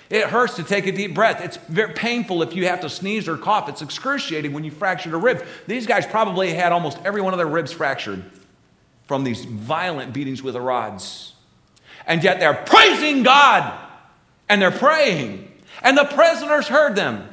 It 0.10 0.26
hurts 0.26 0.56
to 0.56 0.64
take 0.64 0.88
a 0.88 0.92
deep 0.92 1.14
breath. 1.14 1.42
It's 1.42 1.58
very 1.58 1.94
painful 1.94 2.42
if 2.42 2.56
you 2.56 2.66
have 2.66 2.82
to 2.82 2.90
sneeze 2.90 3.28
or 3.28 3.38
cough. 3.38 3.70
It's 3.70 3.84
excruciating 3.84 4.54
when 4.54 4.64
you 4.64 4.72
fractured 4.72 5.14
a 5.14 5.18
rib. 5.18 5.46
These 5.68 5.86
guys 5.86 6.06
probably 6.08 6.54
had 6.54 6.72
almost 6.72 6.98
every 7.06 7.22
one 7.22 7.34
of 7.34 7.38
their 7.38 7.48
ribs 7.48 7.72
fractured 7.72 8.24
from 9.08 9.24
these 9.24 9.46
violent 9.46 10.14
beatings 10.14 10.42
with 10.42 10.56
the 10.56 10.62
rods. 10.62 11.34
And 12.08 12.24
yet 12.24 12.40
they're 12.40 12.56
praising 12.56 13.22
God 13.22 13.88
and 14.48 14.60
they're 14.62 14.72
praying. 14.72 15.52
And 15.84 15.96
the 15.96 16.06
prisoners 16.06 16.68
heard 16.68 16.96
them. 16.96 17.28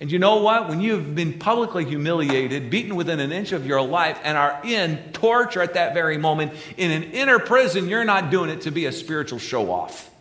And 0.00 0.10
you 0.10 0.18
know 0.18 0.42
what? 0.42 0.68
When 0.68 0.80
you've 0.80 1.14
been 1.14 1.38
publicly 1.38 1.84
humiliated, 1.84 2.70
beaten 2.70 2.96
within 2.96 3.20
an 3.20 3.30
inch 3.30 3.52
of 3.52 3.66
your 3.66 3.80
life, 3.82 4.18
and 4.24 4.36
are 4.36 4.60
in 4.64 5.12
torture 5.12 5.62
at 5.62 5.74
that 5.74 5.94
very 5.94 6.18
moment 6.18 6.54
in 6.76 6.90
an 6.90 7.04
inner 7.04 7.38
prison, 7.38 7.88
you're 7.88 8.04
not 8.04 8.30
doing 8.30 8.50
it 8.50 8.62
to 8.62 8.72
be 8.72 8.86
a 8.86 8.90
spiritual 8.90 9.38
show 9.38 9.70
off. 9.70 10.11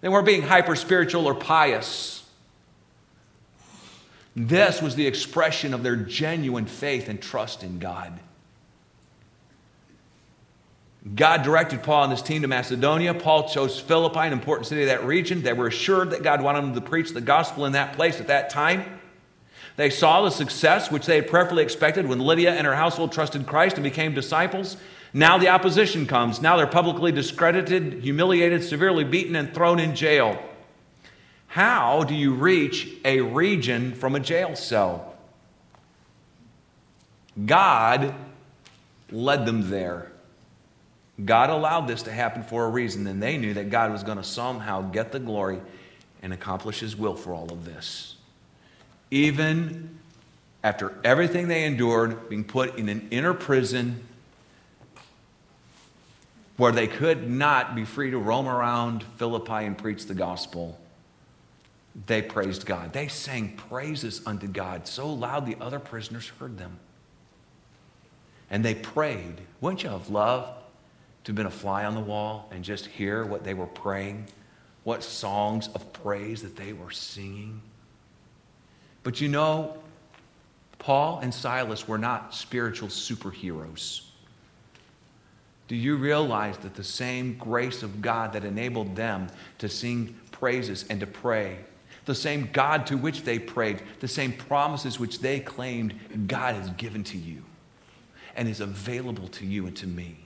They 0.00 0.08
weren't 0.08 0.26
being 0.26 0.42
hyper 0.42 0.76
spiritual 0.76 1.26
or 1.26 1.34
pious. 1.34 2.26
This 4.34 4.80
was 4.80 4.94
the 4.94 5.06
expression 5.06 5.74
of 5.74 5.82
their 5.82 5.96
genuine 5.96 6.66
faith 6.66 7.08
and 7.08 7.20
trust 7.20 7.62
in 7.62 7.78
God. 7.78 8.18
God 11.14 11.42
directed 11.42 11.82
Paul 11.82 12.04
and 12.04 12.12
his 12.12 12.22
team 12.22 12.42
to 12.42 12.48
Macedonia. 12.48 13.14
Paul 13.14 13.48
chose 13.48 13.80
Philippi, 13.80 14.20
an 14.20 14.32
important 14.32 14.66
city 14.66 14.82
of 14.82 14.88
that 14.88 15.04
region. 15.04 15.42
They 15.42 15.54
were 15.54 15.66
assured 15.66 16.10
that 16.10 16.22
God 16.22 16.42
wanted 16.42 16.62
them 16.62 16.74
to 16.74 16.80
preach 16.80 17.12
the 17.12 17.22
gospel 17.22 17.64
in 17.64 17.72
that 17.72 17.94
place 17.94 18.20
at 18.20 18.26
that 18.26 18.50
time. 18.50 19.00
They 19.76 19.88
saw 19.88 20.22
the 20.22 20.30
success 20.30 20.90
which 20.90 21.06
they 21.06 21.16
had 21.16 21.28
prayerfully 21.28 21.62
expected 21.62 22.06
when 22.06 22.20
Lydia 22.20 22.52
and 22.52 22.66
her 22.66 22.76
household 22.76 23.12
trusted 23.12 23.46
Christ 23.46 23.76
and 23.76 23.84
became 23.84 24.14
disciples. 24.14 24.76
Now 25.12 25.38
the 25.38 25.48
opposition 25.48 26.06
comes. 26.06 26.40
Now 26.40 26.56
they're 26.56 26.66
publicly 26.66 27.12
discredited, 27.12 28.02
humiliated, 28.02 28.62
severely 28.62 29.04
beaten, 29.04 29.34
and 29.36 29.52
thrown 29.52 29.80
in 29.80 29.94
jail. 29.96 30.40
How 31.48 32.04
do 32.04 32.14
you 32.14 32.32
reach 32.32 32.88
a 33.04 33.20
region 33.20 33.92
from 33.94 34.14
a 34.14 34.20
jail 34.20 34.54
cell? 34.54 35.16
God 37.44 38.14
led 39.10 39.46
them 39.46 39.68
there. 39.68 40.12
God 41.24 41.50
allowed 41.50 41.88
this 41.88 42.02
to 42.04 42.12
happen 42.12 42.42
for 42.42 42.64
a 42.64 42.68
reason, 42.68 43.06
and 43.06 43.22
they 43.22 43.36
knew 43.36 43.54
that 43.54 43.68
God 43.68 43.90
was 43.90 44.04
going 44.04 44.18
to 44.18 44.24
somehow 44.24 44.82
get 44.90 45.12
the 45.12 45.18
glory 45.18 45.60
and 46.22 46.32
accomplish 46.32 46.80
His 46.80 46.96
will 46.96 47.14
for 47.14 47.34
all 47.34 47.52
of 47.52 47.64
this. 47.64 48.14
Even 49.10 49.98
after 50.62 50.96
everything 51.02 51.48
they 51.48 51.64
endured, 51.64 52.28
being 52.28 52.44
put 52.44 52.78
in 52.78 52.88
an 52.88 53.08
inner 53.10 53.34
prison, 53.34 54.02
where 56.60 56.72
they 56.72 56.86
could 56.86 57.26
not 57.26 57.74
be 57.74 57.86
free 57.86 58.10
to 58.10 58.18
roam 58.18 58.46
around 58.46 59.02
Philippi 59.16 59.64
and 59.64 59.78
preach 59.78 60.04
the 60.04 60.12
gospel, 60.12 60.78
they 62.04 62.20
praised 62.20 62.66
God. 62.66 62.92
They 62.92 63.08
sang 63.08 63.56
praises 63.56 64.20
unto 64.26 64.46
God 64.46 64.86
so 64.86 65.10
loud 65.10 65.46
the 65.46 65.56
other 65.58 65.78
prisoners 65.78 66.30
heard 66.38 66.58
them. 66.58 66.78
And 68.50 68.62
they 68.62 68.74
prayed. 68.74 69.40
Wouldn't 69.62 69.84
you 69.84 69.88
have 69.88 70.10
loved 70.10 70.52
to 71.24 71.30
have 71.30 71.34
been 71.34 71.46
a 71.46 71.50
fly 71.50 71.86
on 71.86 71.94
the 71.94 72.00
wall 72.00 72.46
and 72.50 72.62
just 72.62 72.84
hear 72.84 73.24
what 73.24 73.42
they 73.42 73.54
were 73.54 73.66
praying, 73.66 74.26
what 74.84 75.02
songs 75.02 75.68
of 75.68 75.90
praise 75.94 76.42
that 76.42 76.56
they 76.56 76.74
were 76.74 76.90
singing? 76.90 77.62
But 79.02 79.18
you 79.18 79.28
know, 79.28 79.78
Paul 80.78 81.20
and 81.20 81.32
Silas 81.32 81.88
were 81.88 81.96
not 81.96 82.34
spiritual 82.34 82.88
superheroes. 82.88 84.09
Do 85.70 85.76
you 85.76 85.94
realize 85.94 86.58
that 86.58 86.74
the 86.74 86.82
same 86.82 87.36
grace 87.38 87.84
of 87.84 88.02
God 88.02 88.32
that 88.32 88.42
enabled 88.44 88.96
them 88.96 89.28
to 89.58 89.68
sing 89.68 90.18
praises 90.32 90.84
and 90.90 90.98
to 90.98 91.06
pray, 91.06 91.58
the 92.06 92.14
same 92.16 92.48
God 92.52 92.88
to 92.88 92.96
which 92.96 93.22
they 93.22 93.38
prayed, 93.38 93.80
the 94.00 94.08
same 94.08 94.32
promises 94.32 94.98
which 94.98 95.20
they 95.20 95.38
claimed, 95.38 95.94
God 96.26 96.56
has 96.56 96.70
given 96.70 97.04
to 97.04 97.16
you 97.16 97.44
and 98.34 98.48
is 98.48 98.58
available 98.58 99.28
to 99.28 99.46
you 99.46 99.68
and 99.68 99.76
to 99.76 99.86
me? 99.86 100.16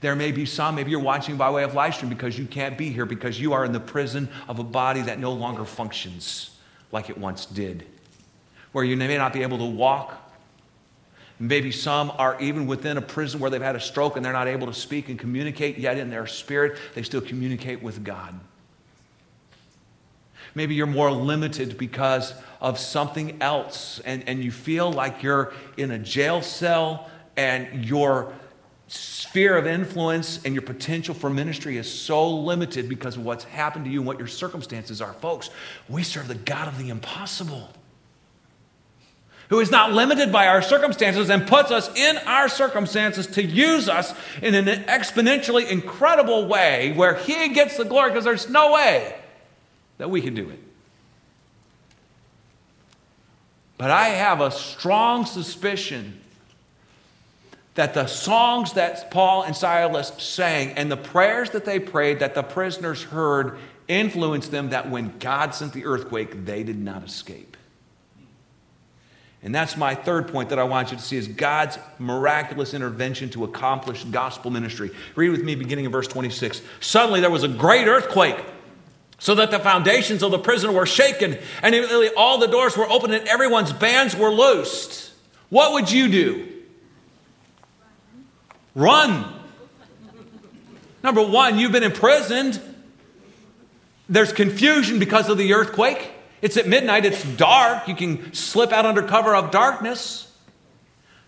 There 0.00 0.16
may 0.16 0.32
be 0.32 0.44
some, 0.44 0.74
maybe 0.74 0.90
you're 0.90 0.98
watching 0.98 1.36
by 1.36 1.48
way 1.48 1.62
of 1.62 1.74
live 1.74 1.94
stream 1.94 2.08
because 2.08 2.36
you 2.36 2.46
can't 2.46 2.76
be 2.76 2.90
here 2.90 3.06
because 3.06 3.40
you 3.40 3.52
are 3.52 3.64
in 3.64 3.70
the 3.70 3.78
prison 3.78 4.28
of 4.48 4.58
a 4.58 4.64
body 4.64 5.02
that 5.02 5.20
no 5.20 5.32
longer 5.32 5.64
functions 5.64 6.58
like 6.90 7.10
it 7.10 7.16
once 7.16 7.46
did, 7.46 7.86
where 8.72 8.84
you 8.84 8.96
may 8.96 9.16
not 9.16 9.32
be 9.32 9.42
able 9.42 9.58
to 9.58 9.66
walk 9.66 10.27
Maybe 11.40 11.70
some 11.70 12.10
are 12.16 12.40
even 12.40 12.66
within 12.66 12.96
a 12.96 13.02
prison 13.02 13.38
where 13.38 13.50
they've 13.50 13.62
had 13.62 13.76
a 13.76 13.80
stroke 13.80 14.16
and 14.16 14.24
they're 14.24 14.32
not 14.32 14.48
able 14.48 14.66
to 14.66 14.74
speak 14.74 15.08
and 15.08 15.18
communicate, 15.18 15.78
yet 15.78 15.96
in 15.96 16.10
their 16.10 16.26
spirit, 16.26 16.78
they 16.94 17.02
still 17.02 17.20
communicate 17.20 17.82
with 17.82 18.02
God. 18.02 18.38
Maybe 20.54 20.74
you're 20.74 20.86
more 20.86 21.12
limited 21.12 21.78
because 21.78 22.34
of 22.60 22.78
something 22.78 23.40
else, 23.40 24.00
and, 24.04 24.28
and 24.28 24.42
you 24.42 24.50
feel 24.50 24.90
like 24.90 25.22
you're 25.22 25.52
in 25.76 25.92
a 25.92 25.98
jail 25.98 26.42
cell 26.42 27.08
and 27.36 27.84
your 27.84 28.32
sphere 28.88 29.56
of 29.56 29.66
influence 29.66 30.42
and 30.44 30.54
your 30.54 30.62
potential 30.62 31.14
for 31.14 31.30
ministry 31.30 31.76
is 31.76 31.88
so 31.92 32.28
limited 32.28 32.88
because 32.88 33.16
of 33.16 33.24
what's 33.24 33.44
happened 33.44 33.84
to 33.84 33.90
you 33.90 34.00
and 34.00 34.06
what 34.06 34.18
your 34.18 34.26
circumstances 34.26 35.00
are. 35.00 35.12
Folks, 35.14 35.50
we 35.88 36.02
serve 36.02 36.26
the 36.26 36.34
God 36.34 36.66
of 36.66 36.78
the 36.78 36.88
impossible 36.88 37.68
who 39.48 39.60
is 39.60 39.70
not 39.70 39.92
limited 39.92 40.30
by 40.30 40.46
our 40.46 40.62
circumstances 40.62 41.30
and 41.30 41.46
puts 41.46 41.70
us 41.70 41.94
in 41.96 42.18
our 42.18 42.48
circumstances 42.48 43.26
to 43.26 43.42
use 43.42 43.88
us 43.88 44.14
in 44.42 44.54
an 44.54 44.66
exponentially 44.84 45.68
incredible 45.68 46.46
way 46.46 46.92
where 46.92 47.14
He 47.14 47.48
gets 47.50 47.76
the 47.76 47.84
glory 47.84 48.10
because 48.10 48.24
there's 48.24 48.48
no 48.48 48.72
way 48.72 49.14
that 49.98 50.10
we 50.10 50.20
can 50.20 50.34
do 50.34 50.48
it. 50.50 50.60
But 53.78 53.90
I 53.90 54.06
have 54.06 54.40
a 54.40 54.50
strong 54.50 55.24
suspicion 55.24 56.20
that 57.76 57.94
the 57.94 58.06
songs 58.06 58.72
that 58.72 59.12
Paul 59.12 59.44
and 59.44 59.54
Silas 59.54 60.12
sang 60.18 60.72
and 60.72 60.90
the 60.90 60.96
prayers 60.96 61.50
that 61.50 61.64
they 61.64 61.78
prayed 61.78 62.18
that 62.18 62.34
the 62.34 62.42
prisoners 62.42 63.04
heard 63.04 63.56
influenced 63.86 64.50
them 64.50 64.70
that 64.70 64.90
when 64.90 65.16
God 65.18 65.54
sent 65.54 65.72
the 65.72 65.84
earthquake, 65.84 66.44
they 66.44 66.64
did 66.64 66.78
not 66.78 67.04
escape. 67.04 67.56
And 69.48 69.54
that's 69.54 69.78
my 69.78 69.94
third 69.94 70.28
point 70.28 70.50
that 70.50 70.58
I 70.58 70.64
want 70.64 70.90
you 70.90 70.98
to 70.98 71.02
see 71.02 71.16
is 71.16 71.26
God's 71.26 71.78
miraculous 71.98 72.74
intervention 72.74 73.30
to 73.30 73.44
accomplish 73.44 74.04
gospel 74.04 74.50
ministry. 74.50 74.90
Read 75.14 75.30
with 75.30 75.42
me 75.42 75.54
beginning 75.54 75.86
in 75.86 75.90
verse 75.90 76.06
26. 76.06 76.60
Suddenly 76.80 77.22
there 77.22 77.30
was 77.30 77.44
a 77.44 77.48
great 77.48 77.88
earthquake, 77.88 78.36
so 79.18 79.34
that 79.36 79.50
the 79.50 79.58
foundations 79.58 80.22
of 80.22 80.32
the 80.32 80.38
prison 80.38 80.74
were 80.74 80.84
shaken, 80.84 81.38
and 81.62 81.74
immediately 81.74 82.10
all 82.14 82.36
the 82.36 82.46
doors 82.46 82.76
were 82.76 82.86
opened 82.90 83.14
and 83.14 83.26
everyone's 83.26 83.72
bands 83.72 84.14
were 84.14 84.28
loosed. 84.28 85.12
What 85.48 85.72
would 85.72 85.90
you 85.90 86.08
do? 86.10 86.46
Run. 88.74 89.32
Number 91.02 91.22
one, 91.22 91.58
you've 91.58 91.72
been 91.72 91.84
imprisoned. 91.84 92.60
There's 94.10 94.30
confusion 94.30 94.98
because 94.98 95.30
of 95.30 95.38
the 95.38 95.54
earthquake. 95.54 96.10
It's 96.40 96.56
at 96.56 96.68
midnight, 96.68 97.04
it's 97.04 97.24
dark, 97.36 97.88
you 97.88 97.94
can 97.94 98.32
slip 98.32 98.72
out 98.72 98.86
under 98.86 99.02
cover 99.02 99.34
of 99.34 99.50
darkness. 99.50 100.32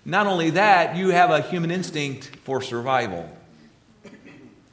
Not 0.05 0.27
only 0.27 0.51
that, 0.51 0.97
you 0.97 1.09
have 1.09 1.31
a 1.31 1.43
human 1.43 1.71
instinct 1.71 2.37
for 2.45 2.63
survival. 2.63 3.29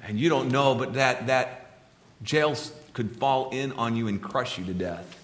And 0.04 0.20
you 0.20 0.30
don't 0.30 0.50
know, 0.50 0.76
but 0.76 0.94
that, 0.94 1.28
that 1.28 1.80
jail 2.24 2.56
could 2.94 3.18
fall 3.18 3.50
in 3.50 3.74
on 3.74 3.96
you 3.96 4.08
and 4.08 4.22
crush 4.22 4.58
you 4.58 4.66
to 4.66 4.74
death. 4.74 5.18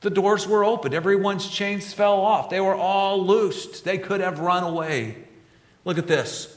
The 0.00 0.10
doors 0.10 0.46
were 0.46 0.64
open, 0.64 0.92
everyone's 0.92 1.48
chains 1.48 1.92
fell 1.92 2.20
off, 2.20 2.50
they 2.50 2.60
were 2.60 2.74
all 2.74 3.24
loosed. 3.24 3.84
They 3.84 3.98
could 3.98 4.20
have 4.20 4.38
run 4.40 4.62
away. 4.62 5.16
Look 5.84 5.98
at 5.98 6.06
this. 6.06 6.55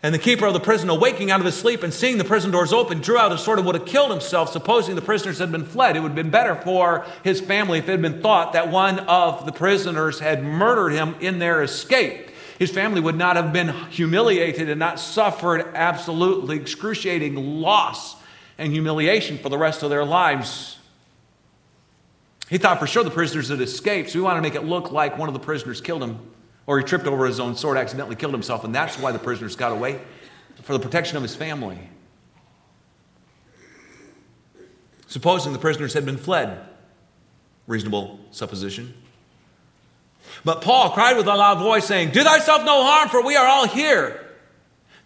And 0.00 0.14
the 0.14 0.18
keeper 0.18 0.46
of 0.46 0.52
the 0.52 0.60
prison, 0.60 0.88
awaking 0.90 1.32
out 1.32 1.40
of 1.40 1.46
his 1.46 1.56
sleep 1.56 1.82
and 1.82 1.92
seeing 1.92 2.18
the 2.18 2.24
prison 2.24 2.52
doors 2.52 2.72
open, 2.72 3.00
drew 3.00 3.18
out 3.18 3.32
a 3.32 3.38
sword 3.38 3.58
and 3.58 3.66
would 3.66 3.74
have 3.74 3.86
killed 3.86 4.12
himself, 4.12 4.52
supposing 4.52 4.94
the 4.94 5.02
prisoners 5.02 5.38
had 5.38 5.50
been 5.50 5.64
fled. 5.64 5.96
It 5.96 6.00
would 6.00 6.10
have 6.10 6.16
been 6.16 6.30
better 6.30 6.54
for 6.54 7.04
his 7.24 7.40
family 7.40 7.78
if 7.78 7.88
it 7.88 7.92
had 7.92 8.02
been 8.02 8.22
thought 8.22 8.52
that 8.52 8.70
one 8.70 9.00
of 9.00 9.44
the 9.44 9.50
prisoners 9.50 10.20
had 10.20 10.44
murdered 10.44 10.90
him 10.90 11.16
in 11.20 11.40
their 11.40 11.64
escape. 11.64 12.30
His 12.60 12.70
family 12.70 13.00
would 13.00 13.16
not 13.16 13.34
have 13.34 13.52
been 13.52 13.68
humiliated 13.90 14.68
and 14.68 14.78
not 14.78 15.00
suffered 15.00 15.66
absolutely 15.74 16.56
excruciating 16.56 17.60
loss 17.60 18.16
and 18.56 18.72
humiliation 18.72 19.38
for 19.38 19.48
the 19.48 19.58
rest 19.58 19.82
of 19.82 19.90
their 19.90 20.04
lives. 20.04 20.78
He 22.48 22.58
thought 22.58 22.78
for 22.78 22.86
sure 22.86 23.02
the 23.02 23.10
prisoners 23.10 23.48
had 23.48 23.60
escaped, 23.60 24.10
so 24.10 24.18
he 24.18 24.20
wanted 24.20 24.38
to 24.38 24.42
make 24.42 24.54
it 24.54 24.64
look 24.64 24.92
like 24.92 25.18
one 25.18 25.28
of 25.28 25.34
the 25.34 25.40
prisoners 25.40 25.80
killed 25.80 26.04
him 26.04 26.20
or 26.68 26.78
he 26.78 26.84
tripped 26.84 27.06
over 27.06 27.24
his 27.24 27.40
own 27.40 27.56
sword, 27.56 27.78
accidentally 27.78 28.14
killed 28.14 28.34
himself, 28.34 28.62
and 28.62 28.74
that's 28.74 28.98
why 28.98 29.10
the 29.10 29.18
prisoners 29.18 29.56
got 29.56 29.72
away 29.72 29.98
for 30.62 30.74
the 30.74 30.78
protection 30.78 31.16
of 31.16 31.22
his 31.22 31.34
family. 31.34 31.78
Supposing 35.06 35.54
the 35.54 35.58
prisoners 35.58 35.94
had 35.94 36.04
been 36.04 36.18
fled, 36.18 36.60
reasonable 37.66 38.20
supposition. 38.32 38.92
But 40.44 40.60
Paul 40.60 40.90
cried 40.90 41.16
with 41.16 41.26
a 41.26 41.34
loud 41.34 41.58
voice, 41.58 41.86
saying, 41.86 42.10
Do 42.10 42.22
thyself 42.22 42.62
no 42.66 42.84
harm, 42.84 43.08
for 43.08 43.24
we 43.24 43.34
are 43.34 43.46
all 43.46 43.66
here. 43.66 44.26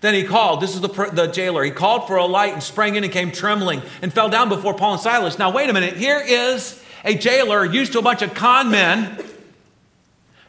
Then 0.01 0.15
he 0.15 0.25
called, 0.25 0.61
this 0.61 0.75
is 0.75 0.81
the, 0.81 0.89
the 1.13 1.29
jailer, 1.29 1.63
he 1.63 1.71
called 1.71 2.09
for 2.09 2.17
a 2.17 2.27
light 2.27 2.55
and 2.55 2.63
sprang 2.63 2.97
in 2.97 3.05
and 3.05 3.13
came 3.13 3.31
trembling 3.31 3.83
and 4.03 4.13
fell 4.13 4.29
down 4.29 4.49
before 4.49 4.75
Paul 4.75 4.95
and 4.95 5.01
Silas. 5.01 5.39
Now, 5.39 5.53
wait 5.53 5.71
a 5.71 5.73
minute, 5.73 5.97
here 5.97 6.19
is 6.19 6.83
a 7.05 7.15
jailer 7.15 7.65
used 7.65 7.93
to 7.93 8.01
a 8.01 8.03
bunch 8.03 8.21
of 8.23 8.35
con 8.35 8.73
men 8.73 9.17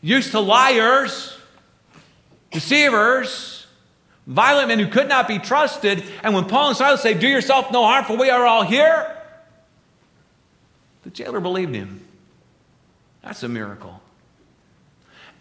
used 0.03 0.31
to 0.31 0.39
liars, 0.39 1.35
deceivers, 2.51 3.65
violent 4.27 4.67
men 4.67 4.77
who 4.77 4.87
could 4.87 5.09
not 5.09 5.27
be 5.27 5.39
trusted. 5.39 6.03
And 6.21 6.35
when 6.35 6.45
Paul 6.45 6.67
and 6.69 6.77
Silas 6.77 7.01
say, 7.01 7.15
Do 7.15 7.27
yourself 7.27 7.71
no 7.71 7.83
harm, 7.83 8.05
for 8.05 8.17
we 8.17 8.29
are 8.29 8.45
all 8.45 8.63
here, 8.63 9.09
the 11.01 11.09
jailer 11.09 11.39
believed 11.39 11.73
him. 11.73 12.05
That's 13.23 13.41
a 13.41 13.49
miracle. 13.49 14.01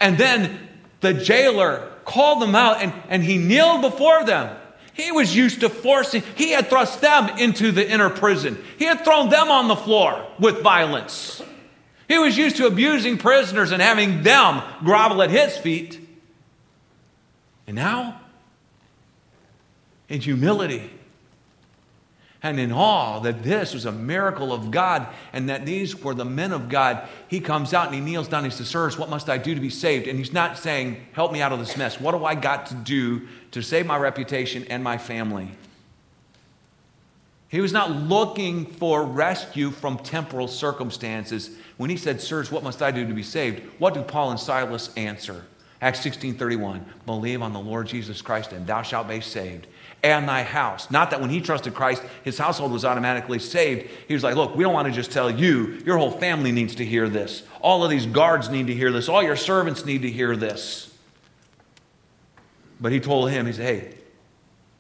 And 0.01 0.17
then 0.17 0.69
the 1.01 1.13
jailer 1.13 1.89
called 2.05 2.41
them 2.41 2.55
out 2.55 2.81
and, 2.81 2.93
and 3.09 3.23
he 3.23 3.39
kneeled 3.39 3.83
before 3.83 4.25
them. 4.25 4.57
He 4.95 5.11
was 5.11 5.35
used 5.35 5.61
to 5.61 5.69
forcing, 5.69 6.23
he 6.37 6.51
had 6.51 6.69
thrust 6.69 7.01
them 7.01 7.39
into 7.39 7.73
the 7.73 7.89
inner 7.89 8.11
prison. 8.11 8.63
He 8.79 8.85
had 8.85 9.05
thrown 9.05 9.31
them 9.31 9.51
on 9.51 9.69
the 9.69 9.77
floor 9.77 10.27
with 10.39 10.63
violence. 10.63 11.43
He 12.13 12.19
was 12.19 12.37
used 12.37 12.57
to 12.57 12.67
abusing 12.67 13.17
prisoners 13.17 13.73
and 13.73 13.81
having 13.81 14.23
them 14.23 14.63
grovel 14.85 15.23
at 15.23 15.31
his 15.31 15.57
feet. 15.57 15.99
And 17.67 17.75
now, 17.75 18.21
in 20.11 20.21
humility 20.21 20.91
and 22.43 22.61
in 22.61 22.71
awe 22.71 23.21
that 23.21 23.43
this 23.43 23.73
was 23.73 23.87
a 23.87 23.93
miracle 23.93 24.53
of 24.53 24.71
God 24.71 25.07
and 25.33 25.49
that 25.49 25.65
these 25.65 25.97
were 25.97 26.13
the 26.13 26.27
men 26.27 26.53
of 26.53 26.69
God, 26.69 27.09
he 27.29 27.41
comes 27.41 27.73
out 27.73 27.87
and 27.87 27.95
he 27.95 28.03
kneels 28.03 28.29
down 28.29 28.45
and 28.45 28.53
he 28.53 28.59
says, 28.59 28.69
Sirs, 28.69 28.99
what 28.99 29.09
must 29.09 29.31
I 29.31 29.39
do 29.39 29.55
to 29.55 29.61
be 29.63 29.71
saved? 29.71 30.07
And 30.07 30.19
he's 30.19 30.35
not 30.35 30.59
saying, 30.59 30.99
Help 31.13 31.33
me 31.33 31.41
out 31.41 31.53
of 31.53 31.61
this 31.61 31.79
mess. 31.79 31.99
What 31.99 32.13
do 32.13 32.27
I 32.27 32.35
got 32.35 32.67
to 32.67 32.75
do 32.75 33.27
to 33.53 33.63
save 33.63 33.87
my 33.87 33.97
reputation 33.97 34.67
and 34.69 34.85
my 34.85 34.99
family? 34.99 35.51
He 37.49 37.63
was 37.63 37.73
not 37.73 37.91
looking 37.91 38.67
for 38.67 39.03
rescue 39.03 39.71
from 39.71 39.97
temporal 39.97 40.47
circumstances. 40.47 41.57
When 41.77 41.91
he 41.91 41.97
said, 41.97 42.21
Sirs, 42.21 42.51
what 42.51 42.63
must 42.63 42.83
I 42.83 42.91
do 42.91 43.07
to 43.07 43.15
be 43.15 43.23
saved? 43.23 43.63
What 43.79 43.95
do 43.95 44.03
Paul 44.03 44.31
and 44.31 44.41
Silas 44.41 44.93
answer? 44.97 45.45
Acts 45.83 46.01
16 46.01 46.37
31. 46.37 46.87
Believe 47.07 47.43
on 47.43 47.53
the 47.53 47.61
Lord 47.61 47.89
Jesus 47.89 48.23
Christ, 48.23 48.53
and 48.53 48.65
thou 48.67 48.83
shalt 48.83 49.09
be 49.09 49.21
saved, 49.21 49.67
and 50.05 50.29
thy 50.29 50.45
house. 50.45 50.91
Not 50.93 51.11
that 51.11 51.21
when 51.21 51.29
he 51.29 51.41
trusted 51.41 51.75
Christ, 51.75 52.05
his 52.23 52.39
household 52.39 52.71
was 52.71 52.85
automatically 52.85 53.41
saved. 53.41 53.91
He 54.07 54.15
was 54.15 54.23
like, 54.23 54.37
Look, 54.37 54.55
we 54.55 54.63
don't 54.63 54.73
want 54.73 54.87
to 54.87 54.95
just 54.95 55.11
tell 55.11 55.29
you, 55.29 55.83
your 55.85 55.99
whole 55.99 56.13
family 56.13 56.53
needs 56.53 56.77
to 56.77 56.85
hear 56.85 57.09
this. 57.09 57.43
All 57.61 57.83
of 57.83 57.91
these 57.91 58.07
guards 58.07 58.49
need 58.49 58.69
to 58.69 58.75
hear 58.75 58.93
this. 58.93 59.09
All 59.09 59.25
your 59.25 59.37
servants 59.37 59.85
need 59.85 60.03
to 60.03 60.11
hear 60.11 60.37
this. 60.37 60.97
But 62.81 62.93
he 62.93 63.01
told 63.01 63.31
him, 63.31 63.47
He 63.47 63.53
said, 63.53 63.65
Hey, 63.65 63.95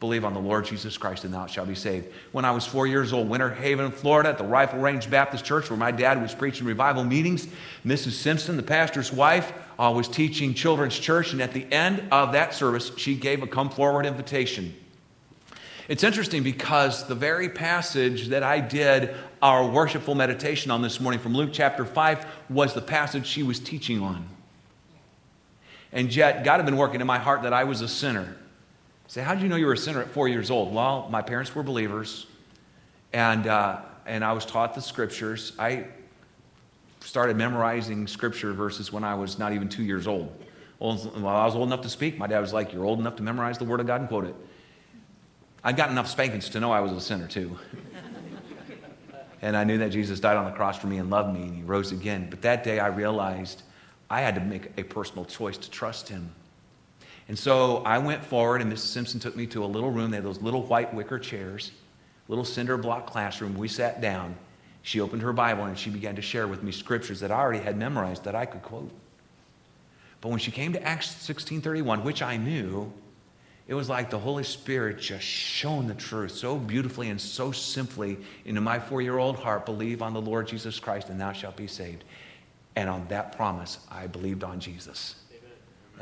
Believe 0.03 0.25
on 0.25 0.35
the 0.35 0.41
Lord 0.41 0.65
Jesus 0.65 0.99
Christ 0.99 1.23
and 1.23 1.33
thou 1.33 1.47
shalt 1.47 1.69
be 1.69 1.77
saved. 1.77 2.09
When 2.33 2.45
I 2.45 2.51
was 2.51 2.67
four 2.67 2.89
years 2.89 3.13
old, 3.13 3.29
Winter 3.29 3.49
Haven, 3.49 3.93
Florida, 3.93 4.31
at 4.31 4.37
the 4.37 4.43
Rifle 4.43 4.81
Range 4.81 5.09
Baptist 5.09 5.45
Church, 5.45 5.71
where 5.71 5.77
my 5.77 5.93
dad 5.93 6.21
was 6.21 6.35
preaching 6.35 6.67
revival 6.67 7.05
meetings, 7.05 7.47
Mrs. 7.87 8.15
Simpson, 8.15 8.57
the 8.57 8.65
pastor's 8.65 9.13
wife, 9.13 9.53
uh, 9.79 9.93
was 9.95 10.09
teaching 10.09 10.55
children's 10.55 10.99
church, 10.99 11.33
and 11.33 11.41
at 11.41 11.53
the 11.53 11.73
end 11.73 12.03
of 12.11 12.33
that 12.33 12.53
service, 12.53 12.91
she 12.97 13.15
gave 13.15 13.45
a 13.45 13.47
come 13.47 13.71
forward 13.71 14.05
invitation. 14.05 14.75
It's 15.87 16.03
interesting 16.03 16.43
because 16.43 17.07
the 17.07 17.15
very 17.15 17.49
passage 17.49 18.27
that 18.31 18.43
I 18.43 18.59
did 18.59 19.15
our 19.41 19.65
worshipful 19.65 20.17
meditation 20.17 20.73
on 20.73 20.83
this 20.83 20.99
morning 20.99 21.21
from 21.21 21.33
Luke 21.33 21.51
chapter 21.53 21.85
5 21.85 22.27
was 22.51 22.75
the 22.75 22.83
passage 22.83 23.25
she 23.25 23.45
was 23.45 23.61
teaching 23.61 24.03
on. 24.03 24.29
And 25.93 26.13
yet, 26.13 26.43
God 26.43 26.57
had 26.57 26.67
been 26.67 26.77
working 26.77 27.01
in 27.01 27.07
my 27.07 27.21
heart 27.21 27.43
that 27.43 27.53
I 27.53 27.63
was 27.63 27.83
a 27.83 27.89
sinner. 27.89 28.37
Say, 29.13 29.21
how 29.21 29.35
did 29.35 29.43
you 29.43 29.51
know 29.51 29.57
you 29.57 29.67
were 29.67 29.75
a 29.75 29.77
sinner 29.77 30.01
at 30.01 30.09
four 30.09 30.27
years 30.27 30.51
old? 30.51 30.73
Well, 30.73 31.07
my 31.11 31.21
parents 31.21 31.55
were 31.55 31.63
believers, 31.63 32.27
and, 33.13 33.47
uh, 33.47 33.83
and 34.07 34.25
I 34.25 34.33
was 34.33 34.47
taught 34.47 34.75
the 34.75 34.81
scriptures. 34.81 35.53
I 35.59 35.85
started 37.01 37.37
memorizing 37.37 38.07
scripture 38.07 38.55
verses 38.55 38.91
when 38.91 39.05
I 39.05 39.15
was 39.15 39.39
not 39.39 39.53
even 39.53 39.69
two 39.69 39.83
years 39.83 40.07
old. 40.07 40.35
Well, 40.79 41.27
I 41.27 41.45
was 41.45 41.55
old 41.55 41.69
enough 41.69 41.83
to 41.83 41.91
speak, 41.91 42.17
my 42.17 42.27
dad 42.27 42.41
was 42.41 42.55
like, 42.55 42.73
You're 42.73 42.87
old 42.87 43.01
enough 43.01 43.17
to 43.17 43.23
memorize 43.23 43.59
the 43.59 43.67
Word 43.67 43.81
of 43.81 43.87
God 43.87 44.01
and 44.01 44.09
quote 44.09 44.25
it. 44.25 44.35
I'd 45.63 45.77
got 45.77 45.91
enough 45.91 46.09
spankings 46.09 46.49
to 46.49 46.61
know 46.61 46.73
I 46.73 46.81
was 46.81 46.93
a 46.93 47.01
sinner, 47.03 47.27
too. 47.27 47.59
and 49.43 49.59
I 49.59 49.65
knew 49.65 49.77
that 49.77 49.91
Jesus 49.91 50.21
died 50.21 50.39
on 50.39 50.47
the 50.47 50.53
cross 50.53 50.79
for 50.79 50.87
me 50.87 50.97
and 50.97 51.11
loved 51.11 51.35
me, 51.37 51.43
and 51.43 51.55
He 51.55 51.63
rose 51.65 51.93
again. 51.93 52.29
But 52.31 52.41
that 52.41 52.65
day 52.65 52.79
I 52.79 52.87
realized 52.87 53.61
I 54.09 54.23
had 54.23 54.37
to 54.37 54.41
make 54.41 54.73
a 54.79 54.85
personal 54.85 55.27
choice 55.27 55.59
to 55.59 55.71
trust 55.71 56.09
Him. 56.09 56.33
And 57.29 57.39
so 57.39 57.79
I 57.85 57.99
went 57.99 58.25
forward, 58.25 58.61
and 58.63 58.73
Mrs. 58.73 58.79
Simpson 58.79 59.21
took 59.21 59.37
me 59.37 59.47
to 59.49 59.65
a 59.65 59.67
little 59.67 59.91
room. 59.91 60.11
They 60.11 60.17
had 60.17 60.25
those 60.25 60.43
little 60.43 60.63
white 60.63 60.93
wicker 60.93 61.19
chairs, 61.19 61.71
little 62.29 62.45
cinder 62.45 62.77
block 62.77 63.07
classroom. 63.07 63.55
We 63.55 63.69
sat 63.69 64.01
down. 64.01 64.37
She 64.83 65.01
opened 65.01 65.23
her 65.23 65.33
Bible 65.33 65.65
and 65.65 65.79
she 65.79 65.91
began 65.91 66.17
to 66.17 66.23
share 66.23 66.49
with 66.49 66.63
me 66.63 66.73
scriptures 66.73 67.21
that 67.21 67.31
I 67.31 67.37
already 67.37 67.61
had 67.61 67.77
memorized 67.77 68.25
that 68.25 68.35
I 68.35 68.47
could 68.47 68.63
quote. 68.63 68.91
But 70.21 70.31
when 70.31 70.41
she 70.41 70.51
came 70.51 70.73
to 70.73 70.83
Acts 70.83 71.07
16:31, 71.07 72.03
which 72.03 72.21
I 72.21 72.37
knew, 72.37 72.93
it 73.69 73.75
was 73.75 73.89
like 73.89 74.11
the 74.11 74.19
Holy 74.19 74.43
Spirit 74.43 74.99
just 74.99 75.25
shone 75.25 75.87
the 75.87 75.95
truth 75.95 76.33
so 76.33 76.59
beautifully 76.59 77.11
and 77.11 77.21
so 77.21 77.53
simply 77.53 78.19
into 78.45 78.61
my 78.61 78.81
four-year-old 78.81 79.37
heart. 79.37 79.65
Believe 79.65 80.03
on 80.03 80.13
the 80.13 80.21
Lord 80.21 80.49
Jesus 80.49 80.81
Christ, 80.81 81.09
and 81.11 81.21
thou 81.21 81.33
shalt 81.33 81.57
be 81.57 81.69
saved. 81.69 82.03
And 82.75 82.91
on 82.91 83.07
that 83.09 83.37
promise, 83.37 83.79
I 83.89 84.09
believed 84.09 84.43
on 84.43 84.59
Jesus 84.59 85.22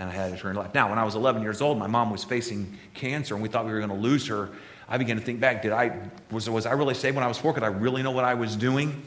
and 0.00 0.08
I 0.08 0.14
had 0.14 0.32
eternal 0.32 0.62
life. 0.62 0.72
Now, 0.72 0.88
when 0.88 0.98
I 0.98 1.04
was 1.04 1.14
11 1.14 1.42
years 1.42 1.60
old, 1.60 1.78
my 1.78 1.86
mom 1.86 2.10
was 2.10 2.24
facing 2.24 2.78
cancer, 2.94 3.34
and 3.34 3.42
we 3.42 3.50
thought 3.50 3.66
we 3.66 3.72
were 3.72 3.80
going 3.80 3.90
to 3.90 3.96
lose 3.96 4.26
her. 4.28 4.48
I 4.88 4.96
began 4.96 5.16
to 5.16 5.22
think 5.22 5.40
back: 5.40 5.60
Did 5.60 5.72
I 5.72 6.10
was 6.30 6.48
was 6.48 6.64
I 6.64 6.72
really 6.72 6.94
saved 6.94 7.14
when 7.14 7.22
I 7.22 7.28
was 7.28 7.36
four? 7.36 7.52
Could 7.52 7.62
I 7.62 7.68
really 7.68 8.02
know 8.02 8.10
what 8.10 8.24
I 8.24 8.32
was 8.32 8.56
doing? 8.56 9.02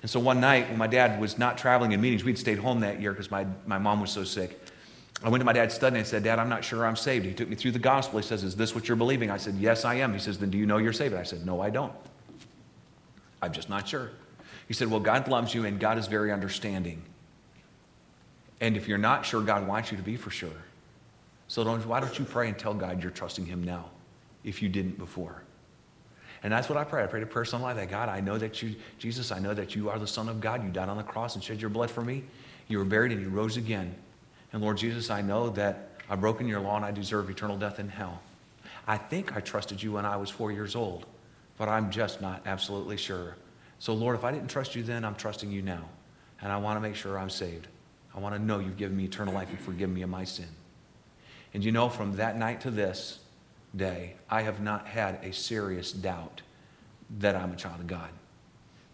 And 0.00 0.10
so 0.10 0.18
one 0.18 0.40
night, 0.40 0.70
when 0.70 0.78
my 0.78 0.86
dad 0.86 1.20
was 1.20 1.36
not 1.36 1.58
traveling 1.58 1.92
in 1.92 2.00
meetings, 2.00 2.24
we'd 2.24 2.38
stayed 2.38 2.58
home 2.58 2.80
that 2.80 3.02
year 3.02 3.12
because 3.12 3.30
my, 3.30 3.46
my 3.66 3.76
mom 3.76 4.00
was 4.00 4.10
so 4.10 4.24
sick. 4.24 4.58
I 5.22 5.28
went 5.28 5.42
to 5.42 5.44
my 5.44 5.52
dad's 5.52 5.74
study 5.74 5.96
and 5.96 6.06
I 6.06 6.08
said, 6.08 6.24
Dad, 6.24 6.38
I'm 6.38 6.48
not 6.48 6.64
sure 6.64 6.86
I'm 6.86 6.96
saved. 6.96 7.26
He 7.26 7.34
took 7.34 7.50
me 7.50 7.54
through 7.54 7.72
the 7.72 7.78
gospel. 7.78 8.18
He 8.18 8.26
says, 8.26 8.42
Is 8.42 8.56
this 8.56 8.74
what 8.74 8.88
you're 8.88 8.96
believing? 8.96 9.30
I 9.30 9.36
said, 9.36 9.56
Yes, 9.56 9.84
I 9.84 9.96
am. 9.96 10.14
He 10.14 10.18
says, 10.18 10.38
Then 10.38 10.48
do 10.48 10.56
you 10.56 10.64
know 10.64 10.78
you're 10.78 10.94
saved? 10.94 11.14
I 11.14 11.22
said, 11.22 11.44
No, 11.44 11.60
I 11.60 11.68
don't. 11.68 11.92
I'm 13.42 13.52
just 13.52 13.68
not 13.68 13.86
sure. 13.86 14.10
He 14.68 14.72
said, 14.72 14.90
Well, 14.90 15.00
God 15.00 15.28
loves 15.28 15.54
you 15.54 15.66
and 15.66 15.78
God 15.78 15.98
is 15.98 16.06
very 16.06 16.32
understanding. 16.32 17.02
And 18.60 18.76
if 18.76 18.86
you're 18.88 18.98
not 18.98 19.24
sure, 19.24 19.42
God 19.42 19.66
wants 19.66 19.90
you 19.90 19.96
to 19.96 20.02
be 20.02 20.16
for 20.16 20.30
sure. 20.30 20.50
So 21.48 21.64
don't, 21.64 21.84
why 21.86 22.00
don't 22.00 22.16
you 22.18 22.24
pray 22.24 22.48
and 22.48 22.58
tell 22.58 22.74
God 22.74 23.02
you're 23.02 23.10
trusting 23.10 23.46
Him 23.46 23.64
now 23.64 23.90
if 24.44 24.62
you 24.62 24.68
didn't 24.68 24.98
before? 24.98 25.42
And 26.42 26.52
that's 26.52 26.68
what 26.68 26.78
I 26.78 26.84
pray. 26.84 27.02
I 27.02 27.06
pray 27.06 27.24
prayer 27.24 27.44
something 27.44 27.64
like 27.64 27.76
that. 27.76 27.90
God, 27.90 28.08
I 28.08 28.20
know 28.20 28.38
that 28.38 28.62
you, 28.62 28.74
Jesus, 28.98 29.30
I 29.30 29.38
know 29.38 29.52
that 29.52 29.74
you 29.74 29.90
are 29.90 29.98
the 29.98 30.06
Son 30.06 30.28
of 30.28 30.40
God. 30.40 30.64
You 30.64 30.70
died 30.70 30.88
on 30.88 30.96
the 30.96 31.02
cross 31.02 31.34
and 31.34 31.44
shed 31.44 31.60
your 31.60 31.70
blood 31.70 31.90
for 31.90 32.02
me. 32.02 32.24
You 32.68 32.78
were 32.78 32.84
buried 32.84 33.12
and 33.12 33.20
you 33.20 33.28
rose 33.28 33.56
again. 33.56 33.94
And 34.52 34.62
Lord 34.62 34.78
Jesus, 34.78 35.10
I 35.10 35.20
know 35.20 35.50
that 35.50 35.90
I've 36.08 36.20
broken 36.20 36.48
your 36.48 36.60
law 36.60 36.76
and 36.76 36.84
I 36.84 36.92
deserve 36.92 37.28
eternal 37.28 37.56
death 37.56 37.78
in 37.78 37.88
hell. 37.88 38.20
I 38.86 38.96
think 38.96 39.36
I 39.36 39.40
trusted 39.40 39.82
you 39.82 39.92
when 39.92 40.06
I 40.06 40.16
was 40.16 40.30
four 40.30 40.50
years 40.50 40.74
old, 40.74 41.06
but 41.58 41.68
I'm 41.68 41.90
just 41.90 42.20
not 42.20 42.42
absolutely 42.46 42.96
sure. 42.96 43.36
So, 43.78 43.92
Lord, 43.92 44.16
if 44.16 44.24
I 44.24 44.32
didn't 44.32 44.48
trust 44.48 44.74
you 44.74 44.82
then, 44.82 45.04
I'm 45.04 45.14
trusting 45.14 45.50
you 45.50 45.62
now. 45.62 45.88
And 46.42 46.50
I 46.50 46.56
want 46.56 46.76
to 46.76 46.80
make 46.80 46.96
sure 46.96 47.18
I'm 47.18 47.30
saved. 47.30 47.68
I 48.14 48.18
want 48.20 48.34
to 48.34 48.40
know 48.40 48.58
you've 48.58 48.76
given 48.76 48.96
me 48.96 49.04
eternal 49.04 49.34
life 49.34 49.48
and 49.50 49.60
forgiven 49.60 49.94
me 49.94 50.02
of 50.02 50.10
my 50.10 50.24
sin. 50.24 50.48
And 51.54 51.64
you 51.64 51.72
know, 51.72 51.88
from 51.88 52.16
that 52.16 52.36
night 52.36 52.60
to 52.62 52.70
this 52.70 53.20
day, 53.76 54.14
I 54.28 54.42
have 54.42 54.60
not 54.60 54.86
had 54.86 55.24
a 55.24 55.32
serious 55.32 55.92
doubt 55.92 56.42
that 57.18 57.36
I'm 57.36 57.52
a 57.52 57.56
child 57.56 57.80
of 57.80 57.86
God. 57.86 58.10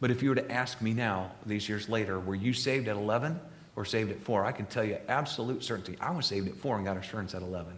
But 0.01 0.11
if 0.11 0.23
you 0.23 0.29
were 0.29 0.35
to 0.37 0.53
ask 0.53 0.81
me 0.83 0.93
now, 0.93 1.33
these 1.45 1.69
years 1.69 1.89
later, 1.89 2.21
were 2.21 2.35
you 2.35 2.53
saved 2.53 2.89
at 2.89 2.97
11 2.97 3.41
or 3.77 3.85
saved 3.85 4.11
at 4.11 4.21
4? 4.23 4.45
I 4.45 4.53
can 4.53 4.67
tell 4.67 4.85
you 4.85 4.99
absolute 5.09 5.65
certainty. 5.65 5.97
I 6.01 6.11
was 6.11 6.27
saved 6.27 6.49
at 6.49 6.57
4 6.57 6.77
and 6.77 6.85
got 6.85 6.97
assurance 6.97 7.35
at 7.35 7.43
11. 7.43 7.73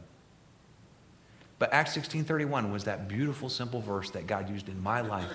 But 1.58 1.72
Acts 1.72 1.92
16:31 1.96 2.70
was 2.72 2.84
that 2.84 3.08
beautiful 3.08 3.48
simple 3.48 3.80
verse 3.80 4.10
that 4.10 4.26
God 4.26 4.48
used 4.48 4.68
in 4.68 4.80
my 4.82 5.00
life 5.00 5.32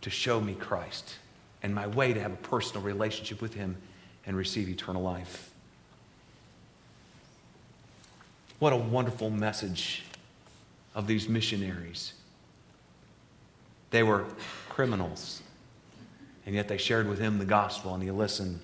to 0.00 0.10
show 0.10 0.40
me 0.40 0.54
Christ 0.54 1.16
and 1.62 1.74
my 1.74 1.86
way 1.86 2.12
to 2.12 2.20
have 2.20 2.32
a 2.32 2.36
personal 2.36 2.82
relationship 2.82 3.40
with 3.40 3.54
him 3.54 3.76
and 4.28 4.36
receive 4.36 4.68
eternal 4.68 5.02
life. 5.02 5.50
What 8.58 8.74
a 8.74 8.76
wonderful 8.76 9.30
message 9.30 10.04
of 10.94 11.06
these 11.06 11.28
missionaries. 11.28 12.12
They 13.90 14.02
were 14.02 14.26
criminals, 14.68 15.42
and 16.44 16.54
yet 16.54 16.68
they 16.68 16.76
shared 16.76 17.08
with 17.08 17.18
him 17.18 17.38
the 17.38 17.46
gospel, 17.46 17.94
and 17.94 18.02
he 18.02 18.10
listened. 18.10 18.60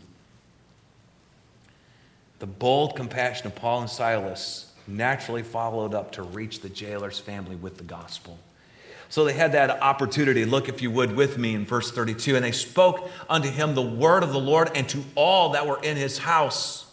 The 2.40 2.46
bold 2.46 2.94
compassion 2.94 3.46
of 3.46 3.54
Paul 3.54 3.80
and 3.80 3.90
Silas 3.90 4.72
naturally 4.86 5.42
followed 5.42 5.94
up 5.94 6.12
to 6.12 6.22
reach 6.22 6.60
the 6.60 6.68
jailer's 6.68 7.18
family 7.18 7.56
with 7.56 7.78
the 7.78 7.84
gospel. 7.84 8.38
So 9.08 9.24
they 9.24 9.32
had 9.32 9.52
that 9.52 9.82
opportunity. 9.82 10.44
Look, 10.44 10.68
if 10.68 10.82
you 10.82 10.90
would, 10.90 11.14
with 11.14 11.38
me 11.38 11.54
in 11.54 11.64
verse 11.64 11.90
32. 11.90 12.36
And 12.36 12.44
they 12.44 12.52
spoke 12.52 13.08
unto 13.28 13.48
him 13.48 13.74
the 13.74 13.82
word 13.82 14.22
of 14.22 14.32
the 14.32 14.40
Lord 14.40 14.70
and 14.74 14.88
to 14.88 15.04
all 15.14 15.50
that 15.50 15.66
were 15.66 15.80
in 15.82 15.96
his 15.96 16.18
house. 16.18 16.86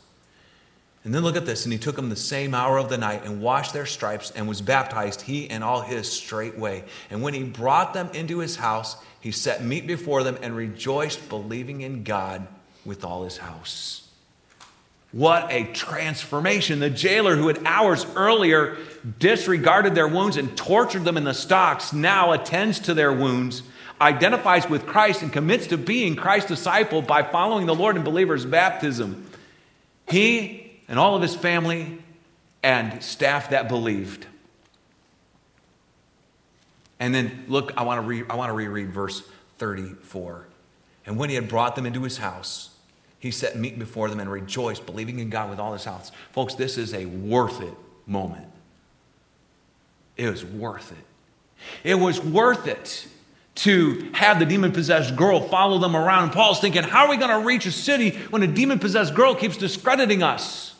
And 1.03 1.15
then 1.15 1.23
look 1.23 1.35
at 1.35 1.45
this. 1.45 1.65
And 1.65 1.73
he 1.73 1.79
took 1.79 1.95
them 1.95 2.09
the 2.09 2.15
same 2.15 2.53
hour 2.53 2.77
of 2.77 2.89
the 2.89 2.97
night 2.97 3.25
and 3.25 3.41
washed 3.41 3.73
their 3.73 3.85
stripes 3.85 4.31
and 4.31 4.47
was 4.47 4.61
baptized, 4.61 5.21
he 5.21 5.49
and 5.49 5.63
all 5.63 5.81
his 5.81 6.11
straightway. 6.11 6.83
And 7.09 7.21
when 7.21 7.33
he 7.33 7.43
brought 7.43 7.93
them 7.93 8.09
into 8.13 8.39
his 8.39 8.57
house, 8.57 8.97
he 9.19 9.31
set 9.31 9.63
meat 9.63 9.87
before 9.87 10.23
them 10.23 10.37
and 10.41 10.55
rejoiced, 10.55 11.27
believing 11.29 11.81
in 11.81 12.03
God 12.03 12.47
with 12.85 13.03
all 13.03 13.23
his 13.23 13.37
house. 13.37 14.07
What 15.11 15.51
a 15.51 15.65
transformation. 15.65 16.79
The 16.79 16.89
jailer 16.89 17.35
who 17.35 17.47
had 17.47 17.61
hours 17.65 18.05
earlier 18.15 18.77
disregarded 19.19 19.93
their 19.93 20.07
wounds 20.07 20.37
and 20.37 20.55
tortured 20.57 21.03
them 21.03 21.17
in 21.17 21.25
the 21.25 21.33
stocks 21.33 21.91
now 21.91 22.31
attends 22.31 22.79
to 22.81 22.93
their 22.93 23.11
wounds, 23.11 23.63
identifies 23.99 24.69
with 24.69 24.85
Christ, 24.85 25.21
and 25.21 25.33
commits 25.33 25.67
to 25.67 25.77
being 25.77 26.15
Christ's 26.15 26.49
disciple 26.49 27.01
by 27.01 27.23
following 27.23 27.65
the 27.65 27.75
Lord 27.75 27.97
in 27.97 28.03
believer's 28.03 28.45
baptism. 28.45 29.29
He 30.07 30.79
and 30.87 30.97
all 30.97 31.15
of 31.15 31.21
his 31.21 31.35
family 31.35 31.99
and 32.63 33.03
staff 33.03 33.49
that 33.49 33.67
believed. 33.67 34.25
And 36.99 37.13
then 37.13 37.45
look, 37.47 37.73
I 37.75 37.83
want 37.83 38.01
to 38.01 38.07
re- 38.07 38.23
I 38.29 38.35
want 38.35 38.49
to 38.49 38.53
reread 38.53 38.91
verse 38.91 39.23
34. 39.57 40.45
And 41.05 41.17
when 41.17 41.29
he 41.29 41.35
had 41.35 41.49
brought 41.49 41.75
them 41.75 41.85
into 41.85 42.03
his 42.03 42.17
house, 42.17 42.70
he 43.21 43.29
set 43.29 43.55
meat 43.55 43.77
before 43.77 44.09
them 44.09 44.19
and 44.19 44.29
rejoiced, 44.29 44.87
believing 44.87 45.19
in 45.19 45.29
God 45.29 45.51
with 45.51 45.59
all 45.59 45.73
his 45.73 45.85
house. 45.85 46.11
Folks, 46.31 46.55
this 46.55 46.75
is 46.75 46.91
a 46.95 47.05
worth 47.05 47.61
it 47.61 47.73
moment. 48.07 48.47
It 50.17 50.27
was 50.27 50.43
worth 50.43 50.91
it. 50.91 51.05
It 51.83 51.95
was 51.95 52.19
worth 52.19 52.67
it 52.67 53.07
to 53.53 54.09
have 54.13 54.39
the 54.39 54.45
demon 54.45 54.71
possessed 54.71 55.15
girl 55.15 55.39
follow 55.39 55.77
them 55.77 55.95
around. 55.95 56.23
And 56.23 56.31
Paul's 56.31 56.59
thinking, 56.59 56.81
how 56.81 57.05
are 57.05 57.09
we 57.11 57.17
going 57.17 57.29
to 57.29 57.45
reach 57.45 57.67
a 57.67 57.71
city 57.71 58.17
when 58.31 58.41
a 58.41 58.47
demon 58.47 58.79
possessed 58.79 59.13
girl 59.13 59.35
keeps 59.35 59.55
discrediting 59.55 60.23
us? 60.23 60.73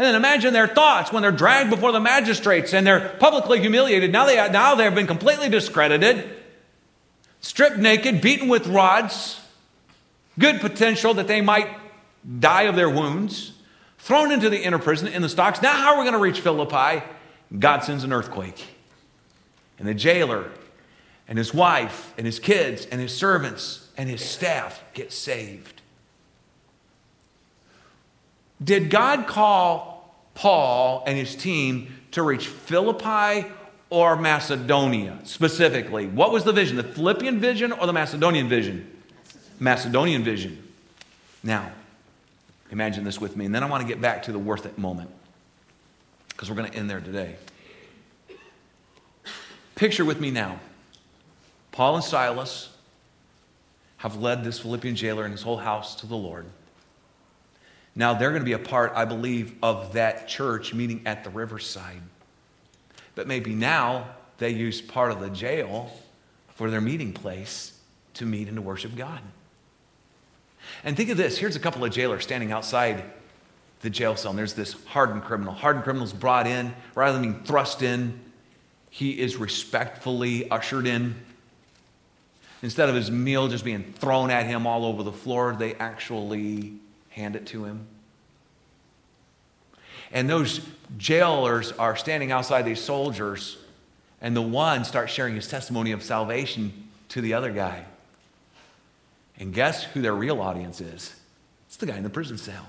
And 0.00 0.06
then 0.06 0.16
imagine 0.16 0.52
their 0.52 0.66
thoughts 0.66 1.12
when 1.12 1.22
they're 1.22 1.30
dragged 1.30 1.70
before 1.70 1.92
the 1.92 2.00
magistrates 2.00 2.74
and 2.74 2.84
they're 2.84 3.10
publicly 3.20 3.60
humiliated. 3.60 4.10
Now 4.10 4.26
they, 4.26 4.34
now 4.50 4.74
they 4.74 4.82
have 4.82 4.96
been 4.96 5.06
completely 5.06 5.48
discredited, 5.48 6.28
stripped 7.40 7.76
naked, 7.76 8.20
beaten 8.20 8.48
with 8.48 8.66
rods 8.66 9.38
good 10.38 10.60
potential 10.60 11.14
that 11.14 11.26
they 11.26 11.40
might 11.40 11.68
die 12.38 12.62
of 12.62 12.76
their 12.76 12.90
wounds, 12.90 13.52
thrown 13.98 14.32
into 14.32 14.50
the 14.50 14.62
inner 14.62 14.78
prison 14.78 15.08
in 15.08 15.22
the 15.22 15.28
stocks. 15.28 15.62
Now, 15.62 15.72
how 15.72 15.94
are 15.94 15.98
we 15.98 16.04
going 16.04 16.14
to 16.14 16.20
reach 16.20 16.40
Philippi? 16.40 17.04
God 17.58 17.84
sends 17.84 18.04
an 18.04 18.12
earthquake. 18.12 18.64
And 19.78 19.86
the 19.86 19.94
jailer 19.94 20.50
and 21.28 21.38
his 21.38 21.52
wife 21.52 22.12
and 22.16 22.26
his 22.26 22.38
kids 22.38 22.86
and 22.86 23.00
his 23.00 23.16
servants 23.16 23.88
and 23.96 24.08
his 24.08 24.24
staff 24.24 24.82
get 24.94 25.12
saved. 25.12 25.80
Did 28.62 28.90
God 28.90 29.26
call 29.26 30.14
Paul 30.34 31.02
and 31.06 31.18
his 31.18 31.34
team 31.34 31.98
to 32.12 32.22
reach 32.22 32.46
Philippi 32.46 33.48
or 33.90 34.16
Macedonia 34.16 35.18
specifically? 35.24 36.06
What 36.06 36.32
was 36.32 36.44
the 36.44 36.52
vision? 36.52 36.76
The 36.76 36.84
Philippian 36.84 37.40
vision 37.40 37.72
or 37.72 37.86
the 37.86 37.92
Macedonian 37.92 38.48
vision? 38.48 39.01
Macedonian 39.62 40.24
vision. 40.24 40.60
Now, 41.44 41.70
imagine 42.72 43.04
this 43.04 43.20
with 43.20 43.36
me, 43.36 43.44
and 43.44 43.54
then 43.54 43.62
I 43.62 43.66
want 43.66 43.80
to 43.80 43.86
get 43.86 44.00
back 44.00 44.24
to 44.24 44.32
the 44.32 44.38
worth 44.38 44.66
it 44.66 44.76
moment 44.76 45.08
because 46.28 46.50
we're 46.50 46.56
going 46.56 46.68
to 46.68 46.76
end 46.76 46.90
there 46.90 47.00
today. 47.00 47.36
Picture 49.76 50.04
with 50.04 50.20
me 50.20 50.32
now 50.32 50.58
Paul 51.70 51.94
and 51.94 52.04
Silas 52.04 52.70
have 53.98 54.16
led 54.16 54.42
this 54.42 54.58
Philippian 54.58 54.96
jailer 54.96 55.22
and 55.24 55.32
his 55.32 55.42
whole 55.42 55.58
house 55.58 55.94
to 55.96 56.08
the 56.08 56.16
Lord. 56.16 56.46
Now 57.94 58.14
they're 58.14 58.30
going 58.30 58.42
to 58.42 58.46
be 58.46 58.54
a 58.54 58.58
part, 58.58 58.92
I 58.96 59.04
believe, 59.04 59.54
of 59.62 59.92
that 59.92 60.26
church 60.26 60.74
meeting 60.74 61.02
at 61.06 61.22
the 61.22 61.30
riverside. 61.30 62.02
But 63.14 63.28
maybe 63.28 63.54
now 63.54 64.08
they 64.38 64.50
use 64.50 64.80
part 64.80 65.12
of 65.12 65.20
the 65.20 65.30
jail 65.30 65.92
for 66.56 66.68
their 66.68 66.80
meeting 66.80 67.12
place 67.12 67.78
to 68.14 68.26
meet 68.26 68.48
and 68.48 68.56
to 68.56 68.62
worship 68.62 68.96
God. 68.96 69.20
And 70.84 70.96
think 70.96 71.10
of 71.10 71.16
this 71.16 71.38
here's 71.38 71.56
a 71.56 71.60
couple 71.60 71.84
of 71.84 71.92
jailers 71.92 72.24
standing 72.24 72.52
outside 72.52 73.04
the 73.82 73.90
jail 73.90 74.16
cell, 74.16 74.30
and 74.30 74.38
there's 74.38 74.54
this 74.54 74.74
hardened 74.86 75.24
criminal. 75.24 75.52
Hardened 75.52 75.84
criminal's 75.84 76.12
brought 76.12 76.46
in. 76.46 76.72
Rather 76.94 77.18
than 77.18 77.22
being 77.32 77.44
thrust 77.44 77.82
in, 77.82 78.18
he 78.90 79.18
is 79.18 79.36
respectfully 79.36 80.48
ushered 80.50 80.86
in. 80.86 81.16
Instead 82.62 82.88
of 82.88 82.94
his 82.94 83.10
meal 83.10 83.48
just 83.48 83.64
being 83.64 83.92
thrown 83.94 84.30
at 84.30 84.46
him 84.46 84.66
all 84.66 84.84
over 84.84 85.02
the 85.02 85.12
floor, 85.12 85.56
they 85.58 85.74
actually 85.74 86.74
hand 87.10 87.34
it 87.34 87.46
to 87.46 87.64
him. 87.64 87.86
And 90.12 90.28
those 90.28 90.60
jailers 90.96 91.72
are 91.72 91.96
standing 91.96 92.30
outside 92.30 92.62
these 92.62 92.80
soldiers, 92.80 93.58
and 94.20 94.36
the 94.36 94.42
one 94.42 94.84
starts 94.84 95.12
sharing 95.12 95.34
his 95.34 95.48
testimony 95.48 95.90
of 95.90 96.02
salvation 96.02 96.88
to 97.08 97.20
the 97.20 97.34
other 97.34 97.50
guy. 97.50 97.84
And 99.38 99.52
guess 99.52 99.84
who 99.84 100.02
their 100.02 100.14
real 100.14 100.40
audience 100.40 100.80
is? 100.80 101.14
It's 101.66 101.76
the 101.76 101.86
guy 101.86 101.96
in 101.96 102.02
the 102.02 102.10
prison 102.10 102.38
cell. 102.38 102.66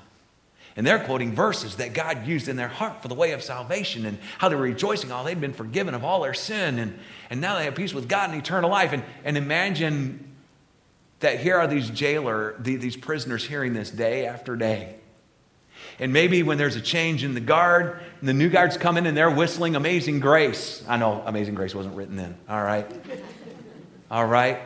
And 0.76 0.88
they're 0.88 1.04
quoting 1.04 1.36
verses 1.36 1.76
that 1.76 1.93
God 1.93 2.26
used 2.26 2.47
in 2.47 2.56
their 2.56 2.67
heart 2.67 3.02
for 3.02 3.08
the 3.08 3.13
way 3.13 3.32
of 3.32 3.43
salvation 3.43 4.06
and 4.06 4.17
how 4.39 4.49
they're 4.49 4.58
rejoicing, 4.58 5.10
how 5.12 5.21
they'd 5.21 5.39
been 5.39 5.54
forgiven 5.54 5.93
of 5.93 6.04
all 6.04 6.21
their 6.21 6.34
sin, 6.34 6.80
and, 6.80 6.97
and 7.30 7.39
now 7.39 7.58
they 7.58 7.65
have 7.65 7.76
peace 7.76 7.93
with 7.93 8.10
God 8.10 8.32
and 8.32 8.39
eternal 8.39 8.71
life. 8.71 8.91
And, 8.91 9.04
and 9.23 9.38
imagine 9.38 10.34
that 11.19 11.39
here 11.39 11.58
are 11.58 11.67
these 11.67 11.89
jailer, 11.91 12.56
these 12.60 12.97
prisoners 12.97 13.45
hearing 13.45 13.73
this 13.73 13.91
day 13.91 14.26
after 14.26 14.56
day. 14.56 14.95
And 15.99 16.12
maybe 16.12 16.41
when 16.41 16.58
there's 16.58 16.76
a 16.76 16.82
change 16.82 17.23
in 17.23 17.36
the 17.36 17.39
guard, 17.39 18.02
and 18.19 18.28
the 18.28 18.34
new 18.34 18.49
guards 18.49 18.78
come 18.78 18.97
in 18.97 19.06
and 19.06 19.15
they're 19.15 19.30
whistling 19.30 19.76
Amazing 19.76 20.21
Grace. 20.21 20.84
I 20.88 20.97
know 20.97 21.21
Amazing 21.26 21.54
Grace 21.54 21.76
wasn't 21.76 21.95
written 21.95 22.15
then, 22.15 22.36
all 22.49 22.63
right? 22.63 22.89
All 24.10 24.26
right? 24.26 24.60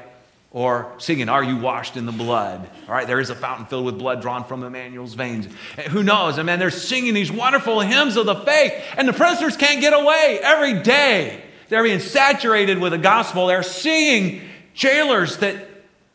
Or 0.58 0.92
singing, 0.98 1.30
Are 1.30 1.44
You 1.44 1.56
Washed 1.56 1.98
in 1.98 2.08
the 2.08 2.12
Blood? 2.12 2.68
All 2.88 2.96
right, 2.96 3.06
there 3.06 3.20
is 3.20 3.30
a 3.30 3.36
fountain 3.36 3.68
filled 3.68 3.86
with 3.86 4.00
blood 4.00 4.24
drawn 4.24 4.44
from 4.44 4.64
Emmanuel's 4.64 5.14
veins. 5.14 5.48
Who 5.92 6.02
knows? 6.02 6.40
I 6.40 6.42
mean, 6.42 6.58
they're 6.58 6.72
singing 6.72 7.14
these 7.14 7.32
wonderful 7.32 7.80
hymns 7.82 8.18
of 8.18 8.26
the 8.26 8.34
faith, 8.34 8.74
and 8.98 9.08
the 9.08 9.14
prisoners 9.14 9.56
can't 9.56 9.82
get 9.82 9.94
away 9.94 10.40
every 10.42 10.82
day. 10.82 11.44
They're 11.70 11.84
being 11.84 12.00
saturated 12.00 12.80
with 12.80 12.92
the 12.92 12.98
gospel. 12.98 13.46
They're 13.46 13.62
seeing 13.62 14.50
jailers 14.74 15.38
that, 15.38 15.54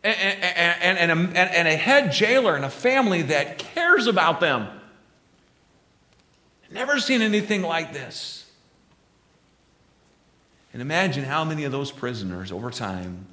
and, 0.02 0.16
and, 0.16 0.98
and, 0.98 1.36
a, 1.36 1.38
and 1.38 1.68
a 1.68 1.76
head 1.76 2.10
jailer 2.10 2.56
and 2.56 2.64
a 2.64 2.70
family 2.70 3.22
that 3.22 3.58
cares 3.58 4.08
about 4.08 4.40
them. 4.40 4.66
Never 6.68 6.98
seen 6.98 7.22
anything 7.22 7.62
like 7.62 7.92
this. 7.92 8.50
And 10.72 10.82
imagine 10.82 11.22
how 11.22 11.44
many 11.44 11.62
of 11.62 11.70
those 11.70 11.92
prisoners 11.92 12.50
over 12.50 12.72
time 12.72 13.26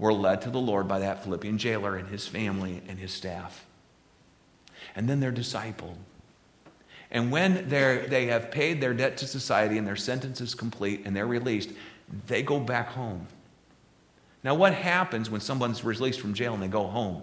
were 0.00 0.14
led 0.14 0.40
to 0.40 0.50
the 0.50 0.58
Lord 0.58 0.88
by 0.88 0.98
that 1.00 1.22
Philippian 1.22 1.58
jailer 1.58 1.94
and 1.94 2.08
his 2.08 2.26
family 2.26 2.80
and 2.88 2.98
his 2.98 3.12
staff. 3.12 3.66
And 4.96 5.08
then 5.08 5.20
they're 5.20 5.30
discipled. 5.30 5.96
And 7.10 7.30
when 7.30 7.68
they 7.68 8.26
have 8.26 8.50
paid 8.50 8.80
their 8.80 8.94
debt 8.94 9.18
to 9.18 9.26
society 9.26 9.76
and 9.76 9.86
their 9.86 9.96
sentence 9.96 10.40
is 10.40 10.54
complete 10.54 11.02
and 11.04 11.14
they're 11.14 11.26
released, 11.26 11.70
they 12.26 12.42
go 12.42 12.58
back 12.58 12.88
home. 12.88 13.26
Now, 14.42 14.54
what 14.54 14.72
happens 14.72 15.28
when 15.28 15.42
someone's 15.42 15.84
released 15.84 16.20
from 16.20 16.32
jail 16.32 16.54
and 16.54 16.62
they 16.62 16.68
go 16.68 16.86
home? 16.86 17.22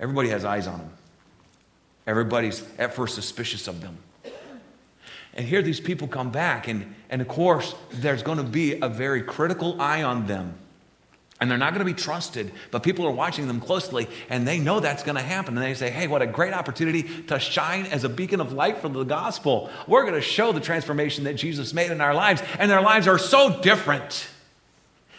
Everybody 0.00 0.30
has 0.30 0.44
eyes 0.44 0.66
on 0.66 0.78
them. 0.78 0.90
Everybody's 2.08 2.64
at 2.76 2.92
first 2.92 3.14
suspicious 3.14 3.68
of 3.68 3.80
them. 3.80 3.98
And 5.34 5.46
here 5.46 5.62
these 5.62 5.80
people 5.80 6.08
come 6.08 6.30
back, 6.30 6.66
and, 6.66 6.92
and 7.08 7.20
of 7.20 7.28
course, 7.28 7.76
there's 7.92 8.22
going 8.24 8.38
to 8.38 8.44
be 8.44 8.80
a 8.80 8.88
very 8.88 9.22
critical 9.22 9.80
eye 9.80 10.02
on 10.02 10.26
them 10.26 10.58
And 11.44 11.50
they're 11.50 11.58
not 11.58 11.74
going 11.74 11.86
to 11.86 11.92
be 11.92 11.92
trusted, 11.92 12.52
but 12.70 12.82
people 12.82 13.06
are 13.06 13.10
watching 13.10 13.48
them 13.48 13.60
closely 13.60 14.08
and 14.30 14.48
they 14.48 14.58
know 14.58 14.80
that's 14.80 15.02
going 15.02 15.16
to 15.16 15.22
happen. 15.22 15.58
And 15.58 15.62
they 15.62 15.74
say, 15.74 15.90
hey, 15.90 16.06
what 16.06 16.22
a 16.22 16.26
great 16.26 16.54
opportunity 16.54 17.02
to 17.24 17.38
shine 17.38 17.84
as 17.84 18.02
a 18.02 18.08
beacon 18.08 18.40
of 18.40 18.54
light 18.54 18.78
for 18.78 18.88
the 18.88 19.04
gospel. 19.04 19.68
We're 19.86 20.04
going 20.04 20.14
to 20.14 20.22
show 20.22 20.52
the 20.52 20.60
transformation 20.60 21.24
that 21.24 21.34
Jesus 21.34 21.74
made 21.74 21.90
in 21.90 22.00
our 22.00 22.14
lives, 22.14 22.42
and 22.58 22.70
their 22.70 22.80
lives 22.80 23.06
are 23.06 23.18
so 23.18 23.60
different. 23.60 24.26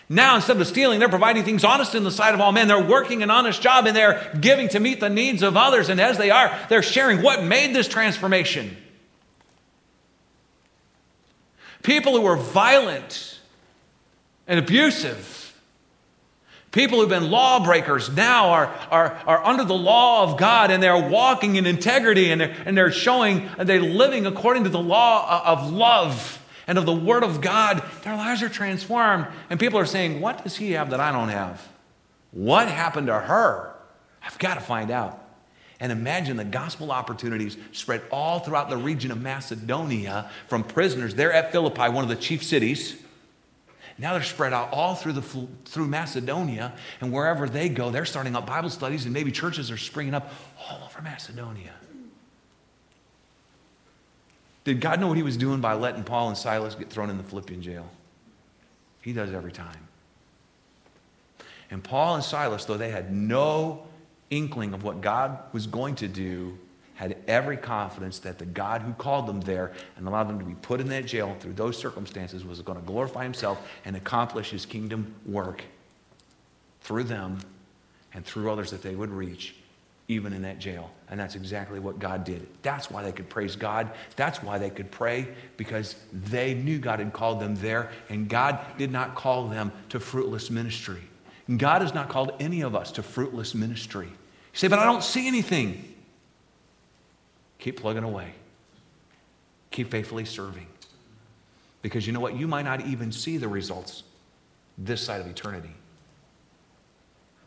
Now, 0.10 0.36
instead 0.38 0.60
of 0.60 0.66
stealing, 0.66 0.98
they're 0.98 1.10
providing 1.10 1.44
things 1.44 1.64
honest 1.64 1.94
in 1.94 2.04
the 2.04 2.10
sight 2.10 2.34
of 2.34 2.42
all 2.42 2.52
men. 2.52 2.68
They're 2.68 2.84
working 2.84 3.22
an 3.22 3.30
honest 3.30 3.62
job 3.62 3.86
and 3.86 3.96
they're 3.96 4.36
giving 4.42 4.68
to 4.70 4.80
meet 4.80 5.00
the 5.02 5.10
needs 5.12 5.44
of 5.44 5.56
others. 5.56 5.90
And 5.90 6.02
as 6.02 6.18
they 6.18 6.32
are, 6.32 6.58
they're 6.70 6.82
sharing 6.82 7.22
what 7.22 7.44
made 7.44 7.76
this 7.76 7.88
transformation. 7.88 8.76
People 11.84 12.14
who 12.14 12.22
were 12.22 12.36
violent 12.36 13.40
and 14.48 14.58
abusive 14.58 15.45
People 16.76 17.00
who've 17.00 17.08
been 17.08 17.32
lawbreakers 17.32 18.10
now 18.10 18.50
are, 18.50 18.66
are, 18.92 19.18
are 19.26 19.46
under 19.46 19.64
the 19.64 19.74
law 19.74 20.24
of 20.24 20.38
God 20.38 20.72
and 20.72 20.84
they're 20.84 21.10
walking 21.10 21.56
in 21.56 21.66
integrity 21.66 22.32
and 22.32 22.42
they're, 22.42 22.56
and 22.66 22.78
they're 22.78 22.92
showing, 22.92 23.50
and 23.58 23.70
they're 23.70 23.80
living 23.80 24.26
according 24.26 24.66
to 24.66 24.70
the 24.70 24.82
law 24.82 25.26
uh, 25.26 25.52
of 25.52 25.72
love 25.72 26.46
and 26.68 26.78
of 26.78 26.86
the 26.86 26.94
Word 26.94 27.24
of 27.24 27.40
God. 27.40 27.82
Their 28.04 28.18
lives 28.18 28.44
are 28.44 28.50
transformed. 28.50 29.26
And 29.50 29.58
people 29.58 29.80
are 29.80 29.86
saying, 29.86 30.20
What 30.20 30.44
does 30.44 30.58
he 30.58 30.74
have 30.74 30.90
that 30.90 31.00
I 31.00 31.14
don't 31.14 31.30
have? 31.30 31.66
What 32.32 32.68
happened 32.68 33.08
to 33.08 33.20
her? 33.20 33.74
I've 34.22 34.38
got 34.38 34.56
to 34.56 34.60
find 34.60 34.92
out. 34.92 35.26
And 35.80 35.94
imagine 35.94 36.36
the 36.36 36.44
gospel 36.44 36.92
opportunities 36.92 37.56
spread 37.72 38.02
all 38.12 38.40
throughout 38.40 38.70
the 38.70 38.76
region 38.76 39.12
of 39.12 39.22
Macedonia 39.22 40.30
from 40.50 40.66
prisoners 40.66 41.16
there 41.16 41.32
at 41.32 41.54
Philippi, 41.54 41.88
one 41.88 42.04
of 42.04 42.10
the 42.10 42.18
chief 42.18 42.44
cities 42.44 43.02
now 43.98 44.14
they're 44.14 44.24
spread 44.24 44.52
out 44.52 44.72
all 44.72 44.96
through, 44.96 45.14
the, 45.14 45.22
through 45.66 45.88
Macedonia, 45.88 46.74
and 47.00 47.14
wherever 47.14 47.48
they 47.48 47.70
go, 47.70 47.91
they're 47.91 48.06
starting 48.06 48.36
up 48.36 48.46
Bible 48.46 48.70
studies, 48.70 49.06
and 49.06 49.14
maybe 49.14 49.32
churches 49.32 49.72
are 49.72 49.78
springing 49.78 50.14
up 50.14 50.34
all 50.60 50.84
over 50.84 51.02
Macedonia. 51.02 51.74
Did 54.66 54.82
God 54.82 55.00
know 55.00 55.08
what 55.08 55.18
he 55.18 55.24
was 55.24 55.38
doing 55.38 55.62
by 55.62 55.74
letting 55.74 56.04
Paul 56.04 56.30
and 56.30 56.38
Silas 56.38 56.76
get 56.76 56.89
thrown 56.89 57.10
in 57.10 57.18
the 57.18 57.24
Philippian 57.24 57.62
jail? 57.62 57.89
He 59.02 59.14
does 59.14 59.32
every 59.32 59.52
time. 59.52 59.88
And 61.70 61.84
Paul 61.84 62.16
and 62.16 62.24
Silas, 62.24 62.66
though 62.66 62.78
they 62.78 62.89
had 62.89 63.14
no 63.14 63.86
inkling 64.30 64.74
of 64.74 64.84
what 64.84 65.02
God 65.02 65.38
was 65.54 65.68
going 65.68 65.96
to 65.96 66.08
do, 66.08 66.58
had 66.96 67.18
every 67.28 67.58
confidence 67.58 68.20
that 68.20 68.39
the 68.39 68.46
God 68.46 68.82
who 68.82 68.93
called 68.93 69.28
them 69.28 69.41
there 69.41 69.74
and 69.98 70.08
allowed 70.08 70.30
them 70.30 70.39
to 70.39 70.46
be 70.46 70.56
put 70.56 70.80
in 70.80 70.88
that 70.89 71.06
jail 71.06 71.36
through 71.39 71.54
those 71.54 71.78
circumstances 71.78 72.43
was 72.43 72.62
going 72.62 72.80
to 72.80 72.86
glorify 72.86 73.24
himself 73.24 73.66
and 73.84 73.96
accomplish 73.96 74.50
his 74.50 74.66
kingdom 74.66 75.14
work 75.26 75.64
through 76.82 77.04
them 77.04 77.39
and 78.14 78.26
through 78.26 78.50
others 78.50 78.72
that 78.72 78.82
they 78.82 78.96
would 78.96 79.10
reach, 79.10 79.56
even 80.08 80.32
in 80.32 80.43
that 80.43 80.58
jail. 80.58 80.89
And 81.10 81.20
that's 81.20 81.36
exactly 81.36 81.80
what 81.80 82.00
God 82.00 82.24
did. 82.24 82.48
That's 82.62 82.89
why 82.89 83.04
they 83.04 83.12
could 83.12 83.30
praise 83.30 83.58
God. 83.58 83.91
That's 84.16 84.41
why 84.41 84.58
they 84.58 84.70
could 84.70 84.89
pray, 84.89 85.28
because 85.58 85.96
they 86.14 86.54
knew 86.54 86.80
God 86.80 87.00
had 87.00 87.12
called 87.12 87.41
them 87.41 87.56
there, 87.56 87.91
and 88.08 88.30
God 88.30 88.60
did 88.78 88.91
not 88.91 89.16
call 89.16 89.48
them 89.48 89.72
to 89.89 90.00
fruitless 90.00 90.50
ministry. 90.50 91.02
God 91.58 91.82
has 91.82 91.93
not 91.93 92.08
called 92.08 92.32
any 92.39 92.62
of 92.62 92.74
us 92.74 92.91
to 92.93 93.04
fruitless 93.04 93.54
ministry. 93.54 94.08
You 94.08 94.58
say, 94.60 94.70
but 94.70 94.80
I 94.80 94.86
don't 94.86 95.04
see 95.04 95.28
anything. 95.28 95.95
Keep 97.60 97.80
plugging 97.80 98.03
away. 98.03 98.34
Keep 99.72 99.91
faithfully 99.91 100.26
serving. 100.26 100.68
Because 101.82 102.08
you 102.08 102.14
know 102.14 102.20
what? 102.20 102.36
You 102.36 102.47
might 102.47 102.66
not 102.66 102.86
even 102.86 103.12
see 103.12 103.38
the 103.38 103.47
results 103.47 104.03
this 104.78 105.01
side 105.01 105.22
of 105.22 105.28
eternity. 105.28 105.74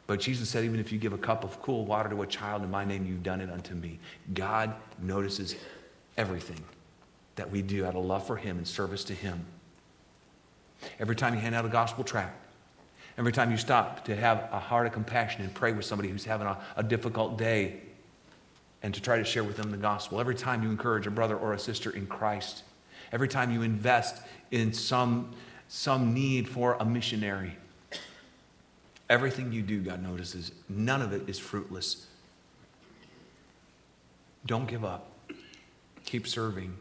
But 0.06 0.20
Jesus 0.20 0.48
said, 0.48 0.64
even 0.64 0.80
if 0.80 0.90
you 0.90 0.98
give 0.98 1.12
a 1.12 1.18
cup 1.18 1.44
of 1.44 1.61
cool 1.61 1.84
water 1.84 2.09
to 2.09 2.22
a 2.22 2.26
child 2.26 2.62
in 2.62 2.70
my 2.70 2.84
name, 2.84 3.04
you've 3.04 3.22
done 3.22 3.42
it 3.42 3.50
unto 3.50 3.74
me. 3.74 3.98
God 4.32 4.74
notices 5.00 5.54
everything 6.16 6.62
that 7.36 7.50
we 7.50 7.61
do 7.62 7.84
out 7.84 7.94
of 7.94 8.04
love 8.04 8.26
for 8.26 8.36
Him 8.36 8.56
and 8.56 8.66
service 8.66 9.04
to 9.04 9.12
Him. 9.12 9.44
Every 10.98 11.14
time 11.14 11.34
you 11.34 11.40
hand 11.40 11.54
out 11.54 11.66
a 11.66 11.68
gospel 11.68 12.04
tract, 12.04 12.40
every 13.18 13.32
time 13.32 13.50
you 13.50 13.59
stop 13.59 14.04
to 14.06 14.16
have 14.16 14.48
a 14.50 14.59
heart 14.59 14.86
of 14.86 14.92
compassion 14.92 15.42
and 15.42 15.52
pray 15.52 15.72
with 15.72 15.84
somebody 15.84 16.09
who's 16.09 16.24
having 16.24 16.46
a, 16.46 16.56
a 16.76 16.82
difficult 16.82 17.36
day, 17.36 17.80
and 18.83 18.95
to 18.95 19.01
try 19.01 19.18
to 19.18 19.24
share 19.24 19.45
with 19.45 19.57
them 19.57 19.70
the 19.70 19.76
gospel. 19.76 20.20
Every 20.20 20.35
time 20.35 20.62
you 20.62 20.70
encourage 20.70 21.07
a 21.07 21.11
brother 21.11 21.37
or 21.37 21.53
a 21.53 21.59
sister 21.59 21.91
in 21.91 22.07
Christ, 22.07 22.62
every 23.12 23.29
time 23.29 23.51
you 23.51 23.62
invest 23.62 24.22
in 24.51 24.72
some, 24.72 25.35
some 25.68 26.14
need 26.14 26.49
for 26.49 26.76
a 26.81 26.85
missionary, 26.85 27.57
everything 29.11 29.53
you 29.53 29.62
do, 29.62 29.81
God 29.81 30.03
notices, 30.03 30.53
none 30.68 31.03
of 31.03 31.12
it 31.12 31.29
is 31.29 31.39
fruitless. 31.39 32.07
Don't 34.47 34.68
give 34.68 34.85
up. 34.85 35.11
Keep 36.05 36.26
serving 36.26 36.74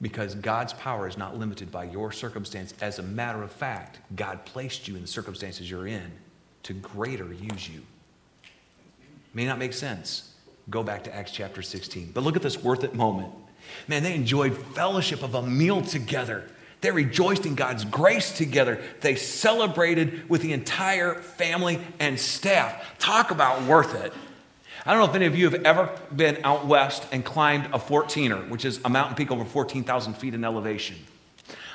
because 0.00 0.34
God's 0.34 0.72
power 0.74 1.08
is 1.08 1.16
not 1.16 1.38
limited 1.38 1.70
by 1.70 1.84
your 1.84 2.12
circumstance. 2.12 2.74
As 2.80 2.98
a 2.98 3.02
matter 3.02 3.42
of 3.42 3.50
fact, 3.50 3.98
God 4.16 4.44
placed 4.44 4.88
you 4.88 4.96
in 4.96 5.02
the 5.02 5.08
circumstances 5.08 5.70
you're 5.70 5.86
in 5.86 6.10
to 6.64 6.72
greater 6.74 7.32
use 7.32 7.68
you. 7.68 7.82
May 9.34 9.46
not 9.46 9.58
make 9.58 9.72
sense. 9.72 10.33
Go 10.70 10.82
back 10.82 11.04
to 11.04 11.14
Acts 11.14 11.30
chapter 11.30 11.62
16. 11.62 12.12
But 12.14 12.24
look 12.24 12.36
at 12.36 12.42
this 12.42 12.62
worth 12.62 12.84
it 12.84 12.94
moment. 12.94 13.32
Man, 13.88 14.02
they 14.02 14.14
enjoyed 14.14 14.56
fellowship 14.56 15.22
of 15.22 15.34
a 15.34 15.42
meal 15.42 15.82
together. 15.82 16.48
They 16.80 16.90
rejoiced 16.90 17.46
in 17.46 17.54
God's 17.54 17.84
grace 17.84 18.36
together. 18.36 18.82
They 19.00 19.14
celebrated 19.14 20.28
with 20.28 20.42
the 20.42 20.52
entire 20.52 21.14
family 21.14 21.80
and 21.98 22.18
staff. 22.18 22.98
Talk 22.98 23.30
about 23.30 23.62
worth 23.62 23.94
it. 23.94 24.12
I 24.86 24.90
don't 24.92 25.00
know 25.00 25.08
if 25.08 25.14
any 25.14 25.24
of 25.24 25.34
you 25.34 25.48
have 25.48 25.64
ever 25.64 25.98
been 26.14 26.38
out 26.44 26.66
west 26.66 27.06
and 27.10 27.24
climbed 27.24 27.66
a 27.66 27.78
14er, 27.78 28.50
which 28.50 28.66
is 28.66 28.80
a 28.84 28.90
mountain 28.90 29.16
peak 29.16 29.30
over 29.30 29.44
14,000 29.44 30.14
feet 30.14 30.34
in 30.34 30.44
elevation. 30.44 30.96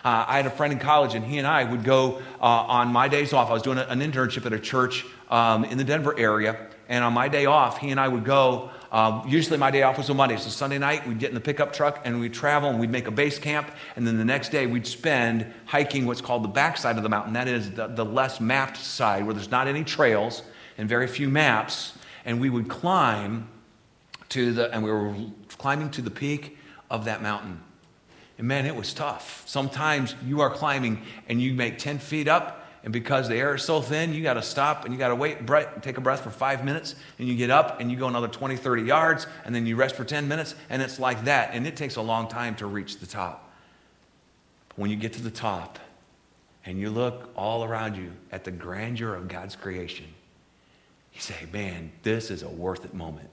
Uh, 0.04 0.26
I 0.28 0.38
had 0.38 0.46
a 0.46 0.52
friend 0.52 0.72
in 0.72 0.80
college, 0.80 1.16
and 1.16 1.26
he 1.26 1.40
and 1.40 1.48
I 1.48 1.64
would 1.64 1.84
go 1.84 2.22
uh, 2.40 2.44
on 2.44 2.94
my 2.94 3.08
days 3.08 3.34
off. 3.34 3.50
I 3.50 3.54
was 3.54 3.64
doing 3.64 3.80
an 3.80 4.00
internship 4.00 4.46
at 4.46 4.54
a 4.54 4.60
church 4.60 5.06
um, 5.30 5.66
in 5.66 5.78
the 5.78 5.84
Denver 5.84 6.18
area, 6.18 6.68
and 6.88 7.04
on 7.04 7.14
my 7.14 7.28
day 7.28 7.48
off, 7.48 7.80
he 7.80 7.90
and 7.90 8.00
I 8.00 8.08
would 8.08 8.24
go 8.24 8.70
um, 8.92 9.24
usually 9.28 9.58
my 9.58 9.70
day 9.70 9.84
off 9.84 9.98
was 9.98 10.10
on 10.10 10.18
Monday. 10.18 10.38
So 10.38 10.50
Sunday 10.50 10.80
night, 10.80 11.08
we'd 11.08 11.20
get 11.20 11.30
in 11.30 11.36
the 11.36 11.42
pickup 11.42 11.74
truck 11.74 12.02
and 12.06 12.20
we'd 12.20 12.34
travel 12.34 12.70
and 12.70 12.80
we'd 12.80 12.90
make 12.90 13.08
a 13.08 13.12
base 13.12 13.38
camp. 13.38 13.72
And 13.96 14.06
then 14.08 14.18
the 14.18 14.26
next 14.26 14.50
day, 14.50 14.66
we'd 14.66 14.88
spend 14.88 15.46
hiking 15.66 16.06
what's 16.06 16.22
called 16.22 16.44
the 16.44 16.50
backside 16.50 16.98
of 16.98 17.04
the 17.04 17.10
mountain. 17.10 17.34
That 17.34 17.48
is 17.48 17.72
the, 17.72 17.88
the 17.88 18.06
less 18.06 18.40
mapped 18.40 18.78
side 18.78 19.26
where 19.26 19.34
there's 19.34 19.52
not 19.52 19.68
any 19.68 19.84
trails 19.84 20.42
and 20.78 20.90
very 20.90 21.08
few 21.08 21.30
maps. 21.30 21.98
And 22.26 22.42
we 22.42 22.50
would 22.50 22.68
climb 22.68 23.48
to 24.30 24.54
the, 24.54 24.74
and 24.74 24.84
we 24.84 24.92
were 24.92 25.16
climbing 25.58 25.92
to 25.92 26.02
the 26.02 26.12
peak 26.12 26.58
of 26.90 27.06
that 27.06 27.22
mountain. 27.22 27.62
And 28.40 28.48
man, 28.48 28.66
it 28.66 28.76
was 28.76 28.94
tough. 28.94 29.44
Sometimes 29.46 30.16
you 30.26 30.42
are 30.42 30.50
climbing 30.50 31.02
and 31.28 31.42
you 31.42 31.54
make 31.54 31.78
10 31.78 32.00
feet 32.00 32.28
up 32.28 32.59
and 32.84 32.94
because 32.94 33.28
the 33.28 33.36
air 33.36 33.56
is 33.56 33.64
so 33.64 33.82
thin, 33.82 34.14
you 34.14 34.24
got 34.24 34.36
to 34.36 34.42
stop 34.42 34.86
and 34.86 34.94
you 34.94 35.00
got 35.00 35.10
to 35.10 35.16
wait, 35.16 35.46
take 35.82 35.98
a 35.98 36.02
breath 36.02 36.22
for 36.22 36.30
five 36.30 36.64
minutes, 36.64 36.96
and 37.18 37.28
you 37.28 37.36
get 37.36 37.50
up 37.50 37.82
and 37.82 37.92
you 37.92 37.98
go 37.98 38.08
another 38.08 38.28
20, 38.28 38.56
30 38.56 38.84
yards, 38.84 39.28
and 39.44 39.54
then 39.54 39.66
you 39.66 39.76
rest 39.76 39.96
for 39.96 40.06
10 40.06 40.28
minutes, 40.28 40.56
and 40.70 40.82
it's 40.82 41.00
like 41.00 41.26
that. 41.26 41.50
And 41.54 41.68
it 41.68 41.76
takes 41.76 41.98
a 41.98 42.02
long 42.02 42.28
time 42.30 42.56
to 42.56 42.68
reach 42.68 43.00
the 43.00 43.06
top. 43.06 43.52
When 44.76 44.90
you 44.90 44.96
get 44.96 45.14
to 45.14 45.22
the 45.22 45.32
top 45.32 45.78
and 46.66 46.80
you 46.80 46.90
look 46.90 47.30
all 47.36 47.66
around 47.66 47.98
you 47.98 48.14
at 48.32 48.46
the 48.46 48.52
grandeur 48.52 49.14
of 49.14 49.28
God's 49.28 49.58
creation, 49.58 50.06
you 51.14 51.20
say, 51.20 51.48
man, 51.52 51.92
this 52.04 52.32
is 52.32 52.44
a 52.44 52.50
worth 52.50 52.86
it 52.86 52.94
moment. 52.94 53.30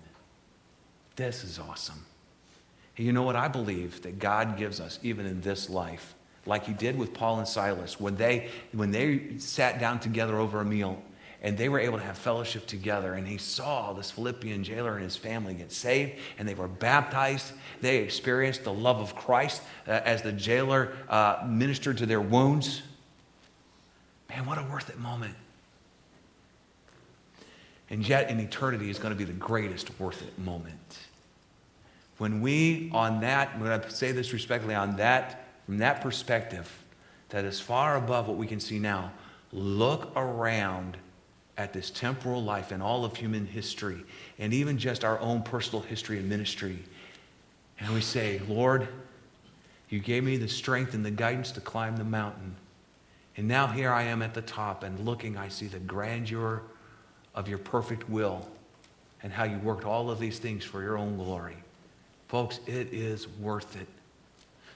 This 1.14 1.44
is 1.44 1.60
awesome. 1.60 2.04
And 2.96 3.06
you 3.06 3.12
know 3.12 3.22
what? 3.22 3.36
I 3.36 3.46
believe 3.46 4.02
that 4.02 4.18
God 4.18 4.56
gives 4.56 4.80
us, 4.80 4.98
even 5.04 5.24
in 5.24 5.40
this 5.40 5.70
life, 5.70 6.14
like 6.46 6.64
he 6.64 6.72
did 6.72 6.96
with 6.96 7.12
Paul 7.12 7.38
and 7.38 7.48
Silas 7.48 8.00
when 8.00 8.16
they, 8.16 8.50
when 8.72 8.90
they 8.90 9.38
sat 9.38 9.80
down 9.80 10.00
together 10.00 10.38
over 10.38 10.60
a 10.60 10.64
meal 10.64 11.02
and 11.42 11.56
they 11.56 11.68
were 11.68 11.78
able 11.78 11.98
to 11.98 12.04
have 12.04 12.16
fellowship 12.18 12.66
together. 12.66 13.14
And 13.14 13.26
he 13.26 13.38
saw 13.38 13.92
this 13.92 14.10
Philippian 14.10 14.64
jailer 14.64 14.94
and 14.94 15.04
his 15.04 15.16
family 15.16 15.54
get 15.54 15.70
saved, 15.70 16.14
and 16.38 16.48
they 16.48 16.54
were 16.54 16.68
baptized. 16.68 17.52
They 17.80 17.98
experienced 17.98 18.64
the 18.64 18.72
love 18.72 18.98
of 18.98 19.14
Christ 19.14 19.62
uh, 19.86 20.00
as 20.04 20.22
the 20.22 20.32
jailer 20.32 20.92
uh, 21.08 21.44
ministered 21.46 21.98
to 21.98 22.06
their 22.06 22.20
wounds. 22.20 22.82
Man, 24.28 24.46
what 24.46 24.58
a 24.58 24.62
worth 24.62 24.90
it 24.90 24.98
moment. 24.98 25.34
And 27.90 28.06
yet, 28.06 28.30
in 28.30 28.40
eternity, 28.40 28.90
is 28.90 28.98
going 28.98 29.14
to 29.14 29.18
be 29.18 29.24
the 29.24 29.32
greatest 29.32 30.00
worth 30.00 30.22
it 30.22 30.36
moment. 30.38 30.98
When 32.18 32.40
we, 32.40 32.90
on 32.92 33.20
that, 33.20 33.60
when 33.60 33.70
I 33.70 33.86
say 33.88 34.10
this 34.10 34.32
respectfully, 34.32 34.74
on 34.74 34.96
that 34.96 35.45
from 35.66 35.78
that 35.78 36.00
perspective, 36.00 36.72
that 37.28 37.44
is 37.44 37.60
far 37.60 37.96
above 37.96 38.28
what 38.28 38.36
we 38.36 38.46
can 38.46 38.60
see 38.60 38.78
now, 38.78 39.12
look 39.52 40.12
around 40.16 40.96
at 41.58 41.72
this 41.72 41.90
temporal 41.90 42.42
life 42.42 42.70
and 42.70 42.82
all 42.82 43.04
of 43.04 43.16
human 43.16 43.46
history, 43.46 44.04
and 44.38 44.54
even 44.54 44.78
just 44.78 45.04
our 45.04 45.18
own 45.20 45.42
personal 45.42 45.82
history 45.82 46.18
and 46.18 46.28
ministry. 46.28 46.78
And 47.80 47.92
we 47.92 48.00
say, 48.00 48.40
Lord, 48.48 48.88
you 49.88 49.98
gave 49.98 50.22
me 50.24 50.36
the 50.36 50.48
strength 50.48 50.94
and 50.94 51.04
the 51.04 51.10
guidance 51.10 51.50
to 51.52 51.60
climb 51.60 51.96
the 51.96 52.04
mountain. 52.04 52.54
And 53.36 53.48
now 53.48 53.66
here 53.66 53.92
I 53.92 54.04
am 54.04 54.22
at 54.22 54.34
the 54.34 54.42
top, 54.42 54.82
and 54.82 55.00
looking, 55.00 55.36
I 55.36 55.48
see 55.48 55.66
the 55.66 55.78
grandeur 55.78 56.62
of 57.34 57.48
your 57.48 57.58
perfect 57.58 58.08
will 58.08 58.48
and 59.22 59.32
how 59.32 59.44
you 59.44 59.58
worked 59.58 59.84
all 59.84 60.10
of 60.10 60.18
these 60.18 60.38
things 60.38 60.64
for 60.64 60.82
your 60.82 60.96
own 60.96 61.16
glory. 61.16 61.56
Folks, 62.28 62.60
it 62.66 62.92
is 62.92 63.28
worth 63.28 63.76
it. 63.76 63.88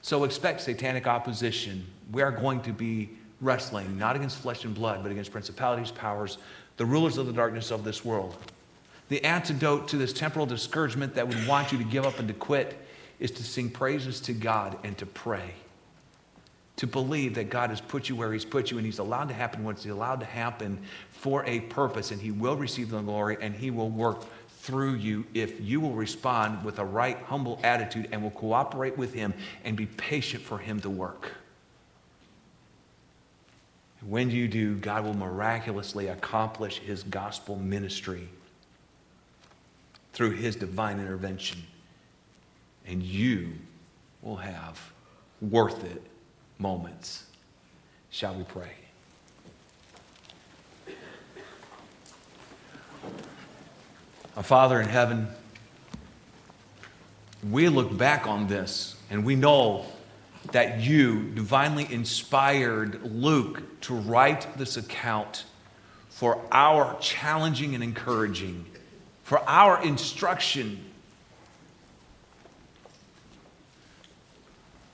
So 0.03 0.25
expect 0.25 0.63
satanic 0.63 1.07
opposition. 1.07 1.87
We 2.13 2.23
are 2.23 2.33
going 2.33 2.63
to 2.63 2.73
be 2.73 3.11
wrestling 3.41 3.99
not 3.99 4.17
against 4.17 4.39
flesh 4.39 4.65
and 4.65 4.75
blood, 4.75 5.03
but 5.03 5.13
against 5.13 5.33
principalities, 5.33 5.91
powers, 5.91 6.39
the 6.77 6.87
rulers 6.87 7.19
of 7.19 7.27
the 7.27 7.33
darkness 7.33 7.71
of 7.71 7.85
this 7.85 8.05
world. 8.05 8.37
The 9.09 9.23
antidote 9.25 9.89
to 9.89 9.97
this 9.97 10.13
temporal 10.13 10.47
discouragement 10.47 11.15
that 11.15 11.27
would 11.27 11.47
want 11.47 11.73
you 11.73 11.79
to 11.79 11.85
give 11.85 12.07
up 12.07 12.19
and 12.19 12.29
to 12.29 12.35
quit 12.35 12.79
is 13.19 13.31
to 13.33 13.45
sing 13.45 13.69
praises 13.69 14.21
to 14.21 14.33
God 14.33 14.79
and 14.85 14.97
to 14.99 15.07
pray. 15.07 15.55
To 16.77 16.87
believe 16.87 17.35
that 17.35 17.51
God 17.51 17.71
has 17.71 17.81
put 17.81 18.09
you 18.09 18.17
where 18.17 18.33
He's 18.33 18.45
put 18.45 18.71
you 18.71 18.79
and 18.79 18.87
He's 18.87 18.99
allowed 18.99 19.29
to 19.29 19.35
happen 19.35 19.65
what's 19.65 19.85
allowed 19.85 20.21
to 20.21 20.27
happen 20.27 20.81
for 21.11 21.45
a 21.45 21.61
purpose, 21.61 22.13
and 22.13 22.21
He 22.21 22.31
will 22.31 22.57
receive 22.57 22.91
the 22.91 23.01
glory 23.01 23.37
and 23.41 23.55
He 23.55 23.71
will 23.71 23.91
work 23.91 24.25
through 24.71 24.95
you 24.95 25.27
if 25.35 25.61
you 25.61 25.81
will 25.81 25.95
respond 25.95 26.65
with 26.65 26.79
a 26.79 26.85
right, 26.85 27.19
humble 27.27 27.59
attitude 27.65 28.09
and 28.13 28.23
will 28.23 28.31
cooperate 28.31 28.97
with 28.97 29.13
Him 29.13 29.35
and 29.65 29.77
be 29.77 29.87
patient 29.87 30.45
for 30.45 30.59
Him 30.59 30.79
to 30.83 30.89
work. 30.89 31.33
When 34.07 34.31
you 34.31 34.47
do, 34.47 34.77
God 34.77 35.05
will 35.05 35.15
miraculously 35.15 36.07
accomplish 36.07 36.79
His 36.79 37.03
gospel 37.03 37.57
ministry 37.57 38.29
through 40.13 40.37
His 40.37 40.55
divine 40.55 41.01
intervention. 41.01 41.65
And 42.87 43.03
you 43.03 43.55
will 44.23 44.37
have 44.37 44.81
worth 45.41 45.83
it 45.83 46.01
moments. 46.59 47.25
Shall 48.11 48.37
we 48.37 48.45
pray? 48.45 48.71
Our 54.41 54.45
Father 54.45 54.81
in 54.81 54.89
heaven, 54.89 55.29
we 57.51 57.69
look 57.69 57.95
back 57.95 58.27
on 58.27 58.47
this 58.47 58.97
and 59.11 59.23
we 59.23 59.37
know 59.37 59.85
that 60.53 60.81
you 60.81 61.25
divinely 61.35 61.87
inspired 61.93 63.03
Luke 63.05 63.83
to 63.83 63.95
write 63.95 64.57
this 64.57 64.79
account 64.79 65.45
for 66.09 66.41
our 66.51 66.97
challenging 67.01 67.75
and 67.75 67.85
encouraging, 67.85 68.65
for 69.25 69.47
our 69.47 69.83
instruction. 69.83 70.87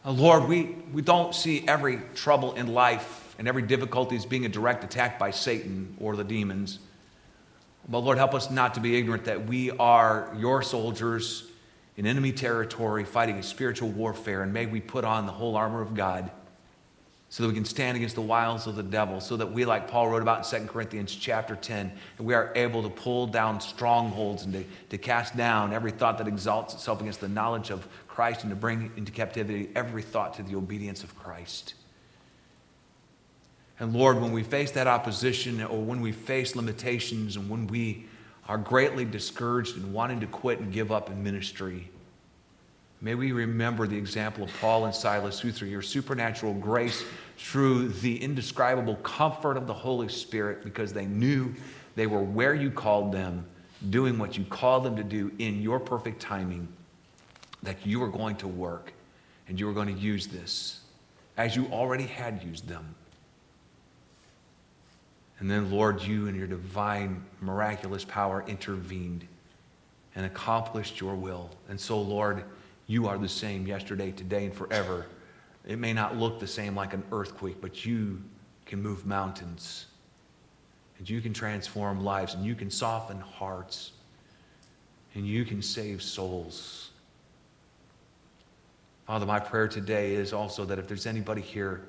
Uh, 0.05 0.11
Lord, 0.11 0.49
we, 0.49 0.74
we 0.92 1.03
don't 1.03 1.32
see 1.32 1.64
every 1.68 2.01
trouble 2.16 2.55
in 2.55 2.74
life 2.74 3.36
and 3.38 3.47
every 3.47 3.62
difficulty 3.62 4.16
as 4.16 4.26
being 4.26 4.44
a 4.44 4.49
direct 4.49 4.82
attack 4.82 5.20
by 5.20 5.30
Satan 5.30 5.97
or 6.01 6.16
the 6.16 6.24
demons. 6.24 6.80
But 7.89 8.01
Lord, 8.01 8.18
help 8.18 8.34
us 8.34 8.51
not 8.51 8.74
to 8.74 8.80
be 8.80 8.97
ignorant 8.97 9.24
that 9.26 9.47
we 9.47 9.70
are 9.70 10.34
your 10.39 10.62
soldiers 10.62 11.45
in 11.97 12.07
enemy 12.07 12.32
territory 12.32 13.05
fighting 13.05 13.37
a 13.37 13.43
spiritual 13.43 13.89
warfare, 13.89 14.43
and 14.43 14.53
may 14.53 14.66
we 14.66 14.80
put 14.80 15.05
on 15.05 15.26
the 15.26 15.32
whole 15.32 15.57
armor 15.57 15.80
of 15.80 15.95
God 15.95 16.30
so 17.28 17.43
that 17.43 17.49
we 17.49 17.55
can 17.55 17.64
stand 17.64 17.97
against 17.97 18.14
the 18.14 18.22
wiles 18.22 18.66
of 18.66 18.76
the 18.76 18.82
devil, 18.82 19.20
so 19.20 19.37
that 19.37 19.51
we, 19.51 19.64
like 19.64 19.89
Paul 19.89 20.09
wrote 20.09 20.22
about 20.22 20.53
in 20.53 20.61
2 20.61 20.66
Corinthians 20.68 21.14
chapter 21.14 21.57
10, 21.57 21.93
we 22.18 22.34
are 22.34 22.53
able 22.55 22.82
to 22.82 22.89
pull 22.89 23.26
down 23.26 23.61
strongholds 23.61 24.45
and 24.45 24.53
to, 24.53 24.64
to 24.91 24.99
cast 24.99 25.37
down 25.37 25.72
every 25.72 25.91
thought 25.91 26.18
that 26.18 26.28
exalts 26.28 26.74
itself 26.74 27.01
against 27.01 27.20
the 27.20 27.28
knowledge 27.28 27.70
of 27.70 27.87
Christ 28.07 28.43
and 28.43 28.51
to 28.51 28.57
bring 28.57 28.93
into 28.97 29.11
captivity 29.11 29.70
every 29.74 30.03
thought 30.03 30.34
to 30.34 30.43
the 30.45 30.55
obedience 30.55 31.03
of 31.03 31.16
Christ. 31.18 31.74
And 33.79 33.93
Lord, 33.93 34.20
when 34.20 34.33
we 34.33 34.43
face 34.43 34.70
that 34.72 34.87
opposition 34.87 35.62
or 35.62 35.79
when 35.79 36.01
we 36.01 36.12
face 36.12 36.57
limitations 36.57 37.37
and 37.37 37.49
when 37.51 37.66
we 37.66 38.07
are 38.49 38.57
greatly 38.57 39.05
discouraged 39.05 39.77
and 39.77 39.93
wanting 39.93 40.20
to 40.20 40.27
quit 40.27 40.61
and 40.61 40.72
give 40.72 40.91
up 40.91 41.11
in 41.11 41.22
ministry, 41.22 41.91
may 43.03 43.14
we 43.14 43.33
remember 43.33 43.87
the 43.87 43.97
example 43.97 44.45
of 44.45 44.51
Paul 44.61 44.87
and 44.87 44.95
Silas, 44.95 45.41
who 45.41 45.53
through 45.53 45.68
your 45.68 45.83
supernatural 45.83 46.55
grace, 46.55 47.05
through 47.37 47.89
the 47.89 48.22
indescribable 48.22 48.97
comfort 48.97 49.59
of 49.59 49.66
the 49.66 49.74
Holy 49.74 50.09
Spirit, 50.09 50.64
because 50.64 50.93
they 50.93 51.05
knew 51.05 51.55
they 51.97 52.07
were 52.07 52.22
where 52.22 52.55
you 52.55 52.70
called 52.70 53.12
them, 53.12 53.45
doing 53.91 54.18
what 54.18 54.39
you 54.39 54.45
called 54.45 54.85
them 54.85 54.97
to 54.97 55.05
do 55.05 55.31
in 55.39 55.61
your 55.61 55.79
perfect 55.79 56.20
timing, 56.20 56.66
that 57.62 57.85
you 57.85 58.01
were 58.01 58.09
going 58.09 58.37
to 58.37 58.49
work 58.49 58.95
and 59.49 59.61
you 59.61 59.66
were 59.66 59.72
going 59.72 59.95
to 59.95 60.01
use 60.01 60.27
this 60.27 60.81
as 61.37 61.55
you 61.55 61.66
already 61.66 62.07
had 62.07 62.43
used 62.43 62.66
them 62.66 62.95
and 65.39 65.51
then, 65.51 65.70
Lord, 65.70 66.03
you 66.03 66.28
and 66.28 66.37
your 66.37 66.47
divine, 66.47 67.22
miraculous 67.41 68.05
power 68.05 68.43
intervened 68.47 69.26
and 70.14 70.24
accomplished 70.24 71.01
your 71.01 71.14
will. 71.14 71.51
And 71.68 71.78
so, 71.78 72.01
Lord, 72.01 72.45
you 72.87 73.07
are 73.07 73.18
the 73.18 73.28
same 73.28 73.66
yesterday, 73.66 74.12
today, 74.12 74.47
and 74.47 74.55
forever. 74.55 75.07
It 75.66 75.78
may 75.78 75.93
not 75.93 76.16
look 76.16 76.41
the 76.41 76.47
same 76.47 76.74
like 76.74 76.95
an 76.95 77.05
earthquake, 77.12 77.61
but 77.61 77.84
you 77.84 78.22
can 78.64 78.82
move 78.82 79.05
mountains. 79.05 79.87
And 80.99 81.09
you 81.09 81.20
can 81.20 81.34
transform 81.34 82.03
lives, 82.03 82.32
and 82.32 82.45
you 82.47 82.55
can 82.55 82.70
soften 82.70 83.20
hearts, 83.20 83.93
and 85.14 85.26
you 85.26 85.45
can 85.45 85.61
save 85.61 86.03
souls. 86.03 86.91
Father, 89.07 89.26
my 89.26 89.39
prayer 89.39 89.68
today 89.68 90.14
is 90.14 90.32
also 90.32 90.64
that 90.64 90.78
if 90.78 90.89
there's 90.89 91.07
anybody 91.07 91.43
here 91.43 91.82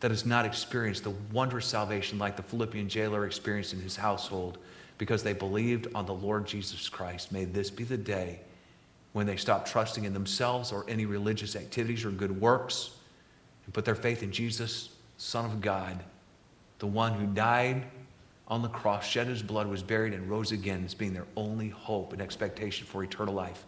that 0.00 0.10
has 0.10 0.26
not 0.26 0.44
experienced 0.44 1.04
the 1.04 1.14
wondrous 1.32 1.66
salvation 1.66 2.18
like 2.18 2.36
the 2.36 2.42
Philippian 2.42 2.88
jailer 2.88 3.26
experienced 3.26 3.72
in 3.72 3.80
his 3.80 3.96
household 3.96 4.58
because 4.98 5.22
they 5.22 5.32
believed 5.32 5.88
on 5.94 6.06
the 6.06 6.14
Lord 6.14 6.46
Jesus 6.46 6.88
Christ. 6.88 7.32
May 7.32 7.44
this 7.44 7.70
be 7.70 7.84
the 7.84 7.96
day 7.96 8.40
when 9.12 9.26
they 9.26 9.36
stop 9.36 9.66
trusting 9.66 10.04
in 10.04 10.12
themselves 10.12 10.72
or 10.72 10.84
any 10.88 11.06
religious 11.06 11.56
activities 11.56 12.04
or 12.04 12.10
good 12.10 12.40
works 12.40 12.90
and 13.64 13.72
put 13.72 13.84
their 13.84 13.94
faith 13.94 14.22
in 14.22 14.30
Jesus, 14.30 14.90
Son 15.16 15.44
of 15.44 15.60
God, 15.60 16.02
the 16.78 16.86
one 16.86 17.14
who 17.14 17.26
died 17.26 17.84
on 18.48 18.62
the 18.62 18.68
cross, 18.68 19.04
shed 19.04 19.26
his 19.26 19.42
blood, 19.42 19.66
was 19.66 19.82
buried, 19.82 20.12
and 20.12 20.30
rose 20.30 20.52
again 20.52 20.84
as 20.84 20.94
being 20.94 21.14
their 21.14 21.26
only 21.36 21.70
hope 21.70 22.12
and 22.12 22.22
expectation 22.22 22.86
for 22.86 23.02
eternal 23.02 23.34
life. 23.34 23.64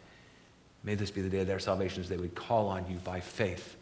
May 0.84 0.94
this 0.94 1.10
be 1.10 1.22
the 1.22 1.28
day 1.28 1.40
of 1.40 1.46
their 1.46 1.58
salvation 1.58 2.00
as 2.00 2.08
they 2.08 2.16
would 2.16 2.34
call 2.34 2.68
on 2.68 2.88
you 2.88 2.98
by 2.98 3.18
faith 3.18 3.77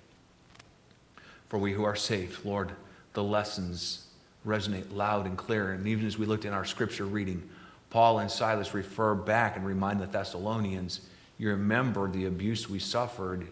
for 1.48 1.58
we 1.58 1.72
who 1.72 1.84
are 1.84 1.96
saved. 1.96 2.44
Lord, 2.44 2.72
the 3.12 3.22
lessons 3.22 4.06
resonate 4.46 4.92
loud 4.92 5.26
and 5.26 5.36
clear. 5.36 5.72
And 5.72 5.86
even 5.86 6.06
as 6.06 6.18
we 6.18 6.26
looked 6.26 6.44
in 6.44 6.52
our 6.52 6.64
scripture 6.64 7.04
reading, 7.04 7.48
Paul 7.90 8.18
and 8.18 8.30
Silas 8.30 8.74
refer 8.74 9.14
back 9.14 9.56
and 9.56 9.66
remind 9.66 10.00
the 10.00 10.06
Thessalonians, 10.06 11.00
you 11.38 11.48
remember 11.50 12.10
the 12.10 12.26
abuse 12.26 12.68
we 12.68 12.78
suffered 12.78 13.46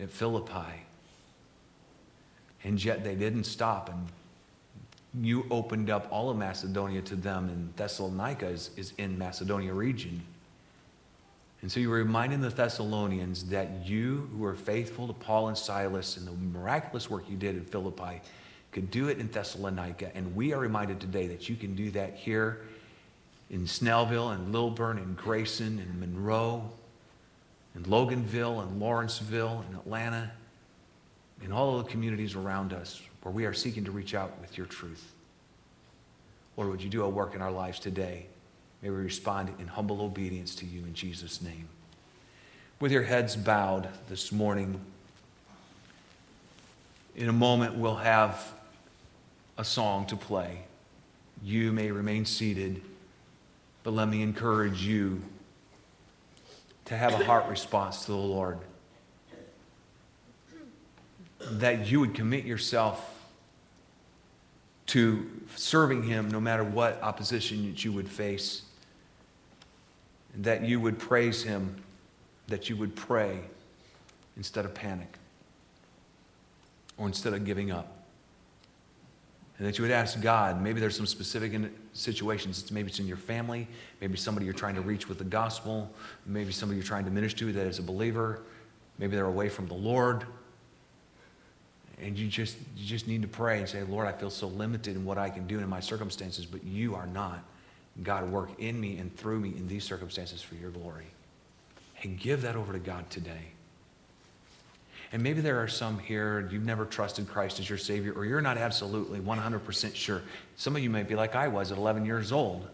at 0.00 0.10
Philippi. 0.10 0.84
And 2.64 2.82
yet 2.82 3.04
they 3.04 3.14
didn't 3.14 3.44
stop. 3.44 3.88
And 3.88 5.24
you 5.24 5.46
opened 5.50 5.90
up 5.90 6.08
all 6.10 6.30
of 6.30 6.36
Macedonia 6.36 7.02
to 7.02 7.16
them, 7.16 7.48
and 7.48 7.74
Thessalonica 7.76 8.46
is, 8.46 8.70
is 8.76 8.92
in 8.98 9.18
Macedonia 9.18 9.74
region. 9.74 10.22
And 11.62 11.70
so 11.70 11.78
you 11.78 11.88
were 11.88 11.96
reminding 11.98 12.40
the 12.40 12.50
Thessalonians 12.50 13.44
that 13.44 13.86
you, 13.86 14.28
who 14.32 14.38
were 14.38 14.56
faithful 14.56 15.06
to 15.06 15.12
Paul 15.12 15.48
and 15.48 15.56
Silas 15.56 16.16
and 16.16 16.26
the 16.26 16.32
miraculous 16.58 17.08
work 17.08 17.30
you 17.30 17.36
did 17.36 17.54
in 17.54 17.64
Philippi, 17.64 18.20
could 18.72 18.90
do 18.90 19.08
it 19.08 19.18
in 19.18 19.28
Thessalonica. 19.28 20.10
And 20.16 20.34
we 20.34 20.52
are 20.52 20.58
reminded 20.58 21.00
today 21.00 21.28
that 21.28 21.48
you 21.48 21.54
can 21.54 21.76
do 21.76 21.90
that 21.92 22.16
here 22.16 22.62
in 23.50 23.64
Snellville 23.64 24.34
and 24.34 24.52
Lilburn 24.52 24.98
and 24.98 25.16
Grayson 25.16 25.78
and 25.78 26.00
Monroe 26.00 26.68
and 27.74 27.86
Loganville 27.86 28.62
and 28.62 28.80
Lawrenceville 28.80 29.64
and 29.68 29.76
Atlanta 29.76 30.32
and 31.44 31.52
all 31.52 31.78
of 31.78 31.84
the 31.84 31.90
communities 31.90 32.34
around 32.34 32.72
us 32.72 33.00
where 33.22 33.32
we 33.32 33.44
are 33.44 33.52
seeking 33.52 33.84
to 33.84 33.92
reach 33.92 34.14
out 34.14 34.38
with 34.40 34.56
your 34.56 34.66
truth. 34.66 35.12
Lord, 36.56 36.70
would 36.70 36.82
you 36.82 36.90
do 36.90 37.04
a 37.04 37.08
work 37.08 37.34
in 37.34 37.42
our 37.42 37.52
lives 37.52 37.78
today? 37.78 38.26
May 38.82 38.90
we 38.90 38.96
respond 38.96 39.54
in 39.60 39.68
humble 39.68 40.02
obedience 40.02 40.56
to 40.56 40.66
you 40.66 40.80
in 40.80 40.92
Jesus' 40.92 41.40
name. 41.40 41.68
With 42.80 42.90
your 42.90 43.04
heads 43.04 43.36
bowed 43.36 43.88
this 44.08 44.32
morning, 44.32 44.80
in 47.14 47.28
a 47.28 47.32
moment 47.32 47.76
we'll 47.76 47.94
have 47.94 48.52
a 49.56 49.64
song 49.64 50.06
to 50.06 50.16
play. 50.16 50.64
You 51.44 51.70
may 51.70 51.92
remain 51.92 52.24
seated, 52.24 52.82
but 53.84 53.92
let 53.92 54.08
me 54.08 54.20
encourage 54.20 54.82
you 54.82 55.22
to 56.86 56.96
have 56.96 57.12
a 57.12 57.24
heart 57.24 57.48
response 57.48 58.04
to 58.06 58.10
the 58.10 58.16
Lord. 58.16 58.58
That 61.38 61.86
you 61.86 62.00
would 62.00 62.14
commit 62.14 62.44
yourself 62.44 63.08
to 64.86 65.30
serving 65.54 66.02
Him 66.02 66.28
no 66.32 66.40
matter 66.40 66.64
what 66.64 67.00
opposition 67.00 67.64
that 67.70 67.84
you 67.84 67.92
would 67.92 68.08
face 68.08 68.62
that 70.38 70.64
you 70.64 70.80
would 70.80 70.98
praise 70.98 71.42
him, 71.42 71.76
that 72.48 72.68
you 72.68 72.76
would 72.76 72.96
pray 72.96 73.40
instead 74.36 74.64
of 74.64 74.74
panic 74.74 75.18
or 76.96 77.06
instead 77.06 77.34
of 77.34 77.44
giving 77.44 77.70
up. 77.70 77.98
And 79.58 79.66
that 79.66 79.78
you 79.78 79.82
would 79.82 79.90
ask 79.90 80.20
God, 80.20 80.60
maybe 80.60 80.80
there's 80.80 80.96
some 80.96 81.06
specific 81.06 81.52
situations. 81.92 82.60
It's 82.60 82.70
maybe 82.70 82.88
it's 82.88 82.98
in 82.98 83.06
your 83.06 83.16
family, 83.16 83.68
maybe 84.00 84.16
somebody 84.16 84.46
you're 84.46 84.54
trying 84.54 84.74
to 84.74 84.80
reach 84.80 85.08
with 85.08 85.18
the 85.18 85.24
gospel, 85.24 85.90
maybe 86.26 86.52
somebody 86.52 86.78
you're 86.78 86.86
trying 86.86 87.04
to 87.04 87.10
minister 87.10 87.46
to 87.46 87.52
that 87.52 87.66
is 87.66 87.78
a 87.78 87.82
believer, 87.82 88.42
maybe 88.98 89.14
they're 89.14 89.26
away 89.26 89.48
from 89.48 89.68
the 89.68 89.74
Lord. 89.74 90.24
And 92.00 92.18
you 92.18 92.26
just, 92.26 92.56
you 92.76 92.84
just 92.84 93.06
need 93.06 93.22
to 93.22 93.28
pray 93.28 93.60
and 93.60 93.68
say, 93.68 93.82
Lord, 93.84 94.08
I 94.08 94.12
feel 94.12 94.30
so 94.30 94.48
limited 94.48 94.96
in 94.96 95.04
what 95.04 95.18
I 95.18 95.30
can 95.30 95.46
do 95.46 95.60
in 95.60 95.68
my 95.68 95.78
circumstances, 95.78 96.44
but 96.44 96.64
you 96.64 96.96
are 96.96 97.06
not. 97.06 97.44
God, 98.02 98.30
work 98.30 98.58
in 98.58 98.80
me 98.80 98.98
and 98.98 99.14
through 99.16 99.40
me 99.40 99.50
in 99.50 99.68
these 99.68 99.84
circumstances 99.84 100.40
for 100.40 100.54
your 100.54 100.70
glory. 100.70 101.06
And 102.02 102.18
give 102.18 102.42
that 102.42 102.56
over 102.56 102.72
to 102.72 102.78
God 102.78 103.08
today. 103.10 103.52
And 105.12 105.22
maybe 105.22 105.42
there 105.42 105.62
are 105.62 105.68
some 105.68 105.98
here, 105.98 106.48
you've 106.50 106.64
never 106.64 106.86
trusted 106.86 107.28
Christ 107.28 107.60
as 107.60 107.68
your 107.68 107.78
Savior, 107.78 108.12
or 108.12 108.24
you're 108.24 108.40
not 108.40 108.56
absolutely 108.56 109.20
100% 109.20 109.94
sure. 109.94 110.22
Some 110.56 110.74
of 110.74 110.82
you 110.82 110.88
may 110.88 111.02
be 111.02 111.14
like 111.14 111.34
I 111.34 111.48
was 111.48 111.70
at 111.70 111.76
11 111.76 112.06
years 112.06 112.32
old. 112.32 112.66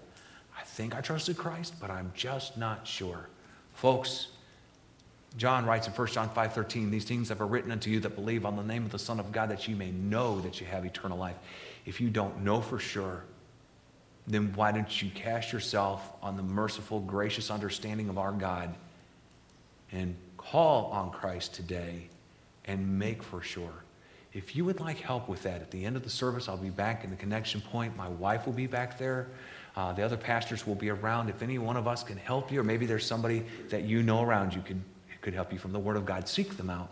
I 0.57 0.62
think 0.62 0.95
I 0.95 1.01
trusted 1.01 1.37
Christ, 1.37 1.75
but 1.81 1.91
I'm 1.91 2.12
just 2.14 2.57
not 2.57 2.87
sure. 2.87 3.29
Folks, 3.75 4.29
John 5.37 5.66
writes 5.66 5.89
in 5.89 5.93
1 5.93 6.14
John 6.14 6.31
5:13, 6.31 6.91
"These 6.91 7.05
things 7.05 7.29
have 7.29 7.41
I 7.41 7.45
written 7.45 7.71
unto 7.71 7.91
you 7.91 8.01
that 8.01 8.14
believe 8.14 8.47
on 8.47 8.57
the 8.57 8.62
name 8.62 8.85
of 8.85 8.93
the 8.93 8.99
Son 8.99 9.21
of 9.21 9.31
God, 9.31 9.51
that 9.51 9.69
you 9.69 9.77
may 9.77 9.91
know 9.91 10.41
that 10.41 10.61
you 10.61 10.66
have 10.66 10.85
eternal 10.85 11.19
life." 11.19 11.37
If 11.87 12.01
you 12.01 12.09
don't 12.09 12.43
know 12.43 12.61
for 12.61 12.79
sure, 12.79 13.25
then 14.29 14.53
why 14.55 14.72
don't 14.72 15.03
you 15.03 15.11
cast 15.11 15.53
yourself 15.53 16.12
on 16.22 16.37
the 16.37 16.43
merciful, 16.43 17.01
gracious 17.01 17.51
understanding 17.51 18.09
of 18.09 18.18
our 18.18 18.33
God 18.33 18.74
and 19.91 20.14
call 20.37 20.87
on 20.87 21.11
Christ 21.11 21.55
today 21.55 22.09
and 22.66 22.99
make 22.99 23.22
for 23.22 23.41
sure. 23.41 23.72
If 24.35 24.55
you 24.55 24.64
would 24.66 24.81
like 24.81 24.99
help 24.99 25.29
with 25.29 25.43
that, 25.45 25.62
at 25.62 25.70
the 25.70 25.85
end 25.85 25.97
of 25.97 26.05
the 26.05 26.11
service, 26.11 26.49
I'll 26.49 26.59
be 26.59 26.68
back 26.68 27.03
in 27.03 27.11
the 27.11 27.16
connection 27.16 27.62
point. 27.62 27.97
My 27.97 28.09
wife 28.09 28.45
will 28.45 28.53
be 28.53 28.66
back 28.66 28.99
there. 28.99 29.29
Uh, 29.74 29.93
the 29.93 30.03
other 30.03 30.16
pastors 30.16 30.66
will 30.66 30.74
be 30.74 30.91
around. 30.91 31.31
If 31.31 31.43
any 31.43 31.59
one 31.59 31.76
of 31.76 31.89
us 31.89 32.03
can 32.03 32.18
help 32.18 32.53
you, 32.53 32.61
or 32.61 32.64
maybe 32.64 32.85
there's 32.85 33.07
somebody 33.07 33.45
that 33.70 33.85
you 33.85 34.03
know 34.03 34.22
around 34.22 34.55
you 34.55 34.61
could, 34.61 34.83
could 35.22 35.35
help 35.35 35.53
you 35.53 35.59
from 35.59 35.72
the 35.72 35.79
Word 35.79 35.97
of 35.97 36.05
God, 36.05 36.29
seek 36.29 36.57
them 36.57 36.68
out 36.68 36.91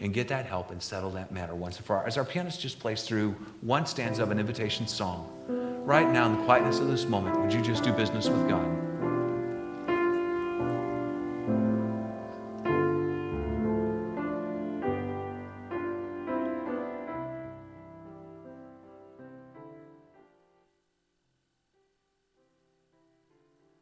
and 0.00 0.12
get 0.12 0.26
that 0.28 0.46
help 0.46 0.70
and 0.72 0.82
settle 0.82 1.10
that 1.12 1.30
matter 1.30 1.54
once 1.54 1.76
and 1.76 1.86
for 1.86 1.96
all. 1.96 2.04
As 2.04 2.18
our 2.18 2.24
pianist 2.24 2.60
just 2.60 2.80
plays 2.80 3.04
through 3.04 3.36
one 3.60 3.86
stanza 3.86 4.22
of 4.22 4.32
an 4.32 4.40
invitation 4.40 4.88
song, 4.88 5.30
right 5.84 6.10
now 6.10 6.26
in 6.26 6.36
the 6.38 6.44
quietness 6.44 6.78
of 6.78 6.88
this 6.88 7.04
moment, 7.06 7.38
would 7.38 7.52
you 7.52 7.60
just 7.60 7.84
do 7.84 7.92
business 7.92 8.28
with 8.28 8.48
God? 8.48 8.66